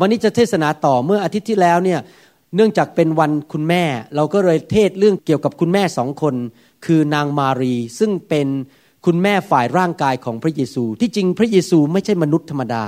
[0.00, 2.00] วันนี้จะเทศนาต่อเมื่ออาทิตย์ที่แล้วเนี่ย
[2.56, 3.84] เนื่องจากเป็นวันคุณแม่
[4.16, 6.34] เราก็เลยเทศเรื่องเกี่ยวกับคุณแม่สองคน
[6.84, 8.46] คือนางมารี ซึ่งเป็น
[9.06, 12.84] คุณแม่ฝ่ายร่างกายของพระเยซู ที่จริงพระเยซูไม่ใช่มนุษย์ธรรมดา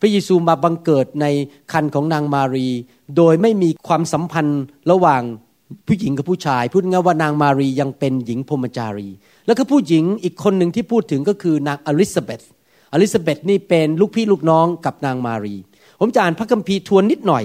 [0.00, 1.26] พระเยซูมาบังเกิดใน
[1.72, 2.68] คันของนางมารี
[3.16, 5.22] โดยไม่มีความสัมพันธ์ระหว่าง
[5.86, 9.08] ผู้หญิงกับผู้ชาย พูดง่ายว่านางมารียังเป็นหญิงพรมจารี
[9.46, 12.42] แล้วก็ผู้หญิงอีกคนหนึ่งที่พูดถึงก็คือนางอลิซาเบธ
[12.92, 15.56] อลิซาเบธนี่เป็นลูกพี่ลูกน้องกับนางมารี
[16.00, 17.44] ผมจะอ่านพระคัมภีร์ทวนนิดหน่อย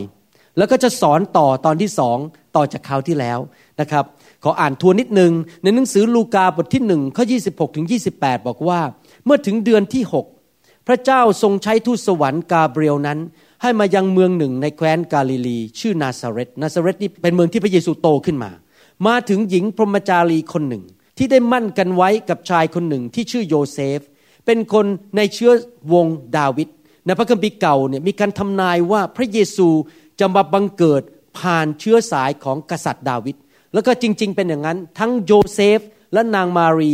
[0.57, 2.17] แล้วก็จะสอนต่อตอนที่สอง
[2.55, 3.39] ต่อจากคราวที่แล้ว
[3.81, 4.05] นะครับ
[4.44, 5.31] ขออ่านทวนนิดหนึ่ง
[5.63, 7.85] ในหนังสือลูกาบทที่หนึ่งข้อ26ถึง
[8.16, 8.79] 28 บอกว่า
[9.25, 10.03] เมื่อถึงเดือนที่
[10.45, 13.19] 6 พระเจ้าทรงใช้ทูตสวรรค์กาเบรียลนั้น
[13.61, 18.52] ให้มายังเมืองหนึ่งในแคว้นกาลิลี ชื่อนาซาเรตนาซาเรตนี่เป็นเมืองที่พระเยซูโตขึ้นมา
[19.07, 20.83] มาถึงหญิงพรหมจารีคนหนึ่ง
[21.17, 23.99] ที่ได้หมั้นกันไว้กับชายคนหนึ่งที่ชื่อโยเซฟ
[24.45, 24.85] เป็นคน
[25.16, 25.52] ในเชื้อ
[25.94, 26.05] วงศ์
[26.38, 26.69] ดาวิด
[27.05, 29.69] ในพระคัมภีร์เก่าเนี่ยมีการทำนายว่าพระเยซู
[30.19, 31.02] จะมาบังเกิด
[31.38, 33.35] ผ่านเชื้อสายของกษัตริย์ดาวิด
[33.73, 35.79] แล้วก็จริง ๆ เป็นอย่างนั้น ทั้งโยเซฟ
[36.13, 36.94] และนางมารี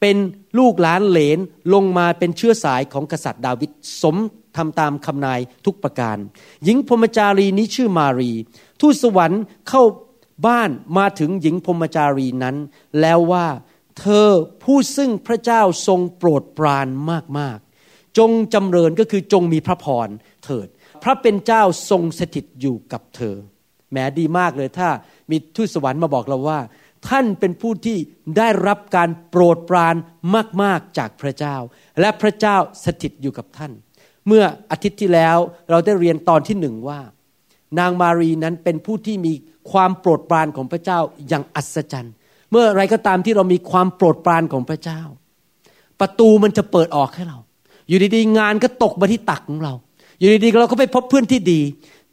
[0.00, 0.16] เป็น
[0.58, 1.38] ลูกหลานเหลน
[1.74, 3.70] ลงมาเป็นเชื้อสายของกษัตริย์ดาวิด
[4.02, 4.16] สม
[4.56, 6.16] ทำตามคำนายทุกประการ
[6.64, 8.32] หญิงพรหมจารีนี้ชื่อมารี
[8.80, 9.82] ทูตสวรรค์เข้า
[10.46, 12.56] บ้านมาถึงหญิงพรมจารีนั้น
[13.00, 13.46] แล้วว่า
[13.98, 14.28] เธอ
[14.62, 16.88] ผู้ซึ่งพระเจ้าทรงโปรดปราน
[17.38, 17.67] มากๆ
[18.18, 20.08] จงจำเริญก็คือจงมีพระพร
[20.44, 20.68] เถิด
[21.02, 23.36] พระเป็นเจ้าทรงสถิตอยู่กับเธอ
[23.90, 24.88] แหมดีมากเลยถ้า
[25.30, 26.60] มีทูตสวรรค์มาบอกเราว่า
[27.08, 27.98] ท่านเป็นผู้ที่
[28.38, 29.94] ได้รับการโปรดปราน
[30.62, 31.56] มาก ๆ จากพระเจ้า
[32.00, 33.72] และพระเจ้าสถิตอยู่กับท่าน
[34.26, 35.36] เมื่ออาทิตย์ที่แล้ว
[35.70, 37.00] เราได้เรียนตอนที่หนึ่งว่า
[37.78, 39.32] นางมารีนั้นเป็นผู้ที่มี
[39.70, 42.14] ความโปรดปรานของพระเจ้าอย่างอัศจรรย์
[42.50, 45.00] เมื่อไรก็ตามที่เรามีความโปรดปรานของพระเจ้า
[46.00, 47.38] ประตูมันจะเปิดออกให้เรา
[47.88, 49.74] อยู่ดีๆงานก็ตกมาที่ตักของเรา
[50.18, 51.60] อยู่ดีๆเราก็ไปพบเพื่อนที่ดี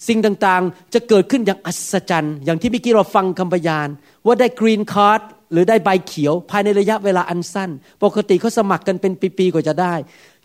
[0.08, 3.88] สิ่งต่างๆจะเกิดขึ้นอย่างอัศจรรย์ อย่างที่เมื่อกี้เราฟังคำพยาน
[4.26, 5.22] ว่าได้ green card
[5.52, 7.70] หรือได้ใบเขียวภายในระยะเวลาอันสั้น
[8.04, 9.94] ปกติเขาสมัครกันเป็นปีๆกว่าจะได้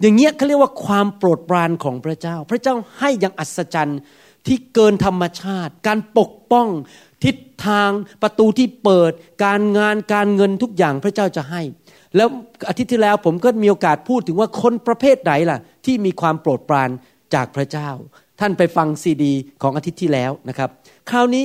[0.01, 4.01] อย่างเงี้ยเขาเรียกว่าความโปรดปรานของพระเจ้า พระเจ้าให้อย่างอัศจรรย์
[4.47, 6.69] ที่เกินธรรมชาติ การปกป้อง
[7.25, 7.37] ทิศ
[7.67, 7.91] ทาง
[8.23, 9.13] ประตูที่เปิด
[9.45, 11.61] การงานการเงินทุกอย่างพระเจ้าจะให้
[12.17, 12.29] แล้ว
[12.69, 16.91] อาทิตย์ที่แล้วผมก็มีโอกาสพูดถึงว่าคนประเภทไหนล่ะ ที่มีความโปรดปราน
[17.35, 17.91] จากพระเจ้า
[18.41, 19.33] ท่านไปฟังซีดี
[19.63, 20.71] ของอาทิตย์ที่แล้วนะครับ
[21.11, 21.45] คราวนี้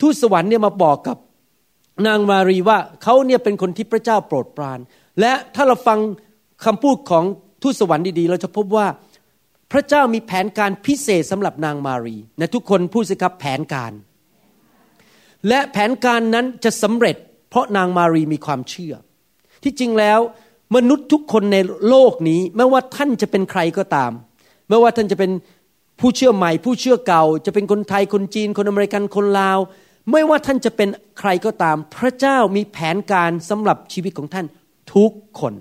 [0.00, 1.16] ทูตสวรรค์เนี่ยมาบอกกับ
[2.06, 4.78] นางมารีว่าเขาเนี่ยเป็นคนที่พระเจ้าโปรดปราน
[5.20, 5.98] และถ้าเราฟัง
[6.64, 7.24] คำพูดของ
[7.62, 8.86] ทูตสวรรค์ดีๆ เราจะพบว่า
[9.72, 13.92] พระเจ้ามีแผนการพิเศษสำหรับนางมารีนะทุกคนพูดสิครับแผนการ
[15.48, 17.16] และแผนการนั้นจะสำเร็จ
[17.50, 18.94] เพราะนางมารีมีความเชื่อ
[19.62, 20.20] ที่จริงแล้ว
[20.76, 21.58] มนุษย์ทุกคนใน
[21.88, 24.12] โลกนี้ไม่ว่าท่านจะเป็นใครก็ตาม
[24.68, 25.30] ไม่ว่าท่านจะเป็น
[26.00, 29.58] ผู้เชื่อใหม่ ผู้เชื่อเก่า จะเป็นคนไทยคนจีนคนอเมริกันคนลาว
[30.12, 34.46] ไม่ว่าท่านจะเป็นใครก็ตาม พระเจ้ามีแผนการสำหรับชีวิตของท่าน
[34.94, 35.54] ทุกคน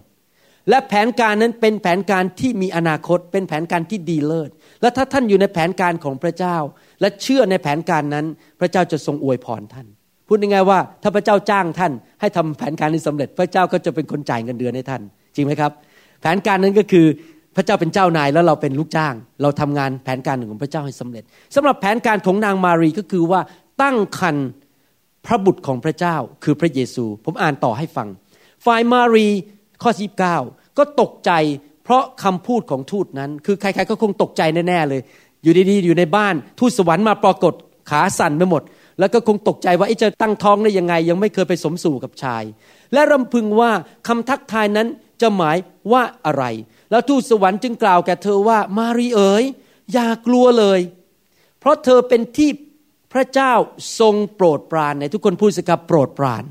[0.69, 4.50] และแผนการนั้นเป็นแผนการที่มีอนาคต เป็นแผนการที่ดีเลิศ
[4.81, 6.57] และถ้าท่านอยู่ในแผนการของพระเจ้า
[7.02, 8.25] และเชื่อในแผนการนั้น
[8.59, 9.88] พระเจ้าจะทรงอวยพรท่าน
[10.27, 15.01] พูดง่ายๆว่าถ้าพระเจ้าจ้างท่าน ให้ทำแผนการนี้สำเร็จ พระเจ้าก็จะเป็นคนจ่ายเงินเดือนให้ท่าน
[15.35, 15.71] จริงไหมครับ
[16.21, 17.05] แผนการนั้นก็คือ
[17.55, 21.23] พระเจ้าเป็นเจ้านายแล้วเราเป็นลูกจ้าง เราทำงานแผนการหนึ่งของพระเจ้าให้สำเร็จ
[21.55, 23.41] สำหรับแผนการของนางมารีก็คือว่า
[23.81, 24.38] ตั้งคัน
[25.25, 28.07] พระบุตรของพระเจ้าคือพระเยซู ผมอ่านต่อให้ฟัง
[28.65, 29.27] ฝ่ายมารี
[29.83, 30.38] ข้อสิบเก้า
[30.77, 31.31] ก็ตกใจ
[31.83, 35.01] เพราะคำพูดของทูตนั้น คือใครๆก็คงตกใจแน่ๆเลย
[35.44, 37.53] อยู่ดีๆ อยู่ในบ้านทูตสวรรค์มาปรากฏ
[37.89, 38.62] ขาสั่นไปหมด
[38.99, 42.44] แล้วก็คงตกใจว่าจะตั้งท้องได้ยังไง ยังไม่เคยไปสมสู่กับชาย
[42.94, 43.71] และรำพึงว่า
[44.07, 44.88] คำทักทายนั้น
[45.21, 45.57] จะหมาย
[45.91, 46.44] ว่าอะไร
[46.91, 49.44] แล้วทูตสวรรค์จึงกล่าวแก่เธอว่ามารีเอ๋ย
[49.94, 50.79] อย่ากลัวเลย
[51.59, 52.49] เพราะเธอเป็นที่
[53.13, 53.53] พระเจ้า
[53.99, 56.44] ทรงโปรดปรานในทุกคนพูดสิครับโปรดปราน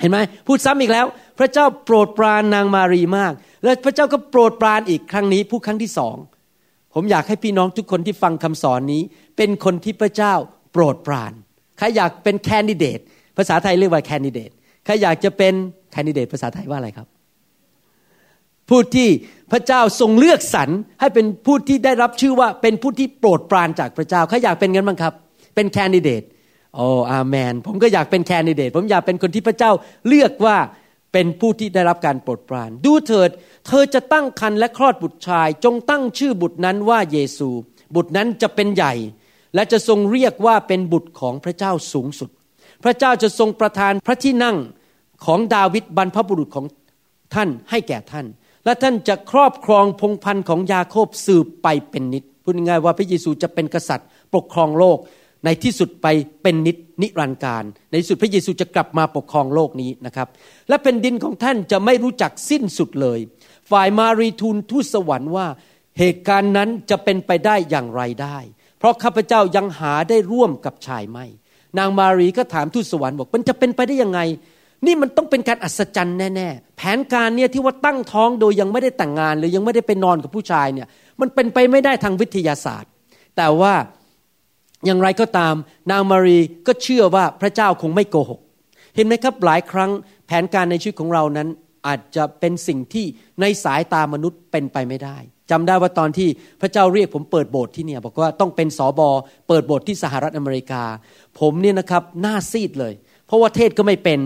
[0.00, 1.06] เห็นไหมพูดซ้ำอีกแล้ว
[1.38, 3.32] พระเจ้าโปรดปรานนางมารีมาก
[3.64, 6.16] และพระเจ้าก็โปรดปรานอีกครั้งนี้ผู้ครั้งที่สอง
[6.94, 9.02] ผมอยากให้พี่น้องทุกคนที่ฟังคำสอนนี้
[9.36, 10.34] เป็นคนที่พระเจ้า
[10.72, 11.32] โปรดปราน
[11.78, 12.98] ใครอยากเป็นแคนดิเดต
[13.36, 14.50] ภาษาไทยเรียกว่าแคนดิเดต
[14.84, 15.54] ใครอยากจะเป็น
[15.92, 17.06] แคนดิเดต ภาษาไทยว่าอะไรครับ
[18.68, 19.08] ผู้ที่
[19.52, 20.70] พระเจ้าทรงเลือกสรร
[21.00, 25.14] ให้เป็นผู้ที่ได้รับชื่อว่าเป็นผู้ที่โปรดปรานจากพระเจ้า ใครอยากเป็นกันบ้างครับ
[25.54, 26.22] เป็นแคนดิเดต
[26.74, 29.70] โอ้อาเมน ผมก็อยากเป็นแคนดิเดต ผมอยากเป็นคนที่พระเจ้า
[30.08, 30.56] เลือกว่า
[31.12, 33.30] เป็นผู้ที่ได้รับการโปรดปราน ดูเถิด
[33.66, 37.48] เธอจะตั้งครรภ์และคลอดบุตรชาย จงตั้งชื่อบุตรนั้นว่าเยซู
[37.94, 38.94] บุตรนั้นจะเป็นใหญ่
[39.56, 42.30] และจะทรงเรียกว่าเป็นบุตรของพระเจ้าสูงสุด
[42.84, 44.56] พระเจ้าจะทรงประทานพระที่นั่ง
[45.24, 46.66] ของดาวิดบรรพบุรุษของ
[47.34, 48.26] ท่านให้แก่ท่าน
[48.64, 54.98] และท่านจะครอบครองพงพันธ์ของยาโคบสืบไปเป็นนิดพูดง่ายว่าพระเยซูจะเป็นกษัตริย์ ปกครองโลก
[55.44, 56.06] ในที่สุดไป
[56.42, 60.28] เป็นนิดนิรันดร์การ ในที่สุดพระเยซูจะกลับมาปกครองโลกนี้นะครับ
[60.68, 63.18] และเป็นดินของท่านจะไม่รู้จักสิ้นสุดเลย
[63.70, 65.46] ฝ่ายมารีทูลทูตสวรรค์ว่า
[65.98, 68.38] เหตุการณ์นั้นจะเป็นไปได้อย่างไรได้
[68.78, 71.26] เพราะข้าพเจ้ายังหาได้ร่วมกับชายไม่
[71.78, 74.20] นางมารีก็ถามทูตสวรรค์บอกมันจะเป็นไปได้ยังไง
[74.86, 80.88] นี่มันต้องเป็นการอัศจรรย์แน่ๆ แผนการเนี่ยที่ว่าตั้งท้องโดยยังไม่ได้แต่งงาน หรือยังไม่ได้ไปนอนกับผู้ชายเนี่ย
[81.20, 82.90] มันเป็นไปไม่ได้ทางวิทยาศาสตร์
[83.36, 83.74] แต่ว่า
[84.84, 85.54] อย่างไรก็ตาม
[85.90, 88.40] นางมารีก็เชื่อว่าพระเจ้าคงไม่โกหก
[88.94, 89.90] เห็นไหมครับหลายครั้ง
[90.26, 91.48] แผนการในชีวิตของเรานั้น
[91.86, 93.06] อาจจะเป็นสิ่งที่
[93.40, 95.18] ในสายตามนุษย์เป็นไปไม่ได้
[95.50, 96.28] จำได้ว่าตอนที่
[96.60, 99.08] พระเจ้าเรียกผมเปิดโบสถ์ที่เนี่ยบอกว่าต้องเป็นสอบอ
[99.48, 100.82] เปิดโบสถ์ที่สหรัฐอเมริกา
[101.40, 102.94] ผมเนี่ยนะครับหน้าซีดเลย
[103.26, 104.20] เพราะว่าเทศก็ไม่เป็น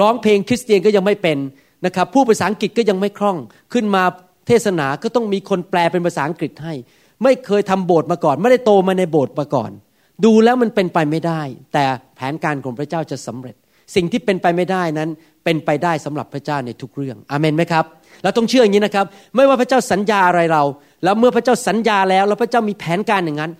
[0.00, 1.38] ร้องเพลงคริสเตียนก็ยังไม่เป็น
[1.86, 3.38] นะครับผู้ภาษาอังกฤษก็ยังไม่คล่อง
[3.72, 4.02] ขึ้นมา
[4.46, 6.74] เทศนาก็ต้องมีคนแปลเป็นภาษาอังกฤษให้
[7.22, 9.70] ไม่เคยทำโบสถ์มาก่อน ไม่ได้โตมาในโบสถ์มาก่อน
[10.24, 11.42] ดูแล้วมันเป็นไปไม่ได้
[11.72, 11.84] แต่
[12.16, 13.56] แผนการของพระเจ้าจะสำเร็จ
[13.94, 15.10] สิ่งที่เป็นไปไม่ได้นั้น
[15.44, 17.84] เป็นไปได้สำหรับพระเจ้าในทุกเรื่องอเมนไหมครับ
[18.22, 19.06] เราต้องเชื่ออย่างนี้นะครับ
[19.36, 20.62] ไม่ว่าพระเจ้าสัญญาอะไรเรา
[21.04, 23.52] แล้วเมื่อพระเจ้าสัญญาแล้ว แล้วพระเจ้ามีแผนการอย่างนั้น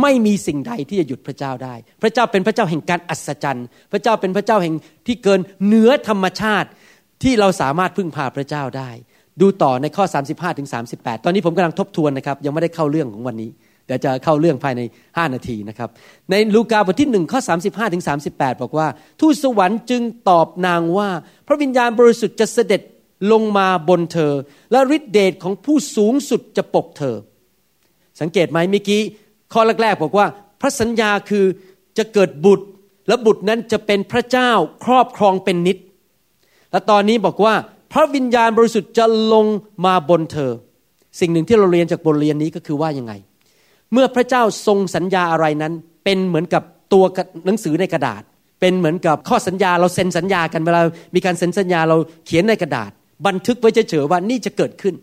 [0.00, 4.74] ไม่มีสิ่งใดที่จะหยุดพระเจ้าได้ พระเจ้าเป็นพระเจ้าแห่งการอัศจรรย์ พระเจ้าเป็นพระเจ้าแห่ง
[5.06, 6.68] ที่เกินเหนือธรรมชาติ
[7.22, 8.90] ที่เราสามารถพึ่งพาพระเจ้าได้
[9.40, 13.50] ดูต่อในข้อ 35ถึง38 ตอนนี้ผมกำลังทบทวนนะครับ ยังไม่ได้เข้าเรื่องของวันนี้
[13.90, 15.88] ดี๋ยวจะเข้าเรื่องภายใน 5 นาทีนะครับ
[16.30, 18.86] ในลูกาบทที่หนึ่งข้อ35ถึง38 บอกว่า
[19.20, 21.08] ทูตสวรรค์จึงตอบนางว่า
[21.46, 22.82] พระวิญญาณบริสุทธิ์จะเสด็จ
[23.32, 24.32] ลงมาบนเธอ
[24.70, 27.16] และฤทธิเดชของผู้สูงสุดจะปกเธอ
[28.20, 29.00] สังเกตไหมเมื่อกี้
[29.52, 30.26] ข้อแรกๆบอกว่า
[30.60, 31.44] พระสัญญาคือ
[31.98, 32.66] จะเกิดบุตร
[33.08, 34.50] และบุตรนั้นจะเป็นพระเจ้า
[34.84, 35.78] ครอบครองเป็นนิด
[36.70, 37.54] และตอนนี้บอกว่า
[37.92, 39.46] พระวิญญาณบริสุทธิ์จะลง
[39.86, 40.52] มาบนเธอ
[41.20, 43.12] สิ่งหนึ่งที่เราเรียนจากบทเรียนนี้ก็คือว่ายังไง
[43.92, 45.72] เมื่อพระเจ้าทรงสัญญาอะไรนั้น
[46.04, 47.04] เป็นเหมือนกับตัว
[47.46, 48.22] หนังสือในกระดาษ
[48.60, 50.80] เป็นเหมือนกับข้อสัญญาเราเซ็นสัญญากันเวลา
[51.14, 51.96] มีการเซ็นสัญญาเรา
[52.26, 52.90] เขียนในกระดาษ
[53.26, 54.94] บันทึกไว้เฉยๆว่านี่จะเกิดขึ้น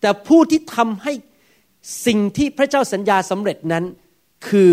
[0.00, 1.12] แต่ผู้ที่ทำให้
[2.06, 3.84] สิ่งที่พระเจ้าสัญญาสำเร็จนั้น
[4.48, 4.72] คือ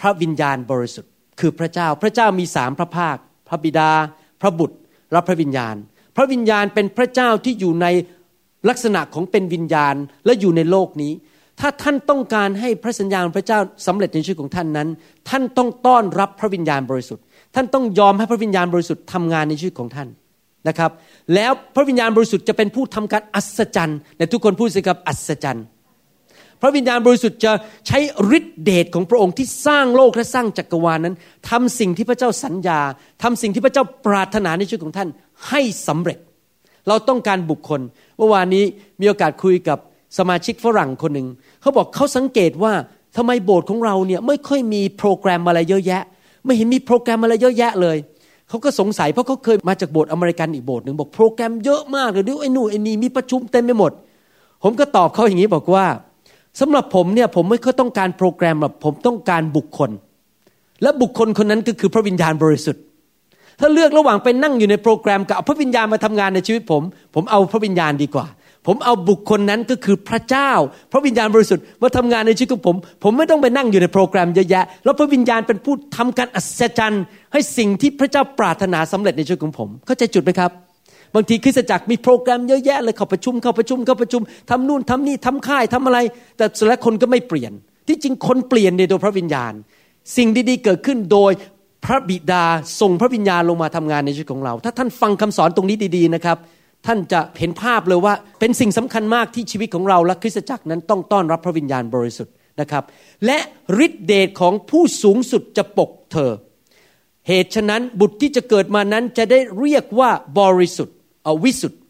[0.00, 3.16] พระวิญญาณบริสุทธิ์ คือพระเจ้าพระเจ้ามีสามพระภาค
[3.48, 3.90] พระบิดา
[4.40, 4.76] พระบุตร
[5.12, 5.74] และพระวิญญาณ
[6.16, 7.86] พระวิญญาณเป็นพระเจ้าที่อยู่ใน
[8.68, 9.94] ลักษณะของเป็นวิญญาณ
[10.24, 11.12] และอยู่ในโลกนี้
[11.60, 14.88] ถ้าท่านต้องการให้พระสัญญาของพระเจ้าสำเร็จในชีวิตของท่านนั้น
[15.28, 17.24] ท่านต้องต้อนรับพระวิญญาณบริสุทธิ์
[17.54, 20.08] ท่านต้องยอมให้พระวิญญาณบริสุทธิ์ทำงานในชีวิตของท่าน
[20.68, 20.90] นะครับ
[21.34, 25.64] แล้วพระวิญญาณบริสุทธิ์จะเป็นผู้ทำการอัศจรรย์ในทุกคนพูดสิครับอัศจรรย์
[26.60, 27.52] พระวิญญาณบริสุทธิ์จะ
[27.86, 27.98] ใช้
[28.38, 31.14] ฤทธิเดชของพระองค์ที่สร้างโลกและสร้างจักรวาลนั้น
[31.50, 32.80] ทำสิ่งที่พระเจ้าสัญญา
[33.22, 35.08] ทำสิ่งที่พระเจ้าปรารถนาในชีวิตของท่าน
[35.48, 36.18] ให้สำเร็จ
[36.88, 37.80] เราต้องการบุคคล
[38.18, 38.64] เมื่อวานนี้
[39.00, 39.78] มีโอกาสคุยกับ
[40.18, 41.28] สมาชิกฝรั่งคนหนึ่ง
[41.60, 42.72] เขาบอกเขาสังเกตว่า
[43.16, 46.02] ทำไมโบสถ์ของเราเนี่ยไม่ค่อยมีโปรแกรมอะไรเยอะแยะ
[46.44, 47.96] ไม่เห็นมีโปรแกรมอะไรเยอะแยะเลย
[48.48, 53.92] เขาก็สงสัยเพราะเขาเคยมาจากโบสถ์อเมริกันอีกโบสถ์หนึ่งบอกโปรแกรมเยอะมากเลยดูไอ้นู่นไอ้นี่มีประชุมเต็มไปหมด
[54.62, 55.86] ผมก็ตอบเขาอย่างนี้บอกว่า
[56.60, 59.90] สำหรับผมเนี่ยผมไม่ค่อยต้องการโปรแกรมแบบผมต้องการบุคคล
[60.82, 62.82] และบุคคลคนนั้นก็คือพระวิญญาณบริสุทธิ์
[63.60, 66.82] ถ้าเลือกระหว่างไปนั่งอยู่ในโปรแกรมกับพระวิญญาณมาทำงานในชีวิตผม
[67.14, 68.26] ผมเอาพระวิญญาณดีกว่า
[68.66, 70.50] ผมเอาบุคคลนั้นก็คือพระเจ้า
[70.92, 80.50] พระวิญญาณบริสุทธิ์มาทำงานในชีวิตของผม ผมไม่ต้องไปนั่งอยู่ในโปรแกรมเยอะแยะ แล้วพระวิญญาณเป็นผู้ทำการอัศจรรย์ ให้สิ่งที่พระเจ้าปรารถนาสำเร็จในชีวิตของผม เข้าใจจุดไหมครับ
[81.14, 85.98] บางทีคริสตจักรมีโปรแกรมเยอะแยะเลยเข้าประชุมเข้าประชุมเข้าประชุมทำนู่นทำนี่ทำค่ายทำอะไร
[86.36, 87.52] แต่สุดท้ายคนก็ไม่เปลี่ยน
[87.88, 89.52] ที่จริงคนเปลี่ยนในโดยพระวิญญาณ
[90.16, 91.32] สิ่งดีๆเกิดขึ้นโดย
[91.84, 92.44] พระบิดา
[92.80, 96.36] ส่งพระวิญญาณลงมาทำงานในชีวิตของเรา ถ้าท่านฟังคำสอนตรงนี้ดีๆนะครับ
[96.86, 102.84] ท่านจะเห็นภาพเลยว่าเป็นสิ่งสำคัญมากที่ชีวิตของเราและคริสตจักรนั้นต้องต้อนรับพระวิญญาณบริสุทธิ์นะครับ
[103.26, 103.38] และ
[103.86, 106.32] ฤทธิเดชของผู้สูงสุดจะปกเธอ
[107.28, 110.10] เหตุฉะนั้นบุตรที่จะเกิดมานั้นจะได้เรียกว่า
[110.40, 111.80] บริสุทธิ์อวิสุทธิ์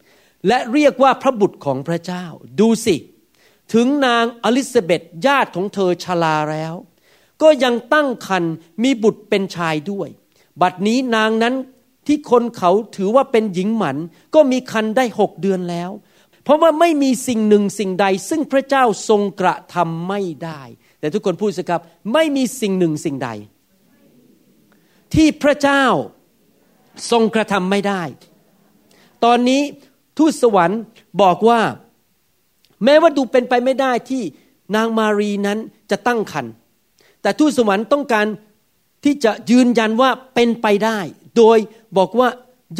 [0.47, 2.25] และเรียกว่าพระบุตรของพระเจ้า
[2.59, 2.95] ดูสิ
[3.73, 6.73] ถึงนางอลิซาเบธญาติของเธอชราแล้ว
[7.41, 10.09] ก็ยังตั้งครรภ์มีบุตรเป็นชายด้วย
[10.61, 11.55] บัดนี้นางนั้น
[12.07, 13.97] ที่คนเขาถือว่าเป็นหญิงหมัน
[14.35, 15.91] ก็มีคันได้หกเดือนแล้ว
[16.43, 20.61] เพราะว่าไม่มีสิ่งหนึ่งสิ่งใด ซึ่งพระเจ้าทรงกระทำไม่ได้
[20.99, 21.81] แต่ทุกคนพูดสิครับ
[22.13, 23.29] ไม่มีสิ่งหนึ่งสิ่งใด
[25.13, 25.83] ที่พระเจ้า
[27.11, 28.03] ทรงกระทำไม่ได้
[29.25, 29.61] ตอนนี้
[30.17, 30.81] ทูตสวรรค์
[31.21, 31.61] บอกว่า
[32.83, 34.23] แม้ว่าดูเป็นไปไม่ได้ที่
[34.75, 35.59] นางมารีนั้น
[35.91, 36.53] จะตั้งครรภ์
[37.21, 38.25] แต่ทูตสวรรค์ต้องการ
[39.03, 40.99] ที่จะยืนยันว่าเป็นไปได้
[41.37, 41.57] โดย
[41.97, 42.29] บอกว่า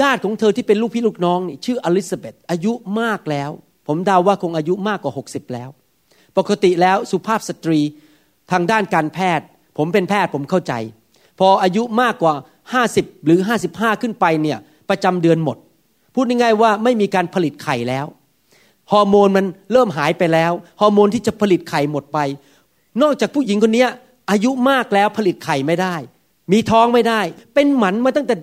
[0.02, 3.50] ญาติของเธอที่เป็นลูกพี่ลูกน้องนี่ชื่ออลิซาเบธอายุมากแล้ว
[3.88, 5.70] ผมเดาว่าคงอายุมากกว่า 60 แล้ว
[6.38, 7.80] ปกติแล้วสุภาพสตรี
[8.52, 9.46] ทางด้านการแพทย์
[9.78, 10.74] ผมเป็นแพทย์ผมเข้าใจ
[11.40, 12.34] พออายุมากกว่า
[12.80, 13.40] 50 หรือ
[13.72, 14.58] 55 ขึ้นไปเนี่ย
[14.90, 15.58] ประจำเดือนหมด
[16.14, 18.06] พูดง่ายๆว่าไม่มีการผลิตไข่แล้ว
[18.92, 22.20] ฮอร์โมนมันเริ่มหายไปแล้วฮอร์โมนที่จะผลิตไข่หมดไป
[23.02, 23.86] นอกจากผู้หญิงคนนี้
[24.32, 25.96] อายุมากแล้วผลิตไข่ไม่ได้
[26.52, 27.22] มีท้องไม่ได้
[27.54, 28.36] เป็นหมันมาตั้งแต่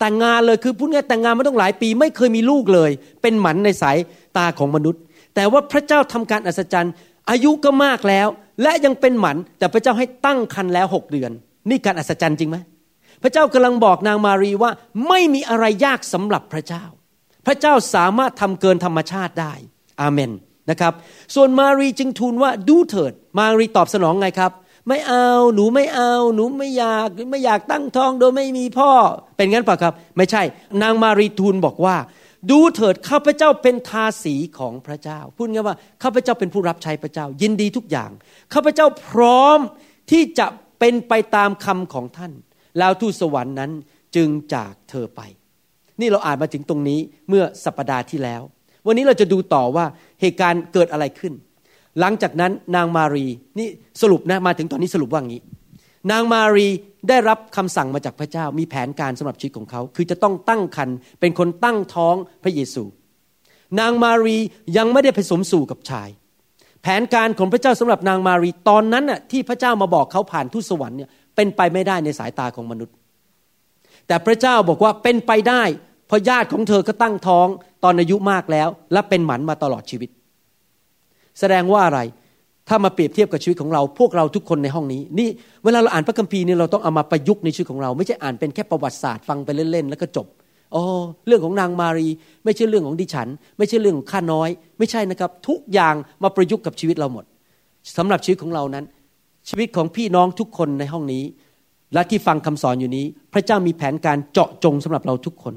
[0.00, 2.90] แต่งงานเลยคือพูดง่ายแต่งงานมาต้องหลายปี ไม่เคยมีลูกเลย
[3.22, 3.96] เป็นหมันในสาย
[4.36, 5.00] ตาของมนุษย์
[5.34, 6.92] แต่ว่าพระเจ้าทำการอัศจรรย์
[7.30, 8.28] อายุก็มากแล้ว
[8.62, 11.30] และยังเป็นหมันแต่พระเจ้าให้ตั้งคันแล้วหกเดือน
[11.68, 12.56] นี่การอัศจรรย์จริงไหม
[13.22, 14.70] พระเจ้ากำลังบอกนางมารีว่า
[15.08, 16.84] ไม่มีอะไรยากสำหรับพระเจ้า
[17.46, 19.52] พระเจ้าสามารถทำเกินธรรมชาติได้
[20.00, 20.30] อาเมน
[20.70, 20.92] นะครับ
[21.34, 24.52] ส่วนมารีจึงทูลว่าดูเถิด มารีตอบสนองไงครับ
[24.88, 28.90] ไม่เอาหนูไม่เอา หนูไม่อยากไม่อยากตั้งท้องโดยไม่มีพ่อ
[29.36, 30.42] เป็นงั้นปะครับ ไม่ใช่
[30.82, 31.96] นางมารีทูลบอกว่า
[32.50, 38.10] ดูเถิดข้าพเจ้าเป็นทาสีของพระเจ้า พูดง่ายว่าข้าพเจ้าเป็นผู้รับใช้พระเจ้า ยินดีทุกอย่าง
[38.54, 39.58] ข้าพเจ้าพร้อม
[40.10, 40.46] ที่จะ
[40.78, 42.32] เป็นไปตามคำของท่าน
[42.78, 43.70] แล้วทูตสวรรค์นั้น
[44.16, 45.20] จึงจากเธอไป
[46.00, 48.42] นี่เราอ่านมาถึงตรงนี้เมื่อสัปดาห์ที่แล้ว
[48.86, 49.84] วันนี้เราจะดูต่อว่า
[50.20, 51.32] เหตุการณ์เกิดอะไรขึ้น
[52.00, 53.26] หลังจากนั้นนางมารี
[53.58, 53.68] นี่
[54.02, 55.40] สรุปนะมาถึงตอนนี้สรุปว่างี้
[56.10, 56.68] นางมารี
[57.08, 62.84] ได้รับคำสั่งมาจากพระเจ้ามีแผนการสำหรับชีวิตของเขา คือจะต้องตั้งครรภ์เป็นคนตั้งท้องพระเยซู
[63.80, 64.38] นางมารี
[64.76, 66.08] ยังไม่ได้ผสมสู่กับชาย
[66.82, 72.94] แผนการของพระเจ้าสำหรับนางมารีตอนนั้นน่ะที่พระเจ้ามาบอกเขาผ่านทูตสวรรค์เนี่ยเป็นไปไม่ได้ในสายตาของมนุษย์
[74.06, 75.62] แต่พระเจ้าบอกว่าเป็นไปได้
[76.06, 77.46] เพราะญาติของเธอก็ตั้งท้อง
[77.84, 80.10] ตอนอายุมากแล้ว และเป็นหมันมาตลอดชีวิต
[81.38, 82.00] แสดงว่าอะไร
[82.68, 85.28] ถ้ามาเปรียบเทียบกับชีวิตของเรา พวกเราทุกคนในห้องนี้ นี่
[85.64, 90.26] เวลาเราอ่านพระคัมภีร์นี่เราต้องเอามาประยุกต์ในชีวิตของเรา ไม่ใช่อ่านเป็นแค่ประวัติศาสตร์ฟังไปเล่นๆแล้วก็จบ
[90.74, 90.82] อ๋อ
[91.26, 92.08] เรื่องของนางมารี
[92.44, 97.24] ไม่ใช่เรื่องของดิฉัน ไม่ใช่เรื่องของข้าน้อย ไม่ใช่นะครับ ทุกอย่างมาประยุกต์กับชีวิตเราหมด
[97.96, 98.84] สำหรับชีวิตของเรานั้น
[99.48, 101.24] ชีวิตของพี่น้องทุกคนในห้องนี้
[101.94, 105.54] และที่ฟังคำสอนอยู่นี้ พระเจ้ามีแผนการเจาะจงสำหรับเราทุกคน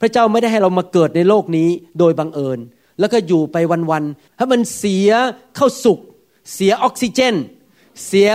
[0.00, 2.58] พระเจ้าไม่ได้ให้เรามาเกิดในโลกนี้โดยบังเอิญ
[3.02, 3.56] แล้วก็อยู่ไป
[3.90, 5.10] วันๆถ้ามันเสีย
[5.56, 5.98] เข้าสุก
[6.54, 7.34] เสียออกซิเจน
[8.06, 8.30] เสีย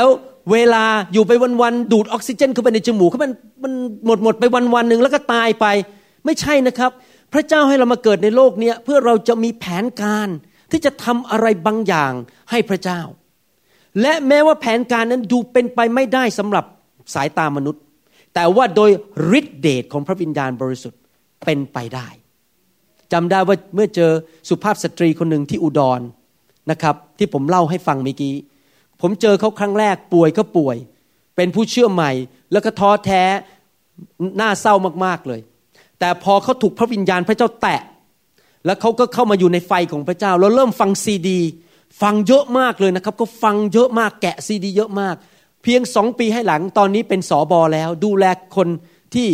[0.51, 1.31] เวลาอยู่ไป
[1.61, 3.31] วันๆดูดออกซิเจนเข้าไปในจมูกเขามัน
[3.63, 3.73] มัน
[4.05, 4.43] หมดหมดไป
[4.75, 5.65] วันๆหนึ่งแล้วก็ตายไป
[6.25, 6.91] ไม่ใช่นะครับ
[7.33, 10.27] พระเจ้าให้เรามาเกิดในโลกนี้เพื่อเราจะมีแผนการ
[10.71, 12.13] ที่จะทำอะไรบางอย่าง
[12.51, 13.01] ให้พระเจ้า
[14.01, 16.65] และแม้ว่าแผนการนั้นดูเป็นไปไม่ได้สำหรับ
[17.13, 17.81] สายตามนุษย์
[18.35, 18.91] แต่ว่าโดย
[19.39, 20.99] ฤทธิเดชของพระวิญญาณบริสุทธิ์
[21.45, 22.07] เป็นไปได้
[23.13, 24.11] จำได้ว่าเมื่อเจอ
[24.49, 26.01] สุภาพสตรีคนหนึ่งที่อุดร
[26.71, 28.35] นะครับ ที่ผมเล่าให้ฟังเมื่อกี้
[29.01, 30.77] ผมเจอเขาครั้งแรกป่วยก็ป่วย
[31.35, 32.11] เป็นผู้เชื่อใหม่
[32.51, 33.23] แล้วก็ท้อแท้
[34.37, 34.73] หน่าเศร้า
[35.05, 35.41] มากๆเลย
[35.99, 37.81] แต่พอเขาถูกพระวิญญาณพระเจ้าแตะ
[38.65, 41.39] แล้วเขาก็เข้ามาอยู่ในไฟของพระเจ้า แล้วเริ่มฟังซีดี
[42.01, 45.15] ฟังเยอะมากเลยนะครับ ก็ฟังเยอะมากแกะซีดีเยอะมาก
[45.63, 48.67] เพียงสองปีให้หลังตอนนี้เป็นสอบอแล้ว ดูแลคน
[49.13, 49.27] ที่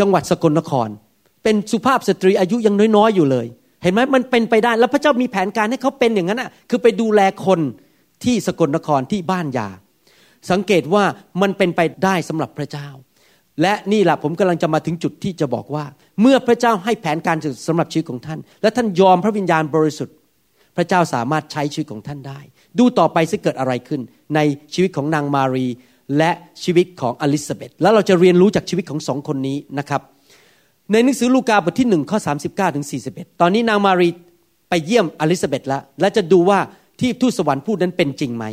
[0.00, 0.88] จังหวัดสกลนคร
[1.42, 3.46] เป็นสุภาพสตรีอายุยังน้อยๆอยู่เลย
[3.82, 7.60] เห็นไหมมันเป็นไปได้แล้วพระเจ้ามีแผนการให้เขาเป็นอย่างนั้นอะคือไปดูแลคน
[8.24, 9.68] ที่สกลนครที่บ้านยา
[10.50, 11.04] สังเกตว่า
[11.42, 12.88] มันเป็นไปได้สำหรับพระเจ้า
[13.62, 15.84] และนี่แหละผมกำลังจะมาถึงจุดที่จะบอกว่า
[16.20, 17.36] เมื่อพระเจ้าให้แผนการ
[17.68, 20.16] สำหรับชีวิตของท่าน และท่านยอมพระวิญญาณบริสุทธิ์
[20.76, 22.40] พระเจ้าสามารถใช้ชีวิตของท่านได้
[22.78, 24.00] ดูต่อไปจะเกิดอะไรขึ้น
[24.34, 24.40] ใน
[24.74, 25.66] ชีวิตของนางมารี
[26.18, 26.30] และ
[26.64, 30.02] ชีวิตของอลิซาเบธแล้วเราจะเรียนรู้จากชีวิตของสองคนนี้นะครับ
[30.92, 34.08] ในหนังสือลูกาบทที่หนึ่งข้อสามสิบเก้าถึงสี่สิบเอ็ดตอนนี้นางมารี
[34.68, 36.58] ไปเยี่ยมอลิซาเบธแล้ว และจะดูว่า
[37.00, 38.44] ที่ทูตสวรรค์พูดนั้นเป็นจริงไหม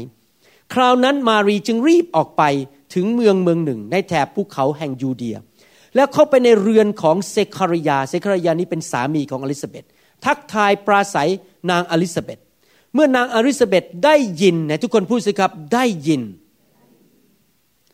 [0.73, 2.43] คราวนั้นมารีจึงรีบออกไป
[2.93, 5.37] ถึงเมืองเมืองหนึ่ง ในแถบภูเขาแห่งยูเดีย
[5.95, 9.85] แล้วเข้าไปในเรือนของเซคาริยา เซคาริยานี้เป็นสามีของอลิซาเบธ
[10.25, 11.29] ทักทายปราศัย
[11.71, 12.39] นางอลิซาเบธ
[12.93, 16.21] เมื่อนางอลิซาเบธได้ยินนะทุกคนพูดสิครับได้ยิน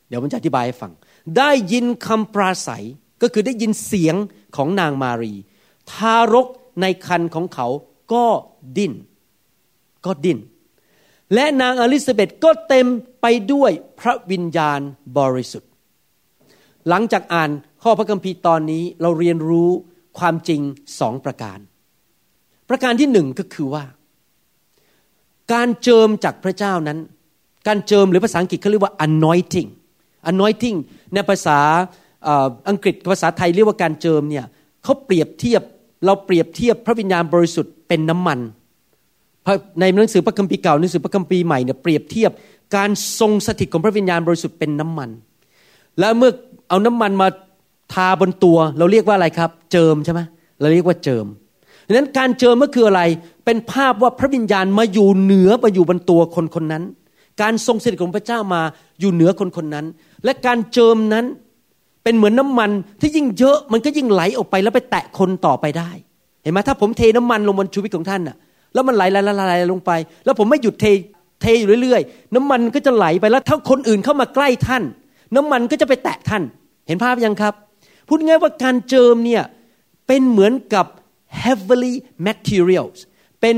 [0.07, 0.91] เดี๋ยวผมจะอธิบายให้ฟัง
[1.37, 2.85] ได้ยินคำปราศัย
[3.25, 4.15] ก็คือได้ยินเสียง
[4.55, 5.33] ของนางมารี
[5.91, 6.47] ทารก
[6.81, 7.67] ในคันของเขา
[8.13, 8.25] ก็
[8.77, 8.93] ดิ้น
[10.05, 10.39] ก็ดิ้น
[11.33, 12.87] และนางอลิซาเบธก็เต็ม
[13.21, 14.79] ไปด้วยพระวิญญาณ
[15.17, 15.71] บริสุทธิ์
[16.89, 17.49] หลังจากอ่าน
[17.83, 19.69] ข้อพระคัมภีร์ตอนนี้เราเรียนรู้
[20.19, 20.61] ความจริง
[20.99, 21.59] สองประการ
[22.69, 23.83] ประการที่หนึ่งก็คือว่า
[25.53, 26.99] การเจิมจากพระเจ้านั้น
[27.67, 29.69] การเจิมหรือภาษาอังกฤษเขาเรียกว่า anointing
[30.31, 30.77] anointing
[31.13, 31.59] ในภาษา
[32.69, 34.45] อังกฤษภาษาไทยเรียกว่าการเจิมเนี่ย
[34.83, 35.61] เขาเปรียบเทียบ
[36.05, 38.39] เราเปรียบเทียบพระวิญญาณบริสุทธิ์เป็นน้ำมัน
[39.79, 42.31] ในหนังสือพระคัมภีร์เก่าหนังสือพระคัมภีร์ใหม่เนี่ยเปรียบเทียบ
[42.75, 45.09] การทรงสถิตของพระวิญญาณบริสุทธิ์เป็นน้ำมัน
[45.99, 46.31] และเมื่อ
[46.69, 47.27] เอาน้ำมันมา
[47.93, 50.21] ทาบนตัว เราเรียกว่าอะไรครับ เจิมใช่ไหม
[50.59, 51.25] เราเรียกว่าเจิม
[51.87, 53.01] ดังนั้นการเจิมก็คืออะไร
[53.45, 56.83] เป็นภาพว่าพระวิญญาณมาอยู่เหนือมาอยู่บนตัวคนคนนั้น
[57.41, 58.61] การทรงสถิตของพระเจ้ามา
[58.99, 59.85] อยู่เหนือคนคนนั้น
[60.23, 61.25] และการเจิมนั้น
[62.05, 62.71] เป็นเหมือนน้ามัน
[63.01, 65.89] ที่ยิ่งเยอะมันก็ยิ่งไหลออกไปแล้วไปแตะคนต่อไปได้
[66.43, 68.35] เห็นไหมถ้าผมเทน้ำมันลงบนชีวิตของท่านน่ะ
[68.73, 69.91] แล้วมันไหลไหลไหลลงไป
[70.25, 70.85] แล้วผมไม่หยุดเท
[71.41, 74.83] เทอยู่เรื่อยๆ น้ำมันก็จะไหลไปแล้วถ้าคนอื่นเข้ามาใกล้ท่าน
[75.35, 76.43] น้ำมันก็จะไปแตะท่าน
[76.87, 77.53] เห็นภาพยังครับ
[78.07, 79.43] พูดง่ายว่าการเจิมเนี่ย
[80.07, 80.85] เป็นเหมือนกับ
[81.43, 81.93] heavenly
[82.27, 82.97] materials
[83.41, 83.55] เป็น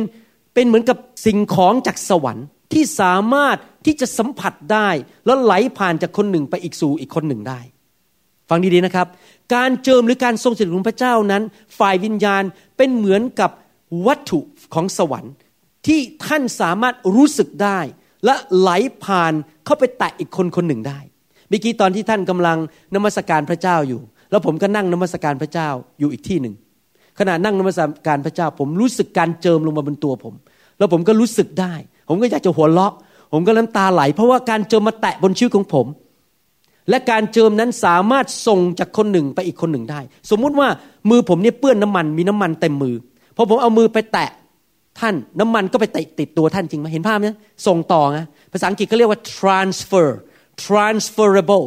[0.53, 4.89] เป็นเหมือนกับสิ่งของจากสวรรค์ที่สามารถที่จะสัมผัสได้
[5.25, 7.59] แล้วไหลผ่านจากคนหนึ่งไปอีกสู่อีกคนหนึ่งได้
[8.49, 9.07] ฟังดีๆนะครับ
[9.55, 11.43] การเจิมหรือการทรงสถิตของพระเจ้านั้น
[11.79, 12.43] ฝ่ายวิญญาณ
[12.77, 13.51] เป็นเหมือนกับ
[14.07, 14.39] วัตถุ
[14.73, 15.33] ของสวรรค์
[15.87, 17.79] ที่ท่านสามารถรู้สึกได้
[18.25, 18.69] และไหล
[19.03, 19.33] ผ่าน
[19.65, 20.99] เข้าไปแตะอีกคนคนหนึ่งได้
[21.49, 22.57] เมื่อกี้ตอนที่ท่านกำลัง
[22.95, 24.01] นมัสการพระเจ้าอยู่
[24.31, 26.55] แล้วผมก็นั่งนมัสการพระเจ้าอยู่อีกที่หนึ่ง
[27.19, 27.77] ขณะนั่งนมัส
[28.07, 30.33] การพระเจ้า ผมรู้สึกการเจิมลงมาบนตัวผม
[30.77, 31.73] แล้วผมก็รู้สึกได้
[32.09, 32.93] ผมก็อยากจะหัวเราะ
[33.33, 35.85] ผมก็น้ำตาไหล เพราะว่าการเจิมมาแตะบนชีวิตของผม
[36.89, 39.99] และการเจิมนั้นสามารถส่งจากคนหนึ่งไปอีกคนหนึ่งได้
[40.31, 40.67] สมมุติว่า
[41.09, 42.95] มือผมเนี่ยเปื้อนน้ามันมีน้ำมันเต็มมือ
[43.35, 44.29] พอผมเอามือไปแตะ
[44.99, 47.27] ท่านน้ำมันก็ไปติดติดตัวท่านจริงไหมเห็นภาพไหม
[47.67, 50.07] ส่งต่อนะภาษาอังกฤษเขาเรียกว่า transfer
[50.65, 51.65] transferable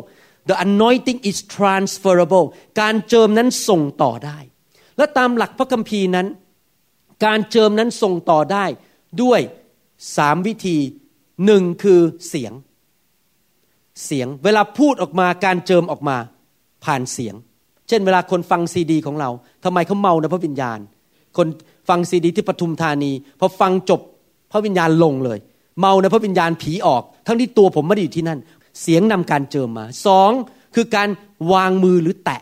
[0.49, 2.47] the anointing is transferable
[2.81, 4.39] การเจิมนั้นส่งต่อได้
[4.97, 6.27] และตามหลักพระคัมภีร์นั้น
[7.25, 8.65] การเจิมนั้นส่งต่อได้
[9.23, 9.41] ด้วย
[10.17, 10.77] สามวิธี
[11.47, 12.53] หนึ่งคือเสียง
[14.05, 16.17] เสียง เวลาพูดออกมาการเจิมออกมา
[16.85, 17.35] ผ่านเสียง
[17.89, 19.31] เช่น เวลาคนฟังซีดี ของเรา
[19.65, 20.79] ทำไมเขาเมาในพระวิญญาณ
[21.37, 21.47] คน
[21.89, 24.01] ฟังซีดี ที่ปทุมธานีพอฟังจบ
[24.53, 25.39] พระวิญญาณลงเลย
[25.81, 28.39] เมาในพระวิญญาณผีออก ทั้งที่ตัวผมไม่ได้อยู่ที่นั่น
[28.83, 30.31] เสียงนำการเจิมมาสอง
[30.75, 31.09] คือการ
[31.53, 32.41] วางมือหรือแตะ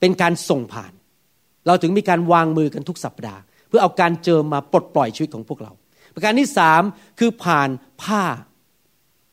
[0.00, 0.92] เป็นการส่งผ่าน
[1.66, 5.72] เราถึงมีการวางมือกันทุกสัปดาห์ เพื่อเอาการเจิมมาปลดปล่อยชีวิตของพวกเรา
[6.14, 6.82] ประการที่สาม
[7.18, 7.68] คือผ่าน
[8.02, 8.22] ผ้า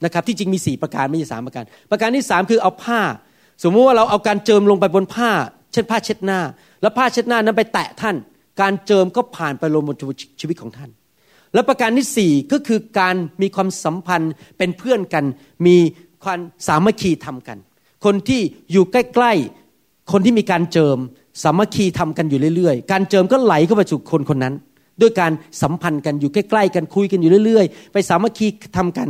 [0.06, 3.02] นะครับที่จริงมีสี่ประการไม่ใช่สามประการ ประการที่สามคือเอาผ้า
[3.64, 5.32] สมมุติว่าเราเอาการเจิมลงไปบนผ้า
[5.74, 6.40] เช่นผ้าเช็ดหน้า
[6.82, 8.16] แล้วผ้าเช็ดหน้านั้นไปแตะท่าน
[8.62, 9.96] การเจิมก็ผ่านไปลงบน
[10.40, 10.90] ชีวิตของท่าน
[11.54, 15.26] และประการที่สี่ก็คือการมีความสัมพันธ์เป็นเพื่อนกัน
[15.68, 15.78] มี
[16.24, 17.58] ความสามัคคีทำกัน
[18.06, 20.98] คนที่อยู่ใกล้ๆคนที่มีการเจิม
[21.44, 24.56] สามัคคีทำกันอยู่เรื่อยๆ การเจิมก็ไหลเข้าไปสู่คนคนนั้น
[25.02, 25.32] ด้วยการ
[25.62, 29.10] สัมพันธ์กันอยู่ใกล้ๆกันคุยกันอยู่เรื่อย ๆ ไปสามัคคีทำกัน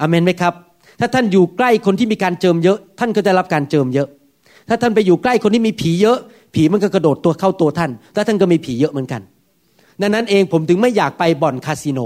[0.00, 0.54] อเมนไหมครับ
[1.00, 4.08] ถ้าท่านอยู่ใกล้คนที่มีการเจิมเยอะ ท่านก็จะรับการเจิมเยอะ
[4.68, 6.18] ถ้าท่านไปอยู่ใกล้คนที่มีผีเยอะ
[6.54, 9.20] ผีมันก็กระโดดตัวเข้าตัวท่าน แล้วท่านก็มีผีเยอะเหมือนกัน
[10.02, 12.00] ดังนั้นเองผมถึงไม่อยากไปบ่อนคาสิโน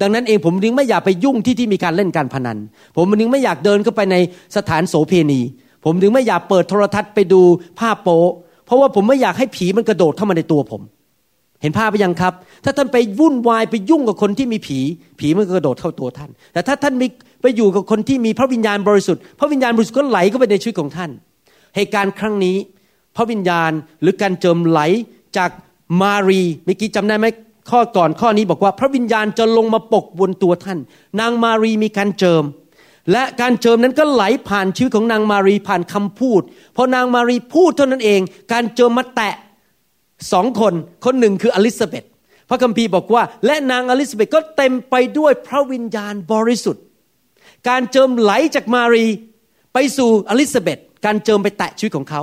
[0.00, 2.58] ดังนั้นเองผมถึงไม่อยากไปยุ่งที่ที่มีการเล่นการพนัน
[2.96, 4.16] ผมถึงไม่อยากเดินเข้าไปใน
[4.56, 5.40] สถานโสเพณี
[5.84, 7.40] ผมถึงไม่อยากเปิดโทรทัศน์ไปดู
[7.80, 8.20] ภาพโป๊
[8.66, 10.82] เพราะว่าผมไม่อยากให้ผีมันกระโดดเข้ามาในตัวผม
[11.62, 12.32] เห็นภาพไปยังครับ
[12.64, 14.78] ถ้าท่านไปวุ่นวายไปยุ่งกับคนที่มีผี
[15.20, 16.94] ผีมันก็กระโดดเข้าตัวท่าน แต่ถ้าท่าน
[17.42, 21.10] ไปอยู่กับคนที่มีพระวิญญาณบริสุทธิ์ พระวิญญาณบริสุทธิ์ก็ไหลเข้าไปในชีวิตของท่าน
[21.76, 22.56] เหตุการณ์ครั้งนี้
[23.16, 23.70] พระวิญญาณ
[24.02, 24.80] หรือการเจิมไหล
[25.36, 25.50] จาก
[26.02, 27.26] มารีเมื่อกี้จำได้ไหม
[27.70, 30.78] ข้อก่อนข้อนี้บอกว่า พระวิญญาณจะลงมาปกบนตัวท่าน
[31.20, 32.44] นางมารีมีการเจิม
[33.12, 36.42] และการเจิมนั้นก็ไหลผ่านชีวิตของนางมารีผ่านคำพูด
[36.76, 38.20] พอนางมารีพูดเท่านั้นเอง
[38.52, 39.34] การเจิมมาแตะ
[40.32, 42.04] สองคนคนหนึ่งคืออลิซาเบธ
[42.48, 46.84] พระคัมภีร์บอกว่า และนางอลิซาเบธก็เต็มไปด้วยพระวิญญาณบริสุทธิ์
[47.68, 49.06] การเจิมไหลจากมารี
[49.74, 52.22] ไปสู่อลิซาเบธการเจิมไปแตะชีวิตของเขา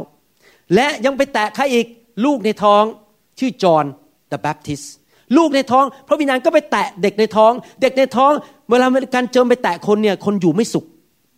[0.75, 1.85] และยังไปแตะใครอีก
[2.25, 2.83] ลูกในท้อง
[3.39, 3.85] ชื่อจอห์น
[4.31, 4.85] the Baptist
[5.37, 8.31] ลูกในท้อง พระวิญญาณก็ไปแตะเด็กในท้อง เด็กในท้อง
[8.69, 10.85] เวลาการเจิมไปแตะคนเนี่ยคนอยู่ไม่สุข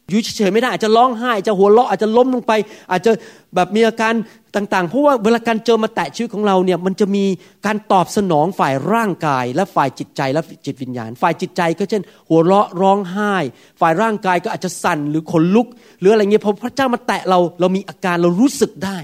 [0.10, 2.52] อยู่เฉยๆไม่ได้อาจจะร้องไห้จะหัวเราะอาจจะล้มลงไป
[2.92, 3.12] อาจจะ
[3.56, 4.14] แบบมีอาการ
[4.56, 7.26] ต่างๆ เพราะว่าเวลาการเจอมาแตะชีวิตของเราเนี่ยมันจะมี
[7.66, 13.36] การตอบสนองฝ่ายร่างกาย และฝ่ายจิตใจและจิตวิญญาณ ฝ่ายจิตใจก็เช่น หัวเราะร้องไห้
[13.82, 15.68] ฝ่ายร่างกายก็อาจจะสั่นหรือขนลุก
[16.00, 18.98] หรืออะไรเงี้ยพอพระเจ้ามาแตะเราเรามีอาการเรารู้สึกได้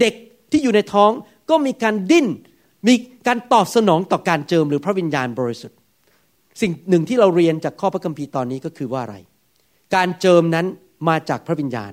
[0.00, 0.14] เด็ก
[0.50, 1.10] ที่อยู่ในท้อง
[1.50, 2.26] ก็มีการดิ้น
[2.88, 2.94] มี
[3.26, 5.78] การตอบสนองต่อการเจิมหรือพระวิญญาณบริสุทธิ์
[6.60, 9.16] สิ่งหนึ่งที่เราเรียนจากข้อพระคัมภีร์ตอนนี้ก็คือว่าอะไร
[9.94, 10.66] การเจิมนั้น
[11.08, 11.92] มาจากพระวิญญาณ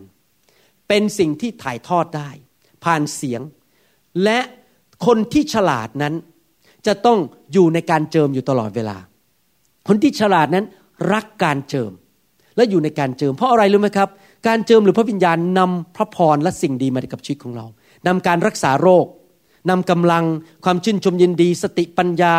[0.87, 2.29] เป็นสิ่งที่ถ่ายทอดได้
[2.85, 3.41] ผ่านเสียง
[4.23, 4.39] และ
[5.05, 6.13] คนที่ฉลาดนั้น
[6.87, 7.19] จะต้อง
[7.53, 8.97] อยู่ในการเจิมอยู่ตลอดเวลา
[9.87, 10.65] คนที่ฉลาดนั้น
[11.13, 11.91] รักการเจิม
[12.55, 14.09] และอยู่ในการเจิม เพราะอะไรรู้ไหมครับ
[14.47, 17.65] การเจิมหรือพระวิญญาณนำพระพรและสิ่งดีมาในกับชีวิตของเรา
[18.07, 19.05] นำการรักษาโรค
[19.69, 20.23] นำกำลัง
[20.65, 22.35] ความชื่นชมยินดี สติปัญญา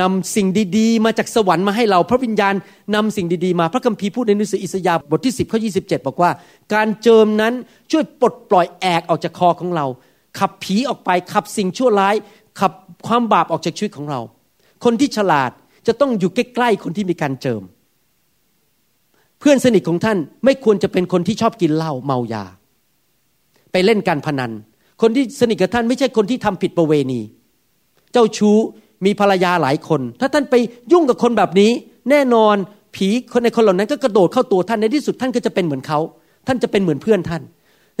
[0.00, 0.46] นำสิ่ง
[0.78, 2.54] ดีๆ มาจากสวรรค์มาให้เรา พระวิญญาณ
[2.94, 6.30] นำสิ่งดีๆ มาพระคัมภีร์พูดในหนังสืออิสยาห์บทที่ 10 ข้อ 27 บอกว่า
[6.74, 7.54] การเจิมนั้น
[7.90, 9.86] ช่วยปลดปล่อยแอกออกจากคอของเรา
[10.38, 12.14] ขับผีออกไปขับสิ่งชั่วร้าย
[12.60, 12.72] ขับ
[13.06, 14.20] ความบาปออกจากชีวิตของเรา
[14.84, 15.50] คนที่ฉลาด
[15.86, 17.62] จะต้องอยู่ใกล้ๆคนที่มีการเจิม
[19.40, 22.44] เพื่อนสนิทของท่านไม่ควรจะเป็นคนที่ชอบกินเหล้าเมายา
[23.72, 24.52] ไปเล่นการพนัน
[25.02, 27.20] คนที่สนิทกับท่านไม่ใช่คนที่ทำผิดประเวณี
[28.12, 28.58] เจ้าชู้
[29.04, 30.54] มีภรรยาหลายคน ถ้าท่านไป
[30.92, 31.70] ยุ่งกับคนแบบนี้
[32.10, 32.56] แน่นอน
[32.96, 36.00] ผีคนในคนเหล่านั้นก็กระโดดเข้าตัวท่านในที่สุดท่านก็จะเป็นเหมือนเขา
[36.46, 37.42] ท่านจะเป็นเหมือนเพื่อนท่าน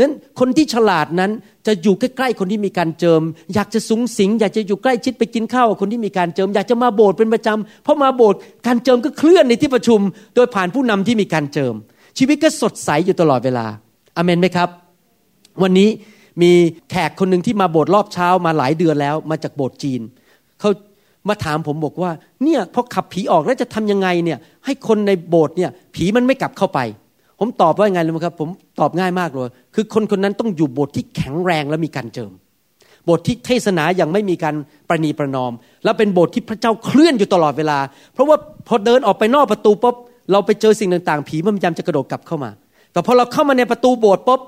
[0.00, 1.30] นั้นคนที่ฉลาดนั้น
[1.66, 3.22] จะอยู่ใกล้ๆคนที่มีการเจิม
[3.54, 10.00] อยากจะสูงสิง อยากจะอยู่ใกล้ชิดไปกินข้าวคนที่มีการเจิม อยากจะมาโบสถ์เป็นประจำเพราะมาโบสถ์การเจิมก็เคลื่อนในที่ประชุม
[10.34, 11.74] โดยผ่านผู้นำที่มีการเจิม
[12.18, 13.66] ชีวิตก็สดใสอยู่ตลอดเวลา
[14.16, 14.68] อเมนไหมครับ
[15.62, 15.88] วันนี้
[16.42, 16.52] มี
[16.90, 20.00] แขกคนหนึ่งที่มาโบสถ์รอบเช้ามาหลายเดือนแล้ว มาจากโบสถ์จีน
[20.60, 20.70] เขา
[21.28, 22.10] มาถามผมบอกว่า
[22.44, 26.80] เนี่ยพอขับผีออกแล้วจะทำยังไงเนี่ย ให้คนในโบสถ์เนี่ย ผีมันไม่กลับเข้าไป
[27.38, 28.48] ผมตอบว่าไงรู้ไหมครับ ผม
[28.80, 32.32] ตอบง่ายมากเลย คือคนคนนั้นต้องอยู่โบสถ์ที่แข็งแรงและมีการเจิม
[33.04, 34.54] โบสถ์ที่เทศนาอย่างไม่มีการ
[34.88, 35.52] ประนีประนอม
[35.84, 37.78] แล้วเป็นโบสถ์ที่พระเจ้าเคลื่อนอยู่ตลอดเวลา
[38.12, 38.36] เพราะว่า
[38.68, 39.96] พอเดินออกไปนอกประตูปุ๊บ
[40.32, 42.50] เราไปเจอสิ่งต่างๆ ผีมันพยายามจะกระโดดกลับเข้ามา
[42.92, 44.40] แต่พอเราเข้ามาในประตูโบสถ์ปุ๊บ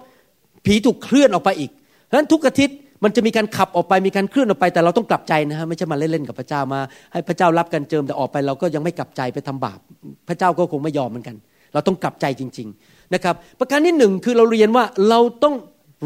[0.67, 1.71] ผีถูกเคลื่อนออกไปอีก
[2.05, 6.81] เพราะฉะนั้นทุกอาทิตย์ มันจะมีการขับออกไปมีการเคลื่อนออกไปแต่เราต้องกลับใจนะฮะไม่ใช่มาเล่นๆกับพระเจ้ามา
[7.13, 9.79] ให้พระเจ้ารับการเจิมแต่ออกไปเราก็ยังไม่กลับใจไปทำบาป
[10.29, 11.37] พระเจ้าก็คงไม่ยอมเหมือนกัน
[11.75, 15.55] เราต้องกลับใจจริง ๆนะครับ ประการที่หนึ่งคือเราเรียนว่าเราต้อง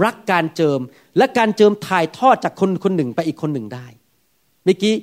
[0.05, 0.81] รักการเจิม
[1.19, 3.87] และการเจิมถ่ายทอดจากคนคนหนึ่งไปอีกคนหนึ่งได้
[4.65, 4.95] เมื่อกี้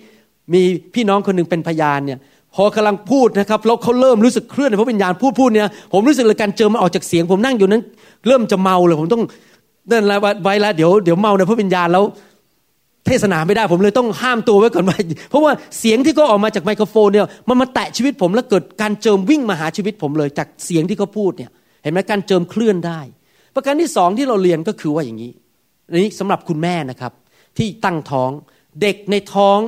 [0.53, 0.61] มี
[0.93, 2.19] พี่น้องคนหนึ่งเป็นพยานเนี่ย
[2.55, 7.83] พอกำลังพูดนะครับแล้วเขาเริ่มรู้สึกเคลื่อนในพราะวิญญาณพูดพูดเนี่ยผมรู้สึกเลยการเจิมมันออกจากเสียง ผมนั่งอยู่นั้น
[8.27, 9.23] เริ่มจะเมาเลยผมต้อง
[9.91, 12.03] นั่นแหละไว้แล้วเดี๋ยวเดี๋ยวเมาในพระวิญญาณแล้ว
[13.05, 14.97] เทศนาไม่ได้ผมเลยต้องห้ามตัวไว้ก่อนไว้
[15.29, 21.51] เพราะว่าเสียงที่เขาออกมาจากไมโครโฟนเนี่ยมันมาแตะชีวิตผมแล้วเกิดการเจิมวิ่งมาหาชีวิตผมเลย จากเสียงที่เขาพูดเนี่ย
[21.83, 22.99] เห็นไหมการเจิมเคลื่อนได้
[23.55, 25.31] ประการที่สองที่เราเรียนก็คือว่าอย่างนี้
[25.95, 27.11] นี้สำหรับคุณแม่นะครับ
[27.57, 28.31] ที่ตั้งท้อง
[28.81, 29.59] เด็กในท้อง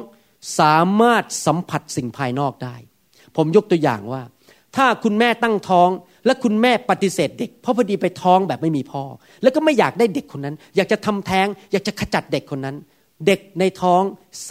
[0.60, 2.76] สามารถสัมผัสสิ่งภายนอกได้
[3.38, 4.22] ผมยกตัวอย่างว่า
[4.76, 5.90] ถ้าคุณแม่ตั้งท้อง
[6.26, 9.04] และคุณแม่ปฏิเสธเด็ก เพราะพอดีไปท้องแบบไม่มีพ่อ
[9.42, 12.76] แล้วก็ไม่อยากได้เด็กคนนั้น อยากจะทำแท้ง อยากจะขจัดเด็กคนนั้น
[13.28, 14.02] เด็กในท้อง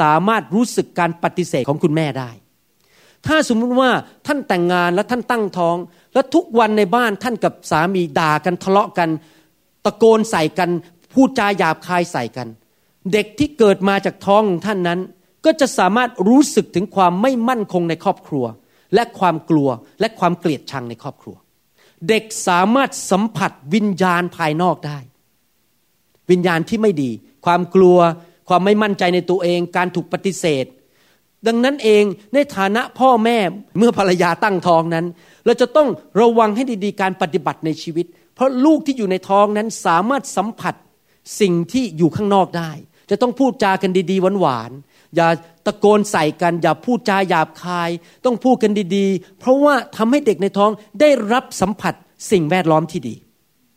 [0.00, 2.30] สามารถรู้สึกการปฏิเสธของคุณแม่ได้
[3.26, 3.90] ถ้าสมมุติว่า
[4.26, 5.76] ท่านแต่งงานและท่านตั้งท้อง
[6.14, 9.08] และทุกวันในบ้านท่านกับสามีด่ากันทะเลาะกัน
[9.84, 10.70] ตะโกนใส่กัน
[11.12, 12.48] พูดจาหยาบคายใส่กัน
[13.12, 15.00] เด็กที่เกิดมาจากท้องของท่านนั้น
[15.44, 18.44] ก็จะสามารถรู้สึกถึงความไม่มั่นคงในครอบครัว
[18.94, 19.68] และความกลัว
[20.00, 21.36] และความเกลียดชังในครอบครัว
[22.08, 24.98] เด็กสามารถสัมผัสวิญญาณภายนอกได้
[26.30, 27.10] วิญญาณที่ไม่ดี
[27.44, 27.98] ความกลัว
[28.48, 30.64] ความไม่มั่นใจในตัวเอง การถูกปฏิเสธ
[31.46, 33.38] ดังนั้นเองในฐานะพ่อแม่
[33.78, 35.06] เมื่อภรรยาตั้งท้องนั้น
[35.46, 35.88] เราจะต้อง
[36.20, 40.74] ระวังให้ดีๆการปฏิบัติในชีวิต เพราะลูกที่อยู่ในท้องนั้นสามารถสัมผัส
[41.40, 42.70] สิ่งที่อยู่ข้างนอกได้
[43.10, 45.28] จะต้องพูดจากันดีๆหวานๆ อย่า
[45.66, 47.90] ตะโกนใส่กัน อย่าพูดจาหยาบคาย
[48.24, 50.70] ต้องพูดกันดีๆ เพราะว่าทำให้เด็กในท้อง
[51.00, 51.94] ได้รับสัมผัส
[52.30, 53.14] สิ่งแวดล้อมที่ดี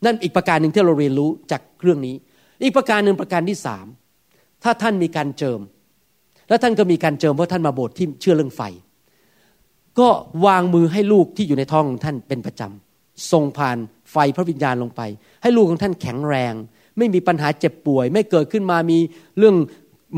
[0.04, 2.14] นั่นอีกประการหนึ่งที่เราเรียนรู้จากเรื่องนี้
[2.62, 3.86] อีกประการหนึ่งประการที่สาม
[4.62, 5.60] ถ้าท่านมีการเจิม
[6.48, 8.62] แล้วท่านก็มีการเจิมเพราะท่านมาโบสถ์ที่เชื่อเรื่องไฟ
[9.98, 10.08] ก็
[10.46, 13.78] วางมือให้ลูกที่อยู่ในท้องของท่านเป็นประจำส่งผ่าน
[14.12, 15.00] ไฟพระวิญญาณลงไป
[15.42, 16.54] ให้ลูกของท่านแข็งแรง
[16.98, 18.98] ไม่มีปัญหาเจ็บป่วย ไม่เกิดขึ้นมามี
[19.38, 19.56] เรื่อง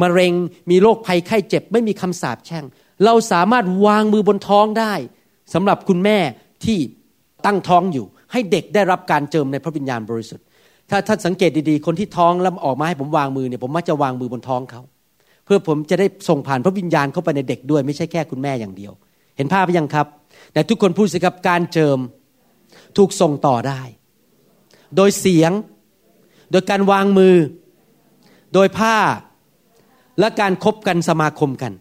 [0.03, 0.33] มะเร็ง
[0.71, 2.65] มีโรคภัยไข้เจ็บ ไม่มีคำสาปแช่ง
[3.05, 4.95] เราสามารถวางมือบนท้องได้
[5.55, 6.19] สำหรับคุณแม่
[6.65, 6.79] ที่
[7.47, 10.47] ตั้งท้องอยู่ ให้เด็กได้รับการเจิมในพระวิญญาณบริสุทธิ์
[10.91, 14.83] ถ้าท่านสังเกตดีๆ คนที่ท้องแล้วออกมาให้ผมวางมือเนี่ยผมมักจะวางมือบนท้องเขา
[15.45, 18.93] เพื่อผมจะได้ส่งผ่านพระวิญญาณเข้าไปในเด็กด้วย ไม่ใช่แค่คุณแม่อย่างเดียว
[19.37, 20.07] เห็นภาพไหมยังครับ
[20.53, 21.99] แต่ทุกคนพูดสิครับการเจิม
[22.97, 23.81] ถูกส่งต่อได้
[24.97, 25.53] โดยเสียง
[26.51, 27.37] โดยการวางมือ
[28.55, 28.97] โดยผ้า
[30.21, 31.73] และการครบกันสมาคมกัน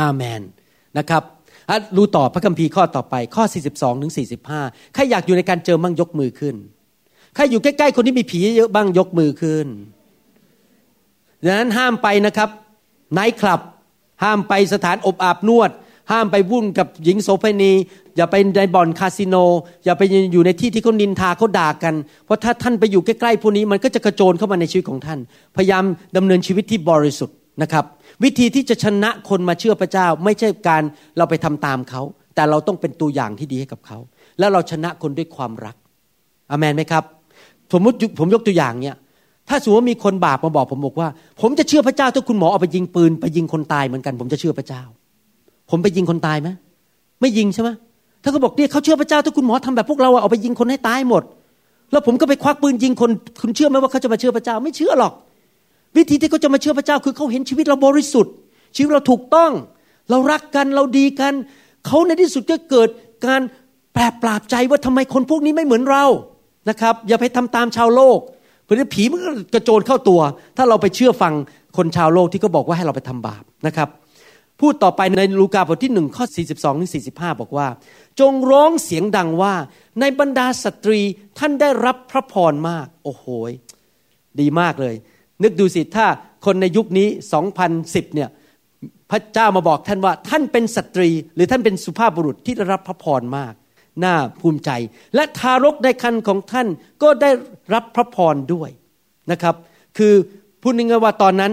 [0.00, 0.40] อาเมน
[0.98, 1.22] นะครับ
[1.96, 3.44] รู้ต่อพระคัมภีร์ข้อต่อไป ข้อ
[3.74, 4.12] 42ถึง
[4.52, 6.54] 45 ใครอยากอยู่ในการเจอบ้างยกมือขึ้น
[7.34, 9.66] ใครอยู่ใกล้ๆคนที่มีผีเยอะบ้างยกมือขึ้น
[11.44, 12.48] ดังนั้นห้ามไปนะครับ
[13.12, 13.60] ไนท์คลับ
[14.24, 15.70] ห้ามไปสถานอบอาบนวด
[16.12, 17.72] ห้ามไปวุ่นกับหญิงโสเภณี
[18.16, 19.36] อย่าไปในบ่อนคาสิโน
[19.84, 21.94] อย่าไปอยู่ในที่ที่เขานินทาเขาด่ากัน
[22.24, 25.18] เพราะถ้าท่านไปอยู่ใกล้ๆพวกนี้มันก็จะกระโจนเข้ามาในชีวิตของท่าน
[25.56, 25.84] พยายาม
[26.16, 27.84] ดำเนินชีวิตที่บริสุทธิ์นะครับ
[28.24, 30.82] วิธีที่จะชนะคนมาเชื่อพระเจ้า ไม่ใช่การ
[31.16, 32.02] เราไปทำตามเขา
[32.34, 33.98] แต่เราต้องเป็นตัวอย่างที่ดีให้กับเขา
[34.38, 35.76] แล้วเราชนะคนด้วยความรัก
[36.50, 37.04] อเมนไหมครับ
[37.70, 37.80] ผม
[38.18, 38.96] ผมยกตัวอย่างเนี่ย
[39.48, 41.08] ถ้าสมมติว่ามีคนบาปมาบอกผมบอกว่า
[41.40, 44.82] ผมจะเชื่อพระเจ้าถ้าคุณหมอเอาไปยิงปืน ไปยิงคนตายเหมือนกัน ผมจะเชื่อพระเจ้า
[45.70, 46.48] ผมไปยิงคนตายไหม
[47.20, 47.70] ไม่ยิงใช่ไหม
[48.22, 51.22] ถ้าเขาบอกเนี่ยเขาเชื่อพระเจ้าถ้าคุณหมอทำแบบพวกเราอะเอาไปยิงคนให้ตายหมด
[51.92, 53.10] แล้วผมก็ไปควักปืนยิงคน
[53.42, 55.12] คุณเชื่อไหมว่าเขาจะมาเชื่อพระเจ้าไม่เชื่อหรอก
[55.96, 58.32] วิธีที่เขาจะมาเชื่อพระเจ้าคือเขาเห็นชีวิตเราบริสุทธิ์
[58.76, 59.50] ชีวิตเราถูกต้อง
[60.10, 61.32] เรารักกันเราดีกัน
[61.86, 62.88] เขาในที่สุดก็เกิด
[63.26, 63.40] การ
[63.92, 66.04] แปรปราบใจว่าทำไมคนพวกนี้ไม่เหมือนเรา
[66.70, 68.18] นะครับ อย่าไปทำตามชาวโลก
[68.64, 70.20] เพราะผีมันก็กระโจนเข้าตัว
[70.56, 71.32] ถ้าเราไปเชื่อฟัง
[71.76, 73.88] คนชาวโลกที่เขาบอกว่าให้เราไปทำบาปนะครับ
[74.60, 77.68] พูดต่อไปในลูกาบทที่หนึ่งข้อ 42ถึง45 บอกว่า
[78.20, 79.54] จงร้องเสียงดังว่า
[80.00, 81.00] ในบรรดาสตรี
[81.38, 83.24] ท่านได้รับพระพรมาก โอ้โห
[84.40, 84.94] ดีมากเลย
[85.42, 86.06] นึกดูสิถ้า
[86.44, 87.08] คนในยุคนี้
[87.62, 88.28] 2010 เนี่ย
[89.10, 93.54] พระเจ้ามาบอกท่านว่าท่านเป็นสตรี หรือท่านเป็นสุภาพบุรุษที่ได้รับพระพรมาก
[94.04, 94.70] น่าภูมิใจ
[95.14, 96.68] และทารกในคันของท่าน
[97.02, 97.30] ก็ได้
[97.74, 98.70] รับพระพรด้วย
[99.30, 99.54] นะครับ
[99.98, 100.14] คือ
[100.62, 101.52] พูดง่ายๆว่าตอนนั้น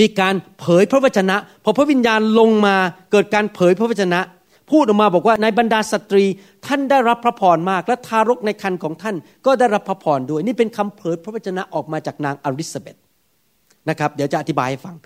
[0.00, 2.76] มีการเผยพระวจนะ พอพระวิญญาณลงมา
[3.12, 4.20] เกิดการเผยพระวจนะ
[4.70, 6.24] พูดออกมาบอกว่าในบรรดาสตรี
[6.66, 12.96] ท่านได้รับพระพรมาก และทารกในคันของท่านก็ได้รับพระพรด้วย นี่เป็นคำเผยพระวจนะออกมาจากนางอลิซาเบธ
[13.88, 14.96] นะครับเดี๋ยวจะอธิบายให้ฟัง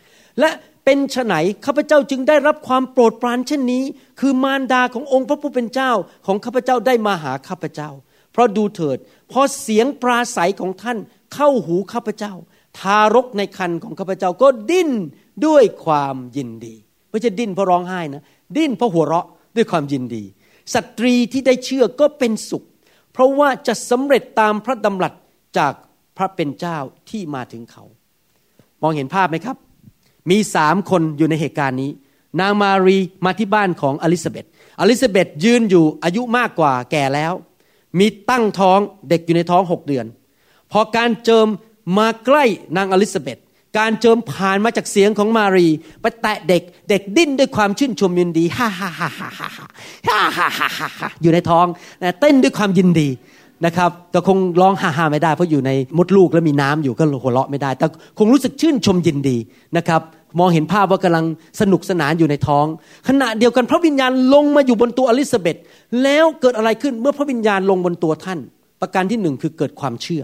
[0.40, 0.50] และ
[0.84, 1.34] เป็นฉไหน
[1.66, 3.82] ข้าพเจ้าจึงได้รับความโปรดปรานเช่นนี้
[4.20, 5.92] คือมารดาขององค์พระผู้เป็นเจ้า
[6.26, 7.90] ของข้าพเจ้าได้มาหาข้าพเจ้า
[8.32, 8.98] เพราะดูเถิด
[9.32, 10.98] พอเสียงปราศัยของท่าน
[11.34, 12.32] เข้าหูข้าพเจ้า
[12.78, 14.90] ทารกในคันของข้าพเจ้าก็ดิ้น
[15.46, 16.74] ด้วยความยินดี
[17.10, 18.22] ไม่ใช่ดิ้นเพราะร้องไห้นะ
[18.56, 20.24] ดิ้นเพราะหัวเราะด้วยความยินดี
[20.74, 22.64] สตรีที่ได้เชื่อก็เป็นสุข
[23.12, 25.12] เพราะว่าจะสำเร็จตามพระดำรัส
[25.58, 25.72] จาก
[26.16, 26.78] พระเป็นเจ้า
[27.10, 27.84] ที่มาถึงเขา
[28.82, 29.56] มองเห็นภาพไหมครับ
[30.30, 31.90] มีสามคนอยู่ในเหตุการณ์นี้
[32.40, 34.46] นางมารีมาที่บ้านของอลิซาเบธ
[34.80, 37.32] อลิซาเบธยืนอยู่อายุมากกว่าแก่แล้ว
[37.98, 40.06] มีตั้งท้องเด็กอยู่ในท้องหกเดือน
[40.72, 41.46] พอการเจิม
[41.98, 42.44] มาใกล้
[42.76, 43.38] นางอลิซาเบธ
[43.78, 45.68] การเจิมผ่านมาจากเสียงของมารี
[46.00, 51.66] ไปแตะเด็ก เด็กดิ้นด้วยความชื่นชมยินดีฮ่าฮ่าฮ่าฮ่าฮ่าฮ่าฮ่าฮ่าฮ่าฮ่าอยู่ในท้อง
[52.20, 53.08] เต้นด้วยความยินดี
[53.66, 57.86] นะครับแต่คงร้องฮ่าฮ่าไม่ได้เพราะอยู่ในมดลูกแล้วมีน้ำอยู่ก็หัวเราะไม่ได้ แต่
[58.18, 59.36] คงรู้สึกชื่นชมยินดี
[59.76, 60.00] นะครับ
[60.38, 61.24] มองเห็นภาพว่ากำลัง
[61.60, 62.66] สนุกสนานอยู่ในท้อง
[63.08, 65.56] ขณะเดียวกันพระวิญญาณลงมาอยู่บนตัวอลิซาเบธ
[66.02, 68.38] แล้วเกิดอะไรขึ้นเมื่อพระวิญญาณลงบนตัวท่าน
[68.80, 70.22] ประการที่หนึ่งคือเกิดความเชื่อ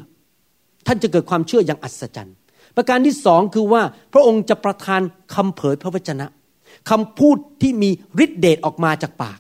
[0.87, 2.37] ท่านจะเกิดความเชื่ออย่างอัศจรรย์
[2.77, 5.01] ประการที่สองคือว่าพระองค์จะประทาน
[5.35, 6.27] คำเผยพระวจนะ
[6.91, 7.91] คำพูดที่มี
[8.25, 9.39] ฤทธิเดชออกมาจากปาก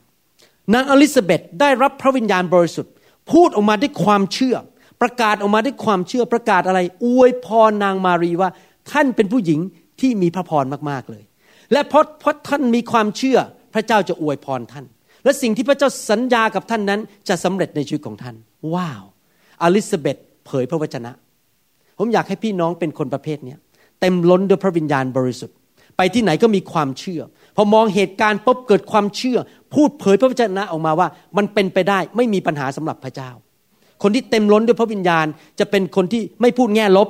[0.74, 2.92] นางอลิซาเบธได้รับพระวิญญาณบริสุทธิ์
[3.32, 4.56] พูดออกมาด้วยความเชื่อ
[5.02, 8.50] ประกาศออกมาด้วยความเชื่อประกาศอะไร อวยพรนางมารีว่า
[8.92, 9.60] ท่านเป็นผู้หญิง
[10.00, 11.24] ที่มีพระพรมากๆเลย
[11.72, 13.38] และเพราะเพราะท่านมีความเชื่อ
[13.74, 14.84] พระเจ้าจะอวยพรท่าน
[15.24, 18.34] และสิ่งที่พระเจ้าสัญญากับท่านนั้นจะสำเร็จในชีวิตของท่าน
[18.74, 19.02] ว้าว
[19.62, 21.12] อลิซาเบธเผยพระวจนะ
[22.02, 23.56] ผมอยากให้พี่น้องเป็นคนประเภทนี้
[24.00, 25.56] เต็มล้นด้วยพระวิญญาณบริสุทธิ์
[25.96, 27.20] ไปที่ไหนก็มีความเชื่อ
[27.56, 29.38] พอมองเหตุการณ์ปุ๊บเกิดความเชื่อ
[29.74, 33.30] พูดเผยพระวจนะออกมาว่า มันเป็นไปได้ไม่มีปัญหาสำหรับพระเจ้า
[34.02, 35.26] คนที่เต็มล้นด้วยพระวิญญาณ
[35.58, 37.08] จะเป็นคนที่ไม่พูดแง่ลบ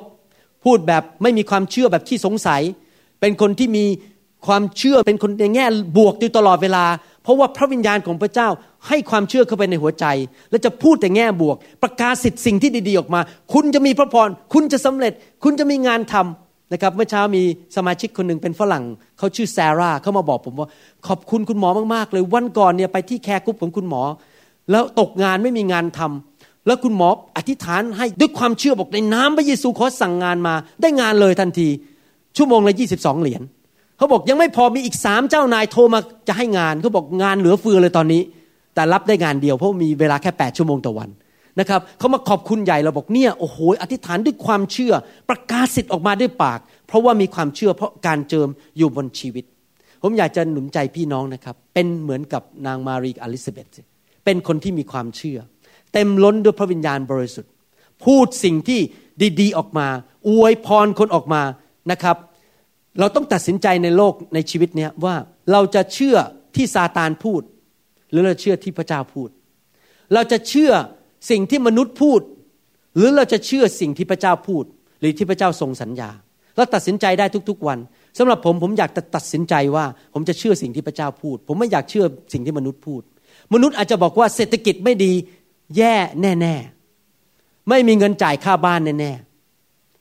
[0.64, 2.62] พูดแบบไม่มีความเชื่อแบบที่สงสัย
[3.20, 3.84] เป็นคนที่มี
[4.46, 5.66] ความเชื่อเป็นคนในแง่
[5.98, 6.84] บวกอยู่ตลอดเวลา
[7.22, 8.48] เพราะว่าพระวิญญาณของพระเจ้า
[8.88, 10.06] ให้ความเชื่อเข้าไปในหัวใจ
[10.50, 13.20] และจะพูดแต่แง่บวก ประกาศสิทธิ์สิ่งที่ดีๆออกมา
[13.52, 15.12] คุณจะมีพระพร คุณจะสำเร็จ
[15.44, 17.42] คุณจะมีงานทำนะครับเมื่อเช้ามี
[17.76, 18.84] สมาชิกคนหนึ่งเป็นฝรั่ง
[19.18, 20.68] เขาชื่อแซร่าเขามาบอกผมว่า
[21.06, 24.02] ขอบคุณคุณหมอมากๆ เลยวันก่อนเนี่ยไปที่แคร์กรุ๊ปของคุณหมอ
[24.70, 31.68] แล้วตกงานไม่มีงานทำแล้วคุณหมออธิษฐานให้ด้วยความเชื่อบอกในน้ำพระเยซูขอสั่งงานมา ได้งานเลยทันที
[32.36, 33.42] ชั่วโมงละยี่สิบสองเหรียญ
[34.00, 38.22] เขาบอกยังไม่พอมีอีกสามเจ้านายโทรมาจะให้งานเขาบอกงานเหลือเฟือเลยตอนนี้
[38.74, 41.10] แต่รับได้งานเดียวเพราะมีเวลาแค่แปดชั่วโมงต่อวัน
[41.60, 44.92] นะครับเขามาขอบคุณใหญ่เราบอกเนี่ยโอ้โหอธิษฐานด้วยความเชื่อ
[45.28, 49.44] ประกาศสิทธิ์ออกมาด้วยปาก เพราะว่ามีความเชื่อเพราะการเจิมอยู่บนชีวิต
[50.02, 53.76] ผมอยากจะหนุนใจพี่น้องนะครับ เป็นเหมือนกับนางมารีอลิซาเบธ
[54.24, 55.38] เป็นคนที่มีความเชื่อ
[55.92, 57.52] เต็มล้นด้วยพระวิญญาณบริสุทธิ์
[58.04, 58.80] พูดสิ่งที่
[59.40, 59.86] ดีๆออกมา
[60.28, 61.42] อวยพรคนออกมา
[61.90, 62.16] นะครับ
[62.98, 65.14] เราต้องตัดสินใจในโลกในชีวิตนี้ว่า
[65.52, 66.16] เราจะเชื่อ
[66.56, 67.42] ที่ซาตานพูด
[68.10, 69.28] หรือเราเชื่อที่พระเจ้าพูด
[70.14, 70.72] เราจะเชื่อ
[71.30, 72.20] สิ่งที่มนุษย์พูด
[72.96, 74.64] หรือเราจะเชื่อสิ่งที่พระเจ้าพูด
[75.00, 76.10] หรือที่พระเจ้าทรงสัญญา
[76.56, 77.78] เราตัดสินใจได้ทุกๆวัน
[78.18, 83.02] สำหรับผมผมอยากตัดสินใจว่า ผมจะเชื่อสิ่งที่พระเจ้าพูด ผมไม่อยากเชื่อสิ่งที่มนุษย์พูด
[83.54, 85.12] มนุษย์อาจจะบอกว่าเศรษฐกิจไม่ดี
[85.76, 86.54] แย่แน่
[87.12, 89.29] ๆ ไม่มีเงินจ่ายค่าบ้านแน่ๆ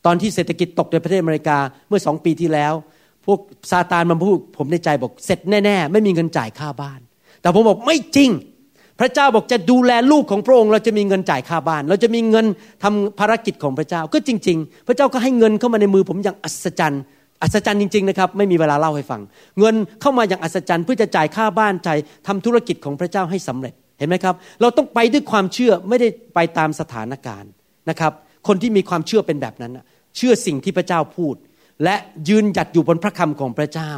[0.05, 1.57] ตอนที่เศรษฐกิจตกในประเทศอเมริกา
[1.87, 2.73] เมื่อสองปีที่แล้ว
[3.25, 3.39] พวก
[3.71, 6.99] ซาตานมาพูดผมในใจบอกเสร็จแน่ ๆ ไม่มีเงินจ่ายค่าบ้าน
[7.41, 8.31] แต่ผมบอกไม่จริง
[8.99, 12.45] พระเจ้าบอกจะดูแลลูกของพระองค์เราจะมีเงินจ่ายค่าบ้าน เราจะมีเงิน
[12.83, 17.01] ทำภารกิจของพระเจ้าก็จริง ๆ พระเจ้าก็ให้เงินเข้ามาในมือผมอย่างอัศจรรย์
[17.41, 19.21] อัศจรรย์จริงๆนะครับไม่มีเวลาเล่าให้ฟัง
[19.59, 27.51] เงินเข้ามาอย่างอัศจรรย์เพื่อจะจ่ายค่าบ้านจ่ายทำธุรกิจของพระเจ้าให้สำเร็จเห็นไหมครับ เราต้องไปด้วยความเชื่อไม่ได้ไปตามสถานการณ์
[27.89, 28.13] นะครับ
[28.47, 29.71] คนที่มีความเชื่อเป็นแบบนั้น
[30.15, 31.35] เชื่อสิ่งที่พระเจ้าพูด
[31.83, 31.95] และ
[32.29, 33.91] ยืนหยัดอยู่บนพระคำของพระเจ้า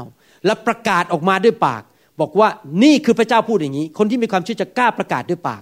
[0.45, 1.83] และประกาศออกมาด้วยปาก
[2.21, 2.47] บอกว่า
[2.83, 5.61] นี่คือพระเจ้าพูดอย่างนี้ คนที่มีความเชื่อจะกล้าประกาศด้วยปาก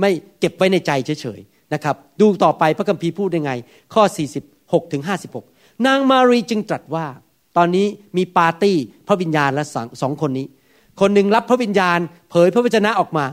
[0.00, 0.10] ไม่
[0.40, 3.52] เก็บไว้ในใจเฉยๆนะครับดูต่อไปพระคัมภีร์พูดยังไง
[3.94, 4.02] ข้อ
[4.48, 5.02] 46ถึง
[5.44, 7.06] 56 นางมารีจึงตรัสว่า
[7.56, 7.86] ตอนนี้
[8.16, 8.76] มีปาร์ตี้
[9.08, 9.64] พระวิญญาณและ
[10.02, 10.46] สองคนนี้
[11.00, 11.98] คนหนึ่งรับพระวิญญาณ
[12.30, 13.24] เผยพระวจนะออกมา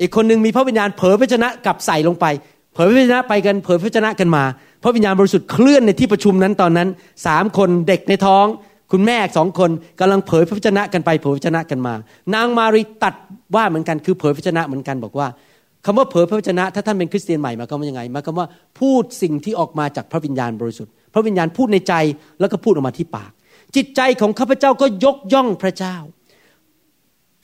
[0.00, 2.26] อีกคนหนึ่งมีพระวิญญาณเผยพระวจนะกลับใส่ลงไป
[2.74, 4.44] เผยพระวจนะไปกันเผยพระวจนะกันมา
[4.82, 6.88] พระวิญญาณบริสุทธิ์เคลื่อนในที่ประชุมนั้นตอนนั้น
[7.26, 8.46] สามคนเด็กในท้อง
[8.92, 11.94] คุณแม่สองคนกำลังเผยพระวจนะกันไปเผยพระวจนะกันมา
[12.34, 13.14] นางมารีตัด
[13.54, 15.28] ว่าเหมือนกันคือเผยพระวจนะเหมือนกันบอกว่า
[15.84, 18.46] คำว่าเผยพระวจนะ ถ้าท่านเป็นคริสเตียนใหม่มาก็ว่ายังไงมาคำว่า
[18.78, 21.94] พูดสิ่งที่ออกมาจากพระวิญญาณบริสุทธิ์ พระวิญญาณพูดในใจ
[22.40, 23.32] แล้วก็พูดออกมาที่ปาก
[23.76, 25.96] จิตใจของข้าพเจ้าก็ยกย่องพระเจ้า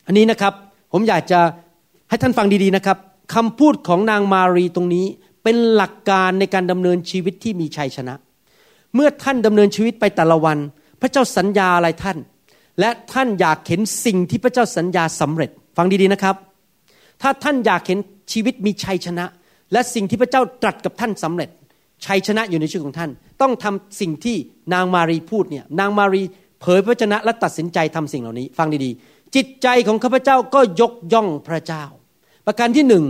[0.06, 0.52] อันนี้นะครับ
[0.92, 1.40] ผมอยากจะ
[2.08, 2.96] ให้ท่านฟังดีๆนะครับ
[3.34, 5.06] คำพูดของนางมารีตรงนี้
[5.42, 8.14] เป็นหลักการในการดำเนินชีวิตที่มีชัยชนะ
[8.94, 10.58] เมื่อท่านดำเนินชีวิตไปแต่ละวัน
[11.00, 12.18] พระเจ้าสัญญาอะไรท่าน
[12.80, 16.36] และท่านอยากเห็นสิ่งที่พระเจ้าสัญญาสำเร็จ ฟังดีๆนะครับ
[17.22, 17.98] ถ้าท่านอยากเห็น
[18.32, 19.24] ชีวิตมีชัยชนะ
[19.72, 21.50] และสิ่งที่พระเจ้าตรัสกับท่านสำเร็จ
[22.06, 23.10] ชัยชนะอยู่ในชีวิตของท่าน
[23.40, 24.36] ต้องทำสิ่งที่
[24.74, 26.22] นางมารีพูดเนี่ยนางมารี
[26.60, 31.84] เผยพระชนะและตัดสินใจทำสิ่งเหล่านี้ ฟังดีๆจิตใจของข้าพเจ้าก็ยกย่องพระเจ้า
[32.48, 33.04] ประการที่หนึ่ง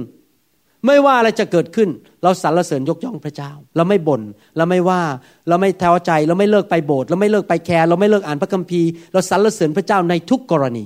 [0.87, 1.89] ไม่ว่าอะไรจะเกิดขึ้น
[2.23, 4.23] เราสรรเสริญยกย่องพระเจ้า เราไม่บน่น
[4.57, 5.03] เราไม่ว่า
[5.49, 10.85] เราไม่แท้ใจ เราไม่เลิกไปโบสถ์เราไม่เลิกไปแคร์เราไม่เลิกอ่านพระคัมภีร์ เราสรรเสริญพระเจ้าในทุกกรณี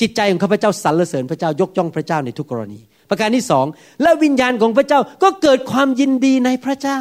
[0.00, 3.66] จิตใจของข้าพเจ้าสรรเสริญพระเจ้ายกย่องพระเจ้าในทุกกรณี ประการที่สอง
[4.02, 7.00] และวิญญาณของพระเจ้าก็เกิดความยินดีในพระเจ้า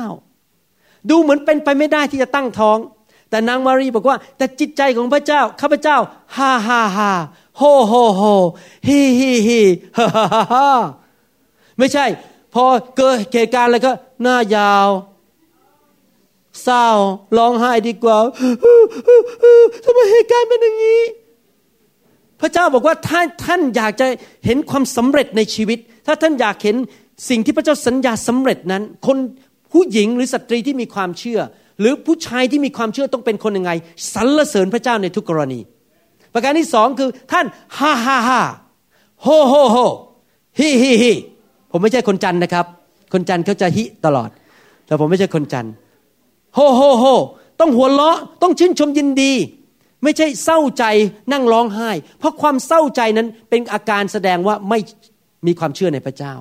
[1.10, 2.78] ดูเหมือนเป็นไปไม่ได้ที่จะตั้งท้อง
[3.30, 5.98] แต่นางมารีบอกว่า แต่จิตใจของพระเจ้าข้าพเจ้า
[6.38, 7.12] ฮ่าฮ่าฮ่า
[7.58, 8.22] โฮโฮโฮ
[8.88, 9.62] ฮีฮีฮี
[9.98, 10.70] ฮ่าฮ่าฮ่า
[11.78, 12.06] ไม่ใช่
[12.54, 12.64] พอ
[12.98, 13.92] เกิดเหตุการณ์อะไรก็
[14.22, 14.88] หน้ายาว
[16.64, 16.88] เศร้า
[17.38, 18.18] ร้องไห้ดีกว่า
[19.86, 21.02] ทำไมเหตุการณ์เป็นอย่างนี้
[22.42, 24.08] พระเจ้าบอกว่าถ้าท่านอยากจะ
[24.46, 26.76] เห็นความสำเร็จในชีวิต ถ้าท่านอยากเห็น
[27.30, 29.18] สิ่งที่พระเจ้าสัญญาสำเร็จนั้น คน
[29.74, 31.40] ผู้หญิงหรือสตรีที่มีความเชื่อ
[31.80, 33.72] หรือผู้ชายที่มีความเชื่อต้องเป็นคนยังไง
[34.14, 35.60] สรรเสริญพระเจ้าในทุกกรณี
[36.38, 37.46] ประการที่สองคือท่าน
[37.78, 38.42] ฮ่าฮ่าฮ่า
[39.24, 39.78] โฮโฮโฮ
[40.60, 41.14] ฮิฮิฮิ
[41.72, 42.66] ผมไม่ใช่คนจันท์นะครับ
[43.14, 44.30] คนจันท์เขาจะฮิตลอด
[44.86, 45.68] แต่ผมไม่ใช่คนจันท์
[46.56, 47.04] โฮโฮโฮ
[47.60, 49.34] ต้องหัวเราะต้องชื่นชมยินดี
[50.04, 50.84] ไม่ใช่เศร้าใจ
[51.32, 54.80] นั่งร้องไห้ เพราะความเศร้าใจนั้นเป็นอาการแสดงว่าไม่
[55.48, 56.34] มีความเชื่อในพระเจ้า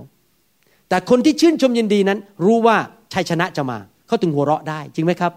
[0.89, 2.77] แต่คนที่ชื่นชมยินดีนั้น รู้ว่า
[3.15, 5.33] ชัยชนะจะมา เขาถึงหัวเราะได้จริงไหมครับ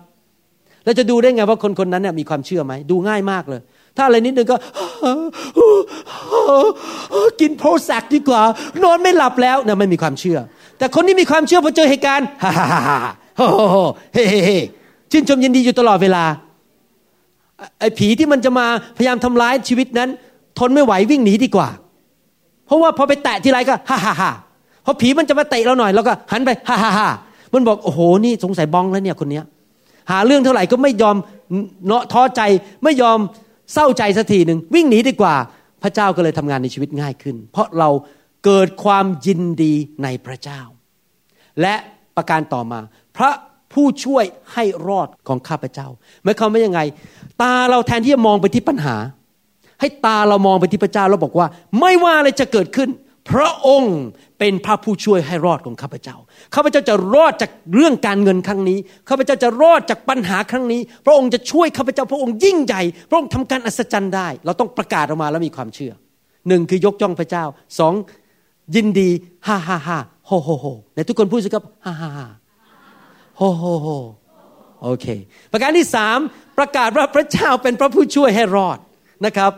[0.85, 3.61] เราจะดูได้ไงว่าคนคนนั้นเนี่ยมีความเชื่อไหมดูง่ายมากเลย
[3.99, 4.57] ถ้าอะไรนิดนึงก็
[7.41, 8.41] กินโพรแซกดีกว่า
[8.83, 10.39] นอนไม่หลับแล้วเนี่ยไม่มีความเชื่อ
[10.77, 12.97] แต่คนที่มีความเชื่อพอเจอเหตุการณ์ฮ่าฮ่าฮ่า
[14.13, 14.57] เฮ้เฮ้
[15.11, 16.23] ชื่นชมยินดีอยู่ตลอดเวลา
[17.79, 18.65] ไอ้ผีที่มันจะมา
[18.97, 20.09] พยายามทำร้ายชีวิตนั้น
[20.59, 21.67] ทนไม่ไหววิ่งหนีดีกว่า
[22.65, 24.31] เพราะว่าพอไปแตะทีไรก็ฮ่าฮ่าฮ่า
[24.85, 27.09] พอผีมันจะมาเตะเราหน่อยเราก็หันไปฮ่าฮ่าฮ่า
[27.53, 29.45] มันบอกโอ้โหนี่สงสัยบ้องแล้วเนี่ยคนเนี้ย
[30.11, 31.15] หาเรื่องเท่าไหร่ก็ไม่ยอม
[31.87, 32.41] เนาะท้อใจ
[32.83, 33.19] ไม่ยอม
[33.73, 35.35] เศร้าใจสักทีหนึ่งวิ่งหนีดีกว่า
[35.83, 37.89] พระเจ้าก็เลยทำงานในชีวิตง่ายขึ้น เพราะเรา
[38.45, 40.61] เกิดความยินดีในพระเจ้า
[41.61, 41.75] และ
[42.15, 42.79] ประการต่อมา
[43.17, 43.31] พระ
[43.73, 45.87] ผู้ช่วยให้รอดของข้าพเจ้า
[46.23, 46.79] หมายความว่ายังไง
[47.41, 48.95] ตาเราแทนที่จะมองไปที่ปัญหา
[49.79, 51.47] ให้ตาเรามองไปที่พระเจ้าแล้วบอกว่า
[51.79, 52.89] ไม่ว่าอะไรจะเกิดขึ้น
[53.29, 53.97] พระองค์
[54.39, 56.15] เป็นพระผู้ช่วยให้รอดของข้าพเจ้า
[56.55, 58.77] ข้าพเจ้าจะรอดจากเรื่องการเงินครั้งนี้
[59.09, 65.93] ข้าพเจ้าจะรอดจากปัญหาครั้งนี้ พระองค์จะช่วยข้าพเจ้า พระองค์ยิ่งใหญ่ พระองค์ทำการอัศจรรย์ได้ เราต้องประกาศออกมาแล้วมีความเชื่อ
[66.47, 67.43] หนึ่งคือยกย่องพระเจ้า
[67.79, 67.93] สอง
[68.75, 69.09] ยินดี
[69.47, 70.65] ฮ่าฮ่าฮ่าโฮโฮโฮ
[70.95, 72.27] ในทุกคนพูดสิครับฮ่าฮ่าฮ่า
[73.37, 73.87] โฮโฮโฮ
[74.83, 75.05] โอเค
[75.51, 76.17] ประการที่สาม
[76.57, 78.77] ประกาศว่าพระเจ้าเป็นพระผู้ช่วยให้รอด
[79.25, 79.51] นะครับ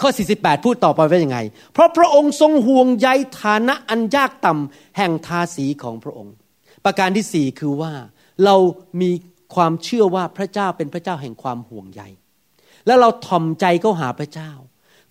[0.00, 1.38] ข้อ 48 พูดต่อไปว่ายังไง
[1.72, 3.08] เพราะพระองค์ทรงห่วงใย
[3.40, 6.34] ฐานะอันยากต่ำแห่งทาสีของพระองค์
[6.84, 7.92] ประการที่สี่คือว่า
[8.44, 8.56] เรา
[9.00, 9.10] มี
[9.54, 12.02] ความเชื่อว่าพระเจ้าเป็นพระเจ้าแห่งความห่วงใย
[12.86, 14.50] แล้วเราถ่อมใจเข้าหาพระเจ้า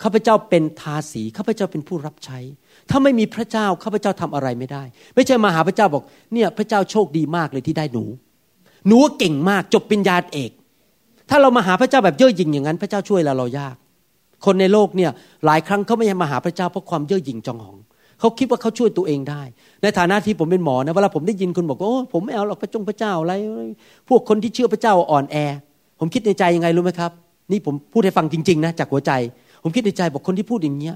[0.03, 2.39] ข้าพเจ้าเป็นทาสีข้าพเจ้าเป็นผู้รับใช้
[2.89, 4.83] ถ้าไม่มีพระเจ้าข้าพเจ้าทำอะไรไม่ได้
[5.15, 8.05] ไม่ใช่มาหาพระเจ้าบอกเนี่ยพระเจ้าโชคดีมากเลยที่ได้หนู
[8.87, 10.51] หนูเก่งมากจบปริญญาเอก
[11.29, 13.75] ถ้าเรามาหาพระเจ้าแบบเย่อหยิ่งอย่างนั้น พระเจ้าช่วยเราเรายาก
[14.45, 15.11] คนในโลกเนี่ย
[15.45, 17.77] หลายครั้งเขาไม่มาหาพระเจ้าเพราะความเย่อหยิ่งจองหอง
[18.19, 19.41] เขาคิดว่าเขาช่วยตัวเองได้
[19.81, 23.33] ในฐานะที่ผมเป็นหมอนะเวลาผมได้ยินคนบอกว่าโอ้ผมไม่เอาหรอกพระจงพระเจ้าอะไร
[24.09, 25.35] พวกคนที่เชื่อพระเจ้าอ่อนแอ
[25.99, 27.11] ผมคิดในใจยังไงรู้ไหมครับ
[27.51, 29.11] นี่ผมพูดให้ฟังจริงๆนะจากหัวใจ
[29.63, 30.95] ผมคิดในใจบอกคนที่พูดอย่างเงี้ย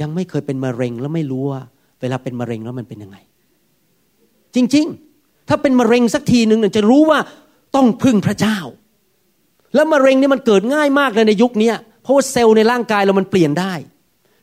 [0.00, 1.62] ยังไม่เคยเป็นมะเร็งแล้วไม่รู้ว่า
[2.00, 3.16] เวลาเป็นมะเร็งแล้วมันเป็นยังไง
[4.54, 7.18] จริงๆ ถ้าเป็นมะเร็งสักทีหนึ่งจะรู้ว่า
[7.76, 8.58] ต้องพึ่งพระเจ้า
[9.74, 11.72] แล้วมะเร็งนี่มันเกิดง่ายมากเลยในยุคนี้
[12.04, 13.72] เพราะว่าเซลล์ในร่างกายเรามันเปลี่ยนได้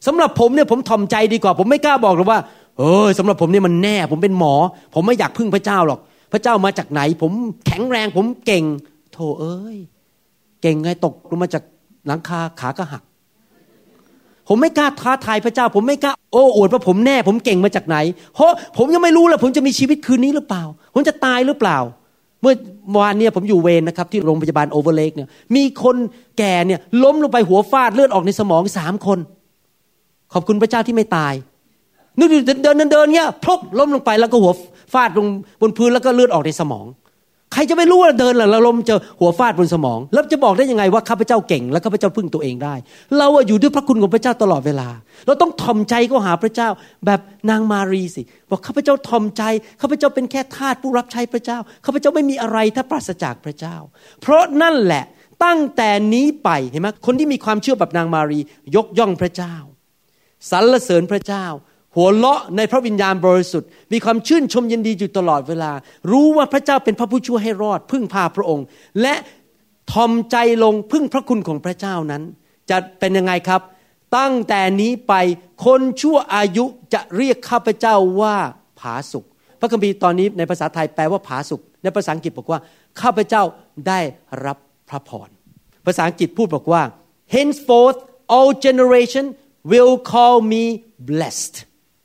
[0.08, 2.40] สำหรับผมเนี่ยผมถ่อมใจดีกว่า ผมไม่กล้าบอกหรอกว่า
[2.78, 4.54] เออสำหรับผมเนี่ยมันแน่ ผมเป็นหมอ
[4.96, 6.00] ผมไม่อยากพึ่งพระเจ้าหรอก
[6.32, 7.32] พระเจ้ามาจากไหน ผม
[7.66, 8.64] แข็งแรง ผมเก่ง
[9.14, 9.78] โธ่เอ้ย
[10.62, 11.64] เก่งไงตกลงมาจาก
[12.08, 13.04] หลังคาขาก็หัก
[14.48, 17.98] ผมไม่กล้าท้าทายพระเจ้า ผมไม่กล้าโอ้อวดว่าผมแน่ ผมเก่งมาจากไหน
[18.36, 21.78] เพราะผมยังไม่รู้เลยผมจะมีชีวิตคืนนี้หรือเปล่า ผมจะตายหรือเปล่า
[22.42, 22.56] เมื่อ
[22.98, 25.96] วานเนี่ยผมอยู่เวรนะครับ ที่โรงพยาบาลโอเวอร์เลกเนี่ยมีคน
[26.38, 29.20] แก่เนี่ยล้มลงไปหัวฟาดเลือดออกในสมองสามคน
[30.34, 31.34] ขอบคุณพระเจ้าที่ไม่ตาย
[32.20, 34.54] นึกเดินเดินเดินเนี่ยพลุบล้มลงไปแล้วก็หัว
[34.94, 35.28] ฟาดลง
[35.62, 36.86] บนพื้นแล้วก็เลือดออกในสมอง
[37.54, 42.76] ใครจะไม่รู้ว่าเดินหรือล้มเจอหัวฟาดบนสมอง แล้วจะบอกได้ยังไงว่าข้าพเจ้าเก่ง และข้าพเจ้าพึ่งตัวเองได้
[43.18, 44.90] เราอยู่ด้วยพระคุณของพระเจ้าตลอดเวลา
[45.26, 46.70] เราต้องทอมใจก็หาพระเจ้า
[47.06, 49.44] แบบนางมารีสิบอกข้าพเจ้าทอมใจ
[49.82, 53.76] ข้าพเจ้าเป็นแค่ทาสผู้รับใช้พระเจ้าข้าพเจ้าไม่มีอะไรถ้าปราศจากพระเจ้า
[54.22, 55.04] เพราะนั่นแหละ
[55.44, 58.40] ตั้งแต่นี้ไปเห็นไหมคนที่มีความเชื่อแบบนางมารี
[58.76, 59.56] ยกย่องพระเจ้า
[60.52, 61.46] สรรเสริญพระเจ้า
[61.96, 65.72] หัวเราะในพระวิญญาณบริสุทธิ์ มีความชื่นชมยินดีอยู่ตลอดเวลา
[66.12, 68.66] รู้ว่าพระเจ้าเป็นพระผู้ช่วยให้รอด พึ่งพาพระองค์
[69.02, 69.16] และ
[69.92, 72.24] ทอมใจลงพึ่งพระคุณของพระเจ้านั้น
[72.70, 73.62] จะเป็นยังไงครับ
[74.18, 75.14] ตั้งแต่นี้ไป
[75.66, 78.36] คนชั่วอายุจะเรียกข้าพเจ้าว่า
[78.80, 79.26] ผาสุก
[79.60, 82.60] พระคัมภีร์ตอนนี้ในภาษาไทยแปลว่าผาสุกในภาษาอังกฤษบอกว่า
[83.02, 83.44] ข้าพเจ้า
[83.88, 84.00] ได้
[84.46, 84.58] รับ
[84.90, 85.30] พระพร
[85.86, 86.84] ภาษาอังกฤษพูดบอกว่า
[87.36, 88.00] henceforth
[88.36, 89.26] all generation
[89.72, 90.64] will call me
[91.10, 91.56] blessed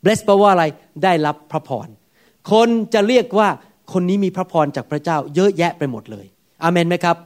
[0.05, 0.64] bless แปลว่าอะไร
[1.03, 1.88] ได้รับพระพร
[2.51, 3.49] คนจะเรียกว่า
[3.92, 6.26] คนนี้มีพระพรจากพระเจ้าเยอะแยะไปหมดเลย
[6.62, 7.16] อามนไหมครับ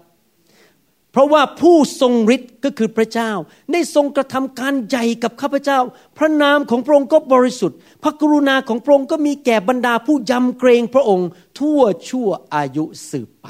[1.13, 3.31] เพราะว่าผู้ทรงฤทธิ์ก็คือพระเจ้า
[3.73, 5.79] ได้ทรงกระทำการใหญ่กับข้าพเจ้า
[6.19, 11.29] พระนามของพระองค์ก็บริสุทธิ์ พระกรุณาของพระองค์ก็มีแก่บรรดาผู้ยำเกรงพระองค์
[11.61, 13.47] ทั่วชั่วอายุสืบไป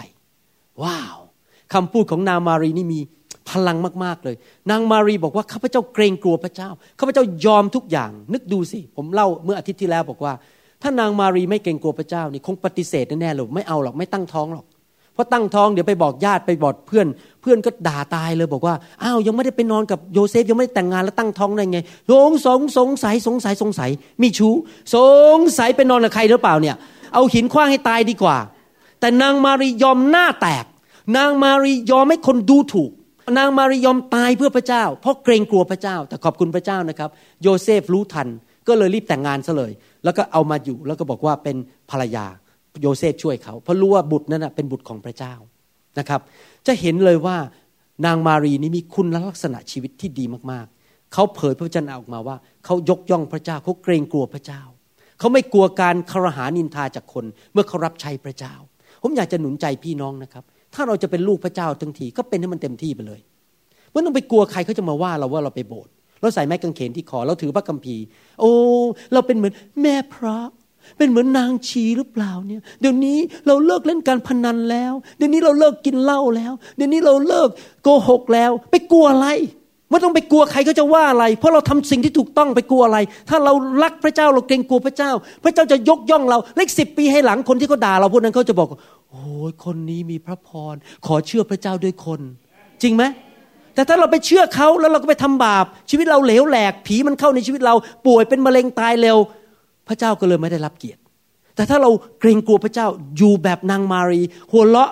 [0.83, 1.19] ว้าว
[1.75, 3.01] คำพูดของนามารีนี่มี
[3.51, 4.37] พลังมากๆเลย
[4.71, 10.33] นางมารีบอกว่าข้าพเจ้าเกรงกลัวพระเจ้าข้าพเจ้ายอมทุกอย่าง นึกดูสิ ผมเล่าเมื่ออาทิตย์ที่แล้วบอกว่า
[10.83, 14.67] ถ้านางมารีไม่เกรงกลัวพระเจ้านี่คงปฏิเสธแน่ๆเลยไม่เอาหรอกไม่ตั้งท้องหรอก
[15.15, 17.07] เพราะตั้งท้องเดี๋ยวไปบอกญาติไปบอกเพื่อน
[17.41, 21.79] เพื่อนก็ด่าตายเลยบอกว่าอ้าวยังไม่ได้ไปนอนกับโยเซฟยังไม่ได้แต่งงานแล้วตั้งท้องได้ไง
[22.11, 23.91] สงสงสงสัยสงสัยสงสัย
[24.23, 24.55] มีชู้
[24.95, 24.97] ส
[25.37, 26.77] งสัยไปนอนกับใครหรือเปล่าเนี่ย
[27.15, 28.37] เอาหินคว้างให้ตายดีกว่า
[29.01, 30.65] แต่นางมารียอมหน้าแตก
[31.17, 32.91] นางมารียอมให้คนดูถูก
[33.39, 37.11] นางมารยอมตายเพื่อพระเจ้า เพราะเกรงกลัวพระเจ้า แต่ขอบคุณพระเจ้านะครับ
[37.43, 38.29] โยเซฟรู้ทัน
[38.69, 39.73] ก็เลยรีบแต่งงานซะเลย
[40.05, 41.57] แล้วก็เอามาอยู่แล้วก็บอกว่าเป็น
[41.91, 42.27] ภรรยา
[42.83, 45.35] โยเซฟช่วยเขาเพราะรู้ว่าบุตรนั้นเป็นบุตรของพระเจ้า
[45.99, 46.21] นะครับ
[46.67, 47.37] จะเห็นเลยว่า
[48.07, 54.61] นางมารีนี้มีคุณลักษณะชีวิตที่ดีมากๆ เขาเผยพระวจนะออกมาว่า เขายกย่องพระเจ้าเขาเกรงกลัวพระเจ้า
[55.19, 58.55] เขาไม่กลัวการคารหานินทาจากคน เมื่อเขารับใช้พระเจ้า
[59.03, 63.21] ผมอยากจะหนุนใจพี่น้องนะครับ ถ้าเราจะเป็นลูกพระเจ้าทั้งทีก็เป็นให้มันเต็มที่ไปเลย
[63.93, 68.03] ไม่ต้องไปกลัวใครเขาจะมาว่าเราว่าเราไปโบสถ์เราใส่ไม้กางเขนที่คอเราถือพระคัมภีร์
[68.41, 68.53] โอ้
[69.13, 69.53] เราเป็นเหมือน
[69.83, 70.37] แม่พระ
[70.99, 77.49] เป็นเหมือนนางชีหรือเปล่าเนี่ย เดี๋ยวนี้เราเลิกเล่นการพนันแล้ว เดี๋ยวนี้เราเลิกกินเหล้าแล้ว เดี๋ยวนี้เราเลิก
[77.83, 79.29] โกหกแล้ว ไปกลัวอะไร
[79.91, 82.99] ไม่ต้องไปกลัวใครเขาจะว่าอะไร เพราะเราทำสิ่งที่ถูกต้องไปกลัวอะไร
[83.29, 83.53] ถ้าเรา
[83.83, 85.11] รักพระเจ้าเราเกรงกลัวพระเจ้า
[85.45, 88.69] พระเจ้าจะยกย่องเราเลขสิบปีให้หลังคนที่เขาด่าเราพวกนั้นเขาจะบอก
[89.11, 90.75] โอ้ยคนนี้มีพระพร
[91.07, 92.21] ขอเชื่อพระเจ้าด้วยคน
[92.83, 93.05] จริงไหม
[93.75, 97.75] แต่ถ้าเราไปเชื่อเขาแล้วเราก็ไปทำบาป ชีวิตเราเหลวแหลกผีมันเข้าในชีวิตเรา
[98.07, 99.19] ป่วยเป็นมะเร็งตายเร็ว
[99.89, 101.01] พระเจ้าก็เลยไม่ได้รับเกียรติ
[101.57, 101.91] แต่ถ้าเรา
[102.21, 102.87] เกรงกลัวพระเจ้า
[103.17, 104.21] อยู่แบบนางมารี
[104.53, 104.91] หัวเราะ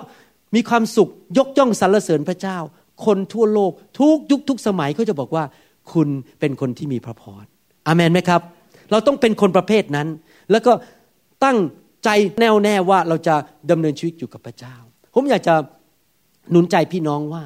[0.55, 2.57] มีความสุขยกย่องสรรเสริญพระเจ้า
[3.05, 5.43] คนทั่วโลกทุกยุคทุกสมัยเขาจะบอกว่า
[5.93, 6.07] คุณ
[6.39, 7.45] เป็นคนที่มีพระพร
[7.87, 8.41] อามนไหมครับ
[8.91, 10.07] เราต้องเป็นคนประเภทนั้น
[10.51, 10.71] แล้วก็
[11.43, 11.57] ตั้ง
[12.03, 13.35] ใจแน่วแน่ว่าเราจะ
[13.71, 14.75] ดำเนินชีวิตอยู่กับพระเจ้า
[15.13, 15.55] ผมอยากจะ
[16.51, 17.43] หนุนใจพี่น้องว่า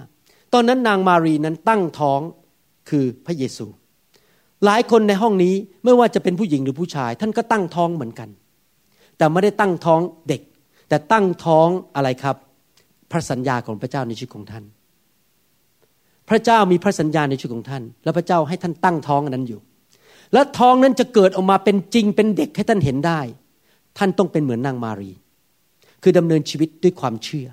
[0.53, 2.19] ตอนนั้นนางมารีนั้นตั้งท้อง
[2.89, 3.65] คือพระเยซู
[4.65, 8.29] หลายคนในห้องนี้ไม่ว่าจะเป็นผู้หญิงหรือผู้ชาย ท่านก็ตั้งท้องเหมือนกัน
[9.17, 10.41] แต่ไม่ได้ตั้งท้องเด็ก
[10.89, 12.35] แต่ตั้งท้องอะไรครับ
[13.11, 14.63] พระสัญญาของพระเจ้าในชีวิตของท่าน
[16.29, 19.59] พระเจ้ามีพระสัญญาในชีวิตของท่าน แล้วพระเจ้าให้ท่านตั้งท้องนั้นอยู่
[20.33, 23.19] และท้องนั้นจะเกิดออกมาเป็นจริงเป็นเด็กให้ท่านเห็นได้
[23.97, 25.11] ท่านต้องเป็นเหมือนนางมารี
[26.03, 27.47] คือดำเนินชีวิตด้วยความเชื่อ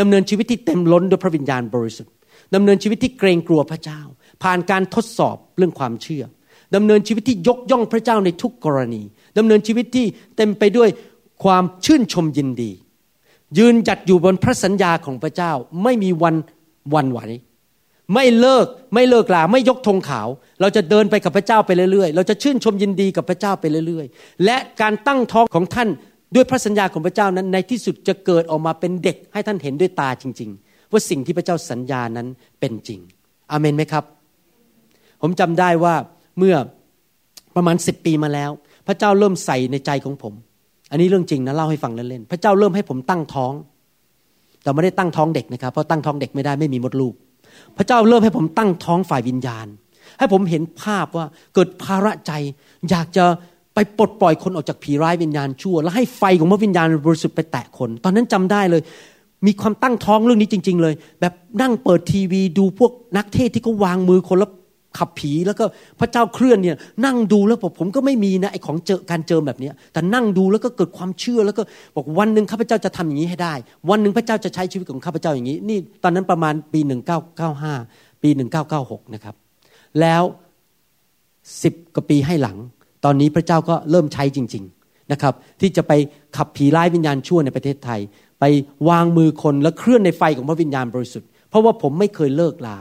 [0.00, 2.12] ดำเนินชีวิตที่เต็มล้นด้วยพระวิญญาณบริสุทธิ์
[2.54, 4.00] ดำเนินชีวิตที่เกรงกลัวพระเจ้า
[4.42, 6.22] ผ่านการทดสอบเรื่องความเชื่อ
[6.74, 9.02] ดำเนินชีวิตที่ยกย่องพระเจ้าในทุกกรณี
[9.38, 10.06] ดำเนินชีวิตที่
[10.36, 10.88] เต็มไปด้วย
[11.44, 12.70] ความชื่นชมยินดี
[13.58, 15.52] ยืนจัดอยู่บนพระสัญญาของพระเจ้า
[15.82, 16.34] ไม่มีวัน
[16.94, 17.20] วันไหว
[18.14, 20.28] ไม่เลิกไม่เลิกลาไม่ยกธงขาว
[20.60, 25.88] เราจะเดินไปกับพระเจ้าไปเรื่อยๆ เราจะชื่นชมยินดีกับพระเจ้าไปเรื่อยๆ และการตั้งท้องของท่าน
[26.34, 32.26] ด้วยพระสัญญาของพระเจ้านั้นในที่สุดจะเกิดออกมาเป็นเด็กให้ท่านเห็นด้วยตาจริง ๆ ว่าสิ่งที่พระเจ้าสัญญานั้น
[32.60, 33.00] เป็นจริง
[33.50, 34.04] อเมนไหมครับ
[35.22, 35.94] ผมจำได้ว่า
[36.38, 36.54] เมื่อ
[37.56, 38.50] ประมาณสิบปีมาแล้ว
[38.86, 40.34] พระเจ้าเริ่มใส่ในใจของผม
[40.90, 43.52] อันนี้เรื่องจริงนะเล่าให้ฟังเล่นๆพระเจ้าเริ่มให้ผมตั้งท้อง
[44.62, 47.14] แต่ไม่ได้ตั้งท้องเด็กนะครับเพราะตั้งท้องเด็กไม่ได้ไม่มีมดลูก
[47.78, 49.66] พระเจ้าเริ่มให้ผมตั้งท้องฝ่ายวิญญาณ
[50.18, 52.32] ให้ผมเห็นภาพว่าเกิดภาระใจ
[52.90, 53.24] อยากจะ
[53.74, 58.82] ไปปลดปล่อยคนออกจากผีร้ายวิญญาณชั่ว แล้วให้ไฟของพระวิญญาณบริสุทธิ์ไปแตะคน ตอนนั้นจำได้เลย
[59.46, 64.50] มีความตั้งท้องเรื่องนี้จริง ๆ เลย แบบนั่งเปิดทีวีดูพวกนักเทศที่เขาวางมือคนแล้ว
[64.98, 65.64] ขับผีแล้วก็
[66.00, 71.62] พระเจ้าเคลื่อนเนี่ยนั่งดูแล้วผมผมก็ไม่มีนะไอของเจอการเจอแบบนี้แต่นั่งดูแล้วก็เกิดความเชื่อแล้วก็
[71.96, 73.54] บอกวันหนึ่งข้าพเจ้าจะทำอย่างนี้ให้ได้
[73.90, 76.80] วันหนึ่งพระเจ้าจะใช้ชีวิตของข้าพเจ้าอย่างนี้นี่ตอนนั้นประมาณปี
[77.46, 78.30] 1995 ปี
[78.72, 79.34] 1996 นะครับ
[80.00, 80.22] แล้ว
[81.62, 82.56] สิบกว่าปีให้หลัง
[83.04, 85.92] ตอนนี้พระเจ้าก็เริ่มใช้จริง ๆนะครับ ที่จะไป
[86.36, 88.00] ขับผีร้ายวิญญาณชั่วในประเทศไทย
[88.40, 88.44] ไป
[88.88, 92.78] วางมือคนแล้วเคลื่อนในไฟของพระวิญญาณบริสุทธิ์เพราะว่าผมไม่เคยเลิกลา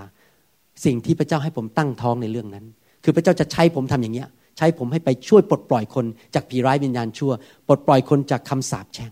[0.85, 2.65] สิ่งที่พระเจ้าให้ผมตั้งท้องในเรื่องนั้น
[3.03, 6.05] คือพระเจ้าจะใช้ผมทำอย่างเนี้ย ใช้ผมให้ไปช่วยปลดปล่อยคน
[6.35, 7.31] จากผีร้ายวิญญาณชั่ว
[7.67, 9.11] ปลดปล่อยคนจากคำสาปแช่ง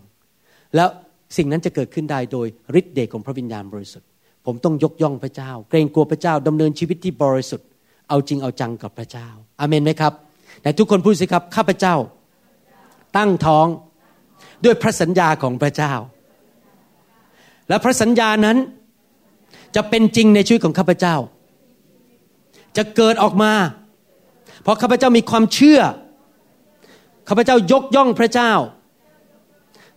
[0.76, 0.90] แล้ว
[1.38, 2.48] สิ่งนั้นจะเกิดขึ้นได้โดย
[2.80, 4.08] ฤทธิ์เดชของพระวิญญาณบริสุทธิ์
[4.46, 7.68] ผมต้องยกย่องพระเจ้า เกรงกลัวพระเจ้าดำเนินชีวิตที่บริสุทธิ์
[8.10, 9.28] เอาจริงเอาจังกับพระเจ้า
[9.60, 10.14] อาเมนไหมครับ
[10.62, 11.96] แต่ทุกคนพูดสิครับ ข้าพเจ้า
[13.18, 13.68] ตั้งท้อง
[14.66, 15.94] ด้วยพระสัญญาของพระเจ้า
[17.70, 18.58] และพระสัญญานั้น
[19.76, 21.16] จะเป็นจริงในชีวิตของข้าพเจ้า
[22.78, 23.54] จะเกิดออกมา
[24.62, 25.82] เพราะข้าพเจ้ามีความเชื่อ
[27.28, 28.52] ข้าพเจ้ายกย่องพระเจ้า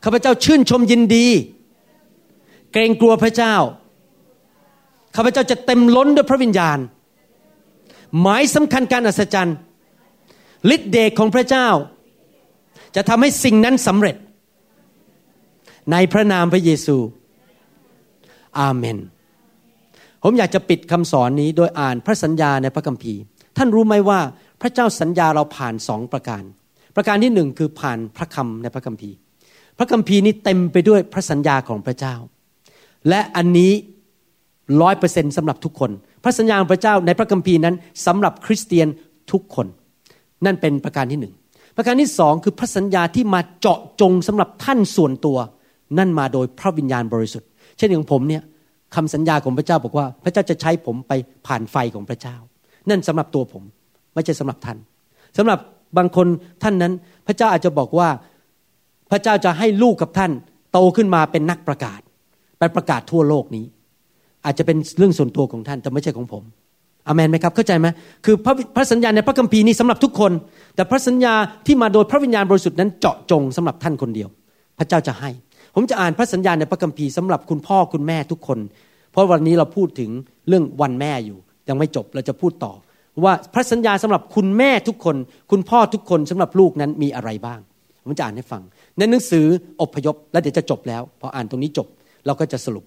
[0.04, 1.26] ข้าพเจ้าชื่นชมยินดี
[2.72, 3.54] เกรงกลัวพระเจ้า
[5.16, 6.78] ข้าพเจ้าจะเต็มล้นด้วยพระวิญญาณ
[8.20, 9.56] หมายสำคัญการอัศจรรย์
[10.74, 11.68] ฤทธิเดชของพระเจ้า
[12.96, 14.16] จะทำให้สิ่งนั้นสำเร็จ
[15.92, 16.96] ในพระนามพระเยซู
[18.60, 18.98] อาเมน
[20.22, 23.20] ผมอยากจะปิดคำสอนนี้โดยอ่านพระสัญญาในพระคัมภีร์
[23.56, 24.20] ท่านรู้ไหมว่า
[24.60, 26.42] พระเจ้าสัญญาเราผ่านสองประการ
[26.96, 29.16] ประการที่หนึ่งคือผ่านพระคำในพระคัมภีร์
[29.78, 32.14] พระคัมภีร์นี้เต็มไปด้วยพระสัญญาของพระเจ้า
[33.08, 33.72] และอันนี้
[34.82, 35.90] ร้อยเปอร์เซ็นสำหรับทุกคน
[36.24, 37.74] พระสัญญาของพระเจ้าในพระคัมภีร์นั้น
[38.06, 38.88] สำหรับคริสเตียน
[39.32, 39.66] ทุกคน
[40.44, 41.34] นั่นเป็นประการที่หนึ่ง
[41.76, 45.38] ประการที่สองคือพระสัญญาที่มาเจาะจงสำหรับท่านส่วนตัว
[45.98, 47.48] นั่นมาโดยพระวิญญาณบริสุทธิ์
[47.78, 48.42] เช่นอย่างผมเนี่ย
[48.94, 51.12] คำสัญญาของพระเจ้าบอกว่า พระเจ้าจะใช้ผมไป
[51.46, 52.36] ผ่านไฟของพระเจ้า
[52.90, 53.62] นั่นสำหรับตัวผม
[54.14, 54.78] ไม่ใช่สำหรับท่าน
[55.36, 55.58] สำหรับ
[55.96, 56.26] บางคน
[56.62, 56.92] ท่านนั้น
[57.26, 58.08] พระเจ้าอาจจะบอกว่า
[59.10, 60.32] พระเจ้าจะให้ลูกกับท่าน
[60.72, 62.00] โตขึ้นมาเป็นนักประกาศ
[62.58, 63.64] ไปประกาศทั่วโลกนี้
[64.44, 66.42] อาจจะเป็นเรื่องส่วนตัวของท่านแต่ไม่ใช่ของผม
[67.06, 67.86] อเมนไหมครับเข้าใจไหม
[68.24, 70.32] คือพระพระสัญญาในพระคัมภีร์นี้สำหรับทุกคน
[70.74, 71.34] แต่พระสัญญา
[71.66, 74.28] ที่มาโดยพระวิญญาณบริสุทธิ์นั้นเจาะจงสำหรับท่านคนเดียว
[74.78, 75.30] พระเจ้าจะให้
[75.80, 78.58] ผมจะอ่านพระสัญญาในพระคัมภีร์สำหรับคุณพ่อคุณแม่ทุกคน
[79.12, 80.10] เพราะวันนี้เราพูดถึง
[80.48, 82.72] เรื่องวันแม่อยู่ ยังไม่จบเราจะพูดต่อ
[83.24, 85.16] ว่าพระสัญญาสำหรับคุณแม่ทุกคน
[85.50, 87.60] คุณพ่อทุกคนสำหรับลูกนั้นมีอะไรบ้าง
[88.04, 88.62] ผมจะอ่านให้ฟัง
[88.98, 89.46] ในหนังสือ
[89.82, 91.86] อพยพแล้วเดี๋ยวจะจบแล้ว พออ่านตรงนี้จบ
[92.26, 92.84] เราก็จะสรุป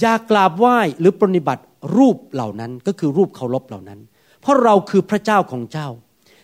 [0.00, 1.64] อย่ากราบไหว้หรือปรนิบัติ
[1.96, 4.00] รูปเหล่านั้นก็คือรูปเคารพเหล่านั้น
[4.40, 5.88] เพราะเราคือพระเจ้าของเจ้า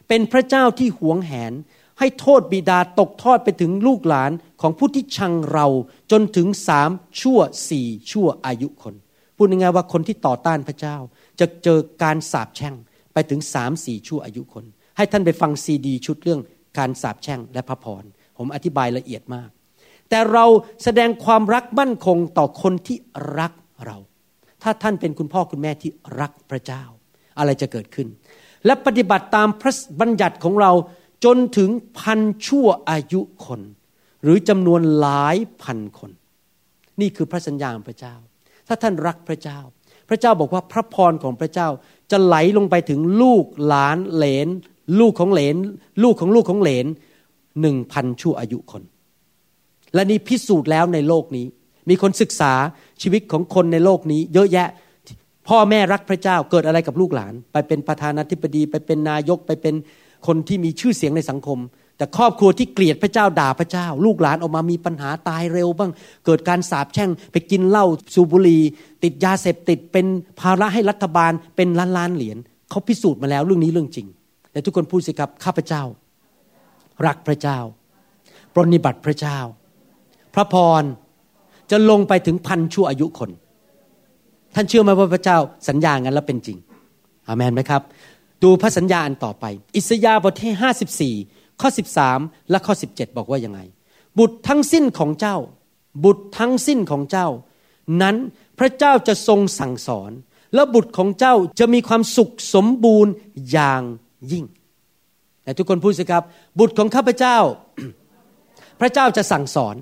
[0.08, 1.52] เป็นพระเจ้าที่หวงแหน
[2.00, 4.30] ให้โทษบิดาตกทอดไปถึงลูกหลาน
[4.60, 5.66] ของผู้ที่ชังเรา
[6.10, 6.90] จนถึงสาม
[7.20, 7.38] ชั่ว
[7.70, 8.94] สี่ชั่วอายุคน
[9.36, 10.96] พูดง่ายๆว่าคนที่ต่อต้านพระเจ้า
[11.40, 12.74] จะเจอการสาปแช่ง
[13.12, 14.64] ไปถึงสามสี่ชั่วอายุคน
[14.96, 16.40] ให้ท่านไปฟังซีดีชุดเรื่อง
[16.78, 18.04] การสาปแช่งและพระพร
[18.36, 19.50] ผมอธิบายละเอียดมาก
[20.08, 20.44] แต่เรา
[20.84, 22.96] แสดงความรักมั่นคงต่อคนที่
[23.38, 23.52] รัก
[23.86, 23.96] เรา
[24.62, 25.90] ถ้าท่านเป็นคุณพ่อคุณแม่ที่
[26.20, 26.82] รักพระเจ้า
[27.38, 28.08] อะไรจะเกิดขึ้น
[28.66, 30.72] และปฏิบัติตามพระบัญญัติของเรา
[31.24, 33.60] จนถึงพันชั่วอายุคน
[34.22, 36.10] หรือจำนวนหลายพันคน
[37.00, 38.14] นี่คือพระสัญญาของพระเจ้า
[38.68, 39.58] ถ้าท่านรักพระเจ้า
[40.08, 41.68] พระเจ้าบอกว่าพระพรของพระเจ้า
[42.10, 44.48] จะไหลลงไปถึงลูกหลานเหลน
[45.00, 45.56] ลูกของเหลน
[46.02, 46.86] ลูกของลูกของเหลน
[47.60, 48.82] หนึ่งพันชั่วอายุคน
[49.94, 51.46] และนี่พิสูจน์แล้วในโลกนี้
[51.88, 52.52] มีคนศึกษา
[53.02, 54.68] ชีวิตของคนในโลกนี้ เยอะแยะ
[55.48, 59.74] พ่อแม่รักพระเจ้าเกิดอะไรกับลูกหลาน ไปเป็นประธานาธิบดีไปเป็นนายกไปเป็น
[60.26, 61.58] คนที่มีชื่อเสียงในสังคม
[61.96, 65.90] แต่ครอบครัวที่เกลียดพระเจ้าด่าพระเจ้า ลูกหลานออกมามีปัญหาตายเร็วบ้าง
[66.26, 68.62] เกิดการสาปแช่ง ไปกินเหล้าสูบบุหรี่
[69.04, 70.06] ติดยาเสพติดเป็น
[70.40, 72.36] ภาระให้รัฐบาลเป็นล้านล้านเหรียญ
[72.70, 74.06] เขาพิสูจน์มาแล้วเรื่องนี้เรื่องจริง
[74.52, 75.82] แต่ทุกคนพูดสิครับข้าพเจ้า
[77.06, 77.58] รักพระเจ้า
[78.54, 79.38] ปรนิบัติพระเจ้า
[80.34, 80.82] พระพร
[81.70, 83.30] จะลงไปถึงพันชั่วอายุคน
[84.54, 86.58] ท่านเชื่อไหมว่าพระเจ้าสัญญางั้นแล้วเป็นจริง
[87.26, 87.82] อามนไหมครับ
[88.42, 89.44] ดูพระสัญญาอันต่อไป
[89.76, 91.68] อิสยาห์บทที่ 54 ข้อ
[92.08, 93.60] 13 และข้อ 17 บอกว่ายังไง
[94.18, 95.36] บุตรทั้งสิ้นของเจ้า
[96.04, 97.28] บุตรทั้งสิ้นของเจ้า
[98.02, 98.16] นั้น
[98.58, 100.10] พระเจ้าจะทรงสั่งสอน
[100.54, 103.12] และบุตรของเจ้าจะมีความสุขสมบูรณ์
[103.50, 103.82] อย่าง
[104.32, 104.44] ยิ่ง
[105.42, 106.22] แต่ทุกคนพูดสิครับ
[106.58, 107.38] บุตรของข้าพเจ้า
[108.80, 109.76] พระเจ้าจะสั่งสอน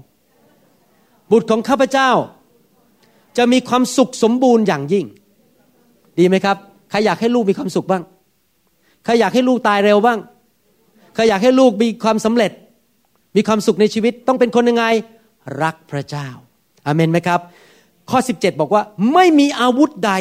[1.33, 2.11] บุตรของข้าพเจ้า
[3.39, 5.07] จะมีความสุขสมบูรณ์อย่างยิ่ง
[6.19, 6.57] ดีไหมครับ
[6.91, 8.03] ใครอยากให้ลูกมีความสุขบ้าง
[9.09, 10.19] ครอยากให้ลูกตายเร็วบ้าง
[11.15, 12.53] ใครอยากให้ลูกมีความสำเร็จ
[13.37, 14.85] มีความสุขในชีวิตต้องเป็นคนยังไง
[15.63, 16.29] รักพระเจ้า
[16.87, 17.41] อาเมนไหมครับ
[18.11, 18.83] ข้อ 17 บอกว่า
[19.15, 20.13] ไม่มีอาวุธใด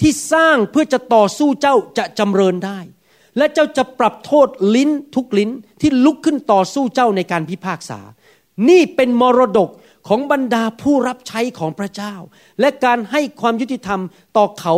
[0.00, 2.78] ที่สร้างเพื่อจะต่อสู้เจ้าจะจำเริญได้
[3.38, 5.50] และเจ้าจะปรับโทษลิ้นทุกลิ้น
[5.80, 8.00] ที่ลุกขึ้นต่อสู้เจ้าในการพิพากษา
[8.68, 9.70] นี่เป็นมรดก
[10.08, 12.14] ของบรรดาผู้รับใช้ของพระเจ้า
[12.60, 14.00] และการให้ความยุติธรรม
[14.36, 14.74] ต่อเขา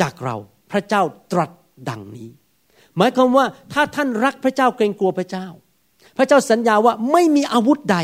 [0.00, 0.36] จากเรา
[0.72, 1.02] พระเจ้า
[1.32, 1.50] ตรัส
[1.88, 2.30] ดังนี้
[2.98, 5.46] หมายความว่าถ้าท่านรักพระเจ้าเกรงกลัวพระเจ้า
[6.18, 7.98] พระเจ้าสัญญาว่าไม่มีอาวุธใด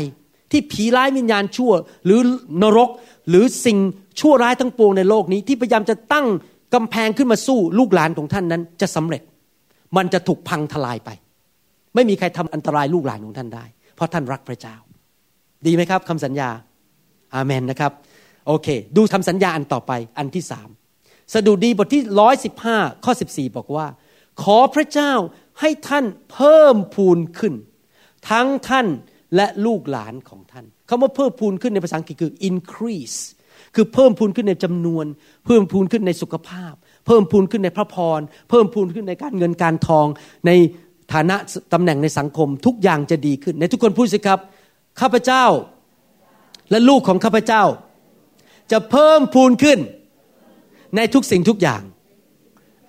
[0.51, 1.71] ที่ผีร้ายวิญญาณชั่ว
[2.05, 2.19] หรือ
[2.61, 2.89] นรก
[3.29, 3.77] หรือสิ่ง
[4.19, 6.27] ชั่วร้ายทั้งปวงในโลกนี้ ที่พยายามจะตั้ง
[6.73, 9.21] กำแพงขึ้นมาสู้ลูกหลานของท่านนั้นจะสำเร็จ
[9.97, 11.09] มันจะถูกพังทลายไป
[11.95, 13.65] ไม่มีใครทำอันตรายลูกหลานของท่านได้
[13.95, 14.75] เพราะท่านรักพระเจ้า
[15.65, 16.49] ดีไหมครับคำสัญญา
[17.35, 17.91] อาเมนนะครับ
[18.47, 20.69] โอเค ดูคำสัญญาอันต่อไปอันที่สาม
[21.33, 23.85] สดุดีบทที่ร้อยสิบห้าข้อสิบสี่บอกว่า
[24.43, 25.13] ขอพระเจ้า
[25.59, 27.53] ให้ท่านเพิ่มพูนขึ้น
[28.29, 28.87] ทั้งท่าน
[29.35, 33.19] และลูกหลานของท่านคำว่าเพิ่มพูนขึ้นในภาษาอังกฤษคือ increase
[33.75, 35.05] คือเพิ่มพูนขึ้นในจำนวน
[35.45, 36.73] เพิ่มพูนขึ้นในสุขภาพ
[37.07, 38.19] เพิ่มพูนขึ้นในพระพร
[38.49, 40.07] เพิ่มพูนขึ้นในการเงินการทอง
[40.47, 40.51] ใน
[41.13, 41.35] ฐานะ
[41.73, 44.39] ตำแหน่งในสังคม ทุกอย่างจะดีขึ้น ในทุกคนพูดสิครับ
[44.99, 45.45] ข้าพเจ้า
[46.71, 47.63] และลูกของข้าพเจ้า
[48.71, 49.79] จะเพิ่มพูนขึ้น
[50.95, 51.81] ในทุกสิ่งทุกอย่าง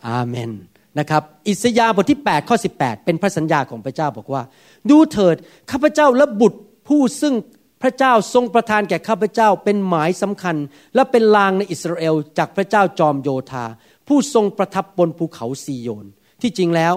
[0.09, 0.51] อาเมน
[0.99, 4.43] นะครับอิสยาบทที่8ข้อ18 เป็นพระสัญญาของพระเจ้าบอกว่า
[4.91, 5.37] ดูเถิด
[5.71, 7.35] ข้าพเจ้าและบุตรผู้ซึ่ง
[7.83, 10.57] พระเจ้าทรงประทานแก่ข้าพเจ้าเป็นหมายสำคัญ
[10.95, 13.65] และเป็นลางในอิสราเอลจากพระเจ้าจอมโยธา
[14.09, 16.07] ผู้ทรงประทับบนภูเขาซีโยน
[16.43, 16.95] ที่จริงแล้ว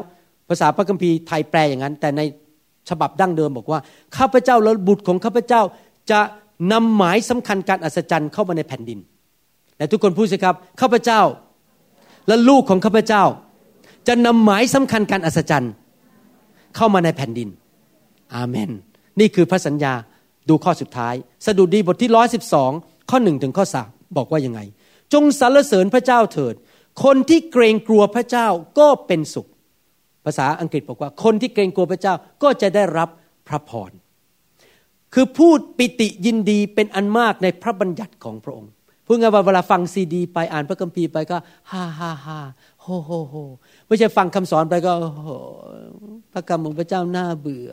[0.49, 2.21] ภาษาพระคัมภีร์ไทยแปลอย่างนั้น แต่ใน
[2.89, 3.79] ฉบับดั้งเดิมบอกว่า
[4.17, 5.61] ข้าพเจ้าและบุตรของข้าพเจ้า
[6.11, 6.19] จะ
[6.71, 8.99] นำหมายสำคัญการอัศจรรย์เข้ามาในแผ่นดิน
[9.77, 11.21] และทุกคนพูดสิครับข้าพเจ้า
[12.27, 13.23] และลูกของข้าพเจ้า
[14.07, 15.73] จะนำหมายสำคัญการอัศจรรย์
[16.75, 17.49] เข้ามาในแผ่นดิน
[18.35, 18.69] อาเมน
[19.19, 19.93] นี่คือพระสัญญา
[20.49, 21.13] ดูข้อสุดท้าย
[21.45, 22.71] สดุดีบทที่ร้อยสิบสอง
[23.09, 24.59] ข้อหนึ่งถึงข้อสามบอกว่ายังไง
[25.13, 26.55] จงสรรเสริญพระเจ้าเถิด
[27.03, 28.47] คนที่เกรงกลัวพระเจ้า
[28.79, 29.47] ก็เป็นสุข
[30.25, 33.09] ภาษาอังกฤษบอกว่า คนที่เกรงกลัวพระเจ้าก็จะได้รับ
[33.47, 33.91] พระพร
[35.13, 38.71] คือพูดปิติยินดีเป็นอันมากในพระบัญญัติของพระองค์
[39.05, 41.37] พูดง่ายว่าเวลาฟังซีดี ไปอ่านพระคัมภีร์ไปก็
[41.71, 42.39] ฮ่าฮ่าฮ่า
[42.85, 43.35] โฮโฮโฮ
[43.87, 44.91] ไม่ใช่ฟังคำสอนไปก็
[45.23, 45.29] โห
[46.31, 47.69] พระคำของพระเจ้าน่าเบื่อ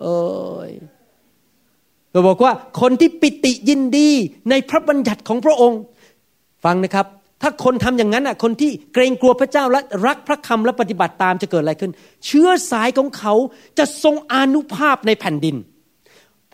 [0.00, 0.16] โอ้
[0.68, 0.70] ย
[2.12, 4.10] เราบอกว่าคนที่ปิติยินดี
[4.50, 5.80] ในพระบัญญัติของพระองค์
[6.64, 7.06] ฟังนะครับ
[7.42, 11.92] ถ้าคนทำอย่างนั้นอะคนที่เกรงกลัวพระเจ้าและรักพระคำและปฏิบัติตามจะเกิดอะไรขึ้น
[12.26, 13.34] เชื้อสายของเขา
[13.78, 15.56] จะทรงอนุภาพในแผ่นดิน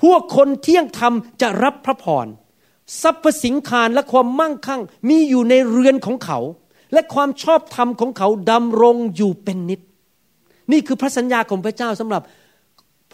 [0.03, 2.27] พวกคนเที่ยงธรรมจะรับพระพร
[3.03, 6.39] ทรัพย์สินคารและความมั่งคั่งมีอยู่ในเรือนของเขา
[6.93, 9.81] และความชอบธรรมของเขาดำรงอยู่เป็นนิด
[10.73, 12.23] นี่คือพระสัญญาของพระเจ้าสำหรับ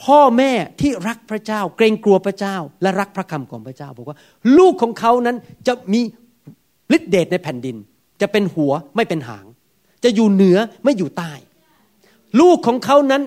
[0.05, 4.16] พ่อแม่ที่รักพระเจ้า เกรงกลัวพระเจ้า และรักพระคำของพระเจ้าบอกว่า
[4.59, 6.01] ลูกของเขานั้นจะมี
[6.97, 7.77] ฤทธิเดชในแผ่นดิน
[8.20, 9.47] จะเป็นหัวไม่เป็นหาง
[10.05, 11.33] จะอยู่เหนือไม่อยู่ใต้
[12.41, 13.22] ลูกของเขานั้น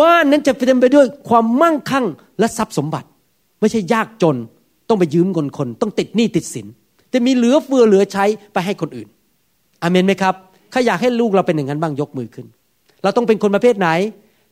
[0.00, 2.06] บ้านนั้นจะเต็มไปด้วยความมั่งคั่ง
[2.38, 3.08] และทรัพย์สมบัติ
[3.60, 4.36] ไม่ใช่ยากจน
[4.88, 6.66] ต้องไปยืมเงินคน ต้องติดหนี้ติดสิน
[7.12, 9.08] จะมีเหลือเฟือเหลือใช้ไปให้คนอื่น
[9.82, 10.34] อเมนไหมครับ
[10.72, 12.46] ข้าอยากให้ลูกเราเป็นอย่างนั้นบ้างยกมือขึ้น
[13.02, 13.88] เราต้องเป็นคนประเภทไหน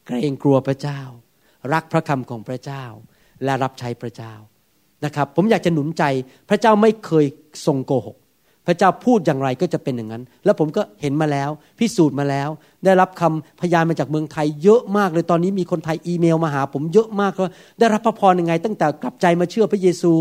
[0.07, 1.01] เกรงกลัวพระเจ้า
[1.73, 2.85] รักพระคำของพระเจ้า
[3.45, 4.33] และรับใช้พระเจ้า
[5.05, 6.05] นะครับ ผมอยากจะหนุนใจ
[6.49, 7.27] พระเจ้าไม่เคย
[7.67, 8.17] ทรงโกหก
[8.67, 12.49] พระเจ้าพูดอย่างไรก็จะเป็นอย่างนั้น แล้วผมก็เห็นมาแล้ว พิสูจน์มาแล้ว
[12.85, 20.13] ได้รับคำพยานมาจากเมืองไทย เยอะมากเลยตอนนี้มีคนไทยอีเมลมาหา ผมเยอะมากว่าได้รับพระพรยังไง ตั้งแต่กลับใจมาเชื่อพระเยซู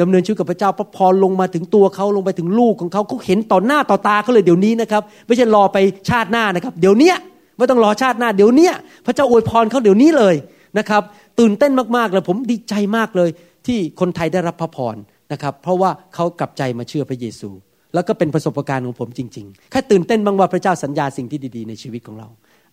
[0.00, 5.78] ดำเนินชีวิตกับพระเจ้าพระพรลงมาถึงตัวเขาลงไปถึงลูกของเขาเขาเห็นต่อหน้าต่อตาเขาเลยเดี๋ยวนี้นะครับ ไม่ใช่รอไป
[6.10, 7.12] ชาติหน้านะครับ เดี๋ยวนี้
[7.58, 8.70] ไม่ต้องรอชาติหน้าเดี๋ยวนี้
[9.06, 10.34] พระเจ้าอวยพรเขาเดี๋ยวนี้เลย
[10.78, 11.02] นะครับ
[11.38, 13.30] ตื่นเต้นมากๆเลยผมดีใจมากเลย
[13.66, 14.96] ที่คนไทยได้รับพระพร
[15.32, 17.50] นะครับ เพราะว่าเขากลับใจมาเชื่อพระเยซู
[17.94, 22.28] แล้วก็เป็นประสบการณ์ของผมจริงๆแค่ตื่นเต้นบ้างว่าพระเจ้าสัญญาสิ่งที่ดีๆในชีวิตของเรา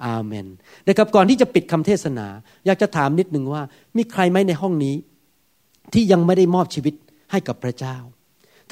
[0.05, 0.47] อาเมน
[0.88, 2.28] นะครับก่อนที่จะปิดคำเทศนา
[2.65, 3.61] อยากจะถามนิดหนึ่งว่า
[3.97, 4.95] มีใครไหมในห้องนี้
[5.93, 6.93] ที่ยังไม่ได้มอบชีวิต
[7.34, 7.97] ให้กับพระเจ้า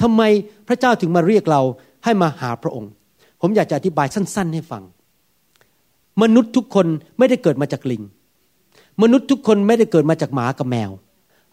[0.02, 0.22] ทำไม
[0.68, 1.62] พระเจ้าถึงมาเรียกเรา
[2.04, 2.90] ให้มาหาพระองค์
[3.40, 4.82] ผมอยากจะอธิบายสั้น ๆ ให้ฟัง
[6.22, 6.86] มนุษย์ทุกคน
[7.18, 8.02] ไม่ได้เกิดมาจากลิง
[9.02, 10.90] มนุษย์ทุกคนไม่ได้เกิดมาจากหมากับแมว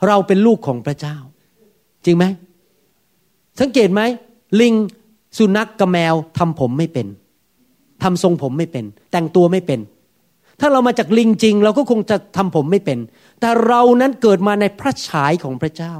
[0.08, 1.18] เราเป็นลูกของพระเจ้า
[2.06, 2.26] จริงไหม
[3.60, 4.02] สังเกตไหม
[4.62, 4.74] ลิง
[5.38, 7.08] สุนัขกกับแมวทำผมไม่เป็น
[8.04, 9.80] ทำทรงผมไม่เป็น แต่งตัวไม่เป็น
[10.62, 13.00] ถ้าเรามาจากลิงจริง เราก็คงจะทำผมไม่เป็น
[13.42, 15.94] แต่เรานั้นเกิดมาในพระฉายของพระเจ้า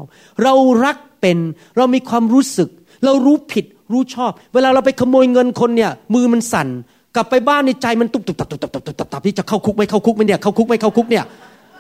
[0.44, 0.54] เรา
[0.86, 1.38] รักเป็น
[1.78, 2.70] เรามีความรู้สึก
[3.06, 6.68] เรารู้ผิดรู้ชอบ เวลาเราไปขโมยเงินคนเนี่ย มือมันสั่น
[7.16, 11.26] กลับไปบ้านในใจมันตุบตุบตับตุบตับตุบตับตับที่จะเข้าคุกไม่เข้าคุกไม่เนี่ยเข้าคุกไม่เข้าคุกเนี่ย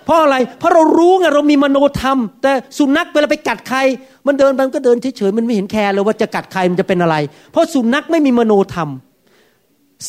[0.05, 3.79] เพราะอะไร เพราะเรารู้ไงเรามีมโนธรรม แต่สุนัขเวลาไปกัดใคร
[4.27, 7.15] มันเดินไปมันก็เดินเฉยๆมันไม่เห็นแคร์เลยว่าจะกัดใครมันจะเป็นอะไร
[7.51, 8.89] เพราะสุนัขไม่มีมโนธรรม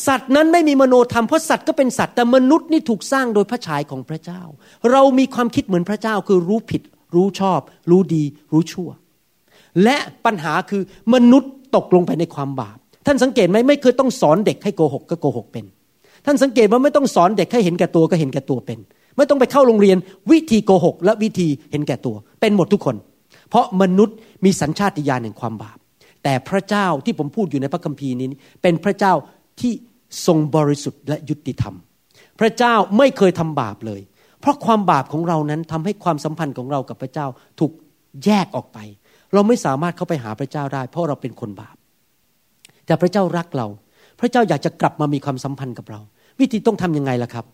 [0.07, 4.41] สัตว์นั้นไม่มีมโนธรรมเพราะสัตว์ก็เป็นสัตว์แต่มนุษย์นี่ถูกสร้างโดยพระฉายของพระเจ้า
[4.91, 6.81] เรามีความคิดเหมือนพระเจ้าคือรู้ผิด
[7.15, 8.89] รู้ชอบ รู้ดี รู้ชั่ว
[9.83, 10.81] และปัญหาคือ
[11.13, 15.65] มนุษย์ตกลงไปในความบาป ท่านสังเกตไหมไม่เคยต้องสอนเด็กให้โกหกก็โกหกเป็น
[16.25, 18.79] ท่านสังเกตว่าไม่ต้องสอนเด็กให้เห็นแก่ตัวก็เห็นแก่ตัวเป็น
[19.17, 19.97] ไม่ต้องไปเข้าโรงเรียน
[20.31, 22.95] วิธีโกหก และวิธีเห็นแก่ตัว เป็นหมดทุกคน
[23.49, 24.15] เพราะมนุษย์
[24.45, 25.77] มีสัญชาติญาณแห่งความบาป
[26.23, 28.27] แต่พระเจ้าที่ผมพูดอยู่ในพระคัมภีร์นี้
[28.61, 29.13] เป็นพระเจ้า
[29.61, 29.73] ที่
[30.27, 31.75] ทรงบริสุทธิ์และยุติธรรม
[32.39, 34.01] พระเจ้าไม่เคยทำบาปเลย
[34.41, 37.27] เพราะความบาปของเรานั้นทำให้ความสัมพันธ์ของเรากับพระเจ้า
[37.59, 37.71] ถูก
[38.25, 38.77] แยกออกไป
[39.33, 41.75] เราไม่สามารถเข้าไปหาพระเจ้าได้ เพราะเราเป็นคนบาป
[42.85, 43.67] แต่พระเจ้ารักเรา
[44.19, 45.99] พระเจ้าอยากจะกลับมามีความสัมพันธ์กับเรา
[46.39, 47.45] วิธีต้องทำยังไงล่ะครับ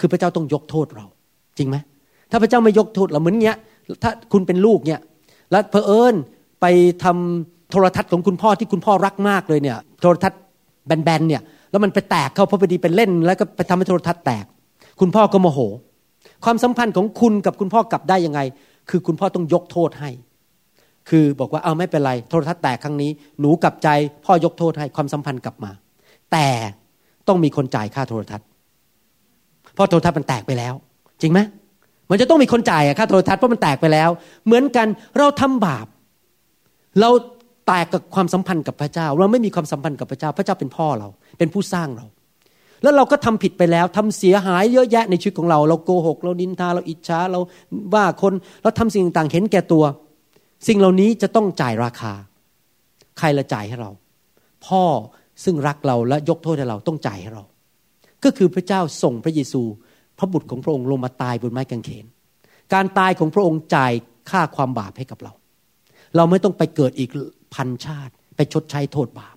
[0.00, 1.06] คือพระเจ้าต้องยกโทษเรา
[1.58, 1.76] จริงไหม
[2.30, 3.58] ถ้าพระเจ้าไม่ยกโทษเราเหมือนเงี้ย
[4.02, 5.00] ถ้าคุณเป็นลูกเนี่ย
[5.50, 6.14] แล้วเพอเอิญ
[6.60, 6.66] ไป
[7.04, 10.40] ทำโทรทัศน์ของคุณพ่อที่คุณพ่อรักมากเลยเนี่ย โทรทัศน์
[10.86, 14.44] แบนๆเนี่ยแล้วมันไปแตกเข้าพระพอดีเป็นเล่น แล้วก็ไปทำให้โทรทัศน์แตก
[15.00, 15.60] คุณพ่อก็โมโห
[16.44, 18.40] ความสัมพันธ์ของคุณกับคุณพ่อกลับได้ยังไง
[18.90, 20.10] คือคุณพ่อต้องยกโทษให้
[21.08, 23.10] คือบอกว่าเอาไม่เป็นไรโทรทัศน์แตกครั้งนี้
[23.40, 23.88] หนูกลับใจ
[24.24, 25.70] พ่อยกโทษให้ความสัมพันธ์กลับมา
[26.32, 26.46] แต่
[27.28, 28.46] ต้องมีคนจ่ายค่าโทรทัศน์
[29.74, 30.74] เพราะโทรทัศน์มันแตกไปแล้ว
[31.20, 31.40] จริงไหม
[32.10, 34.10] มันจะต้องมีคนจ่ายค่าโทรทัศน์เพราะมันแตกไปแล้ว
[34.46, 34.86] เหมือนกัน
[35.18, 35.86] เราทำบาป
[37.00, 37.10] เรา
[37.66, 41.08] แตกกับความสัมพันธ์กับพระเจ้า เราไม่มีความสัมพันธ์กับพระเจ้า พระเจ้าเป็นพ่อเรา
[41.38, 42.06] เป็นผู้สร้างเรา
[42.82, 47.40] แล้วเราก็ทำผิดไปแล้วทำเสียหายเยอะแยะในชีวิตของเรา เราโกหก เราดินทา เราอิจฉา เรา
[47.94, 48.32] ว่าคน
[48.62, 49.84] เราทำสิ่งต่างๆเห็นแก่ตัว
[50.66, 52.12] สิ่งเหล่านี้จะต้องจ่ายราคา
[53.18, 53.90] ใครละจ่ายให้เรา
[54.66, 54.82] พ่อ
[55.44, 57.44] ซึ่งรักเราและยกโทษให้เราต้องจ่ายให้เรา
[58.24, 59.62] ก็คือพระเจ้าส่งพระเยซู
[60.18, 62.06] พระบุตรของพระองค์ลงมาตายบนไม้กางเขน
[62.74, 63.92] การตายของพระองค์จ่าย
[64.30, 65.32] ค่าความบาปให้กับเรา
[66.16, 67.10] เราไม่ต้องไปเกิดอีก
[67.54, 69.36] พันชาติ ไปชดใช้โทษบาป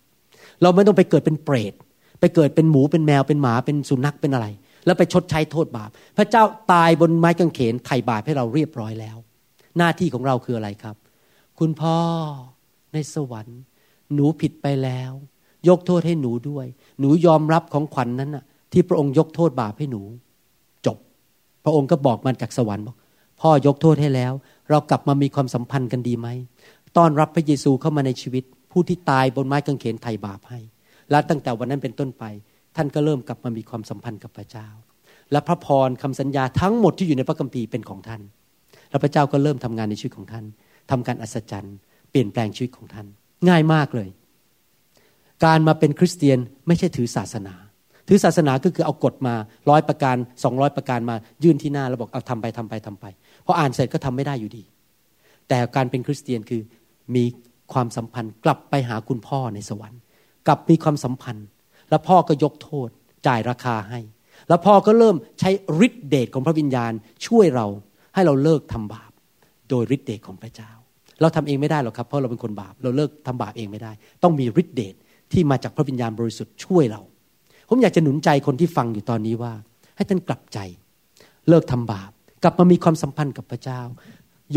[0.61, 1.74] เราไม่ต้องไปเกิดเป็นเปรต
[2.20, 4.47] ไปเกิดเป็นหมูเป็นแมวเป็นหมาเป็นสุนัขเป็นอะไร
[4.86, 9.18] แล้วไปชดใช้โทษบาป พระเจ้าตายบนไม้กางเขนไถ่บาปให้เราเรียบร้อยแล้ว
[9.78, 10.95] หน้าที่ของเราคืออะไรครับ
[11.59, 11.97] คุณพ่อ
[12.93, 13.61] ในสวรรค์
[14.13, 15.11] หนูผิดไปแล้ว
[15.70, 16.66] ยกโทษให้หนูด้วย
[16.99, 20.01] หนูยอมรับของขวัญนนั้นน่ะ ที่พระองค์ยกโทษบาปให้หนู
[20.86, 20.97] จบ
[21.63, 22.95] พระองค์ก็บอกมันจากสวรรค์บอก
[23.41, 24.34] พ่อยกโทษให้แล้ว
[24.70, 26.28] เรากลับมามีความสัมพันธ์กันดีไหม
[26.97, 30.59] ต้อนรับพระเยซูเข้ามาในชีวิต ผู้ที่ตายบนไม้กางเขนไถ่บาปให้
[31.11, 32.23] และตั้งแต่วันนั้นเป็นต้นไป
[32.75, 34.67] ท่านก็เริ่มกลับมามีความสัมพันธ์กับพระเจ้า
[35.31, 38.21] และพระพรคำสัญญาทั้งหมดที่อยู่ในพระคัมภีร์เป็นของท่าน
[38.89, 40.45] แล้วพระเจ้าก็เริ่มทำงานในชีวิตของท่าน
[40.91, 41.75] ทำการอัศจรรย์
[42.11, 43.07] เปลี่ยนแปลงชีวิตของท่าน
[43.49, 44.09] ง่ายมากเลย
[45.45, 47.55] การมาเป็นคริสเตียนไม่ใช่ถือศาสนา
[48.07, 49.35] ถือศาสนาก็คือเอากฎมา
[49.69, 53.05] ร้อยประการสองร้อยประการมายื่นที่หน้าแล้วบอกเอาทำไปทำไปทำไป
[53.45, 54.63] พออ่านเสร็จก็ทำไม่ได้อยู่ดี
[55.49, 56.61] แต่การเป็นคริสเตียนคือ
[57.15, 57.23] มี
[57.73, 59.99] ความสัมพันธ์ กลับไปหาคุณพ่อในสวรรค์
[60.47, 61.45] กลับมีความสัมพันธ์
[61.89, 62.89] แล้วพ่อก็ยกโทษ
[63.27, 63.99] จ่ายราคาให้
[64.47, 65.49] แล้วพ่อก็เริ่มใช้
[65.85, 66.91] ฤทธิเดชของพระวิญญาณ
[67.27, 67.67] ช่วยเรา
[68.13, 69.11] ให้เราเลิกทำบาป
[69.69, 70.71] โดยฤทธิเดชของพระเจ้า
[71.21, 73.91] เราทำเองไม่ได้หรอกครับเพราะเราเป็นคนบาป เราเลิกทำบาปเองไม่ได้
[74.23, 74.95] ต้องมีฤทธิเดช
[75.31, 77.01] ที่มาจากพระวิญญาณบริสุทธิ์ช่วยเรา
[77.69, 79.53] ผมอยากจะหนุนใจคนที่ฟังอยู่ตอนนี้ว่า
[79.95, 80.59] ให้ท่านกลับใจ
[81.49, 82.11] เลิกทำบาป
[82.43, 83.81] กลับมามีความสัมพันธ์กับพระเจ้า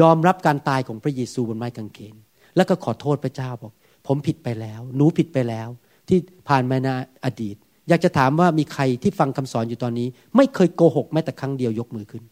[0.00, 2.16] ยอมรับการตายของพระเยซูบนไม้กางเขน
[2.58, 3.72] แล้วก็ขอโทษพระเจ้าบอก
[4.06, 5.68] ผมผิดไปแล้ว หนูผิดไปแล้ว
[6.08, 6.88] ที่ผ่านมาใน
[7.24, 7.56] อดีต
[7.88, 12.22] อยากจะถามว่ามีใครที่ฟังคำสอนอยู่ตอนนี้ ไม่เคยโกหกแม้แต่ครั้งเดียวยกมือขึ้น